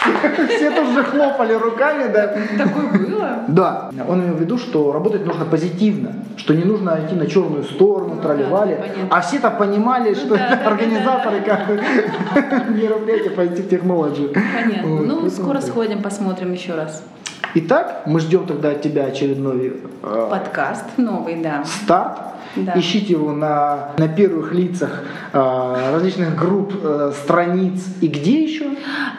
Все 0.49 0.71
тут 0.71 0.89
же 0.93 1.03
хлопали 1.03 1.53
руками, 1.53 2.11
да. 2.11 2.33
Такое 2.57 2.87
было? 3.07 3.29
Да, 3.47 3.91
он 4.07 4.21
имел 4.21 4.33
в 4.33 4.39
виду, 4.41 4.57
что 4.57 4.91
работать 4.91 5.25
нужно 5.25 5.45
позитивно, 5.45 6.13
что 6.37 6.53
не 6.55 6.63
нужно 6.63 6.99
идти 7.05 7.15
на 7.15 7.27
черную 7.27 7.63
сторону, 7.63 8.15
Ну 8.15 8.21
тролливали. 8.21 8.79
а 9.09 9.21
все-то 9.21 9.51
понимали, 9.51 10.09
Ну 10.09 10.15
что 10.15 10.35
организаторы 10.65 11.41
как 11.41 11.69
мероприятия 12.69 13.29
Positive 13.29 13.69
Technology. 13.69 14.33
Понятно. 14.33 14.89
Ну, 15.01 15.29
скоро 15.29 15.61
сходим, 15.61 16.01
посмотрим 16.01 16.51
еще 16.53 16.73
раз. 16.73 17.03
Итак, 17.53 18.03
мы 18.05 18.19
ждем 18.21 18.45
тогда 18.45 18.69
от 18.69 18.81
тебя 18.81 19.05
очередной 19.05 19.81
э, 20.03 20.27
Подкаст 20.29 20.85
новый, 20.97 21.35
да. 21.41 21.63
старт. 21.65 22.17
Да. 22.55 22.73
Ищите 22.75 23.13
его 23.13 23.31
на, 23.31 23.91
на 23.97 24.07
первых 24.07 24.53
лицах 24.53 25.03
э, 25.33 25.91
различных 25.91 26.35
групп, 26.35 26.73
э, 26.83 27.11
страниц 27.23 27.83
и 28.01 28.07
где 28.07 28.43
еще? 28.43 28.65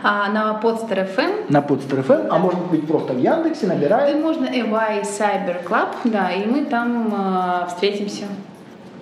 А 0.03 0.29
на 0.31 0.61
Podster 0.63 1.09
FM 1.17 1.47
На 1.49 1.59
Podster 1.61 2.07
FM, 2.07 2.29
а 2.31 2.39
может 2.39 2.61
быть 2.67 2.87
просто 2.87 3.15
в 3.15 3.21
Яндексе 3.21 3.67
и 3.67 3.69
набираем. 3.69 4.21
можно 4.21 4.47
EY 4.47 5.03
Cyber 5.03 5.65
Club, 5.67 5.89
да, 6.05 6.31
и 6.31 6.47
мы 6.47 6.65
там 6.65 7.63
э, 7.65 7.69
встретимся. 7.69 8.25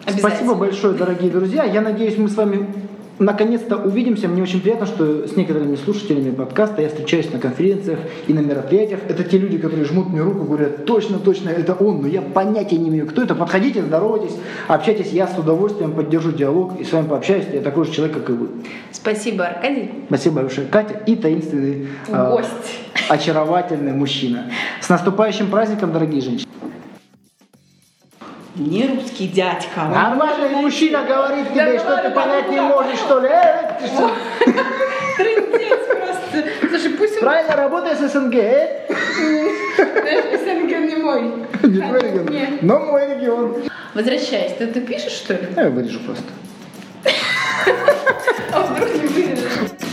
Спасибо 0.07 0.55
большое, 0.55 0.95
дорогие 0.95 1.31
друзья. 1.31 1.65
Я 1.65 1.81
надеюсь, 1.81 2.17
мы 2.17 2.29
с 2.29 2.37
вами 2.37 2.67
наконец-то 3.21 3.77
увидимся. 3.77 4.27
Мне 4.27 4.43
очень 4.43 4.61
приятно, 4.61 4.87
что 4.87 5.29
с 5.29 5.37
некоторыми 5.37 5.77
слушателями 5.77 6.31
подкаста 6.31 6.83
я 6.83 6.89
встречаюсь 6.89 7.31
на 7.33 7.39
конференциях 7.39 8.01
и 8.27 8.33
на 8.33 8.41
мероприятиях. 8.41 9.01
Это 9.09 9.23
те 9.23 9.39
люди, 9.39 9.59
которые 9.59 9.85
жмут 9.85 10.09
мне 10.09 10.23
руку, 10.23 10.45
говорят, 10.45 10.87
точно, 10.87 11.19
точно, 11.19 11.51
это 11.51 11.75
он, 11.75 12.01
но 12.01 12.09
я 12.09 12.23
понятия 12.23 12.79
не 12.79 12.89
имею, 12.89 13.07
кто 13.07 13.23
это. 13.23 13.35
Подходите, 13.35 13.83
здоровайтесь, 13.83 14.35
общайтесь, 14.67 15.13
я 15.13 15.29
с 15.29 15.39
удовольствием 15.39 15.93
поддержу 15.93 16.33
диалог 16.33 16.81
и 16.81 16.85
с 16.85 16.93
вами 16.93 17.07
пообщаюсь. 17.07 17.45
Я 17.53 17.61
такой 17.61 17.85
же 17.85 17.93
человек, 17.93 18.17
как 18.17 18.31
и 18.31 18.33
вы. 18.33 18.49
Спасибо, 18.91 19.45
Аркадий. 19.45 19.91
Спасибо 20.09 20.37
большое, 20.37 20.67
Катя 20.67 20.95
и 21.07 21.15
таинственный, 21.15 21.89
э, 22.09 22.31
Гость. 22.31 22.49
очаровательный 23.09 23.93
мужчина. 23.93 24.51
С 24.81 24.89
наступающим 24.89 25.51
праздником, 25.51 25.93
дорогие 25.93 26.23
женщины 26.23 26.51
не 28.57 28.87
русский 28.87 29.29
дядька. 29.29 29.85
Нормальный 29.85 30.57
он... 30.57 30.63
мужчина 30.63 31.05
говорит 31.05 31.51
тебе, 31.51 31.73
да, 31.73 31.79
что 31.79 31.97
ты 32.03 32.11
понять 32.11 32.51
не 32.51 32.61
можешь, 32.61 32.99
что 32.99 33.21
ли? 33.21 33.29
Э, 33.29 33.79
э, 33.81 34.53
Трындец 35.17 35.87
просто. 35.87 36.69
Слушай, 36.69 36.91
пусть 36.91 37.21
Правильно, 37.21 37.57
работай 37.57 37.95
с 37.95 38.13
СНГ. 38.13 38.35
Э? 38.35 38.87
СНГ 40.39 40.71
не 40.71 40.97
мой. 40.97 41.23
Не 41.63 41.81
твой 41.81 42.01
регион. 42.01 42.59
Но 42.63 42.79
мой 42.81 43.15
регион. 43.15 43.63
Возвращаясь, 43.95 44.55
ты 44.55 44.65
это 44.65 44.81
пишешь, 44.81 45.13
что 45.13 45.35
ли? 45.35 45.49
Я 45.57 45.71
вырежу 45.71 46.01
просто. 46.01 46.25
А 48.53 48.63
вдруг 48.63 48.89
не 48.95 49.07
вырежешь? 49.07 49.90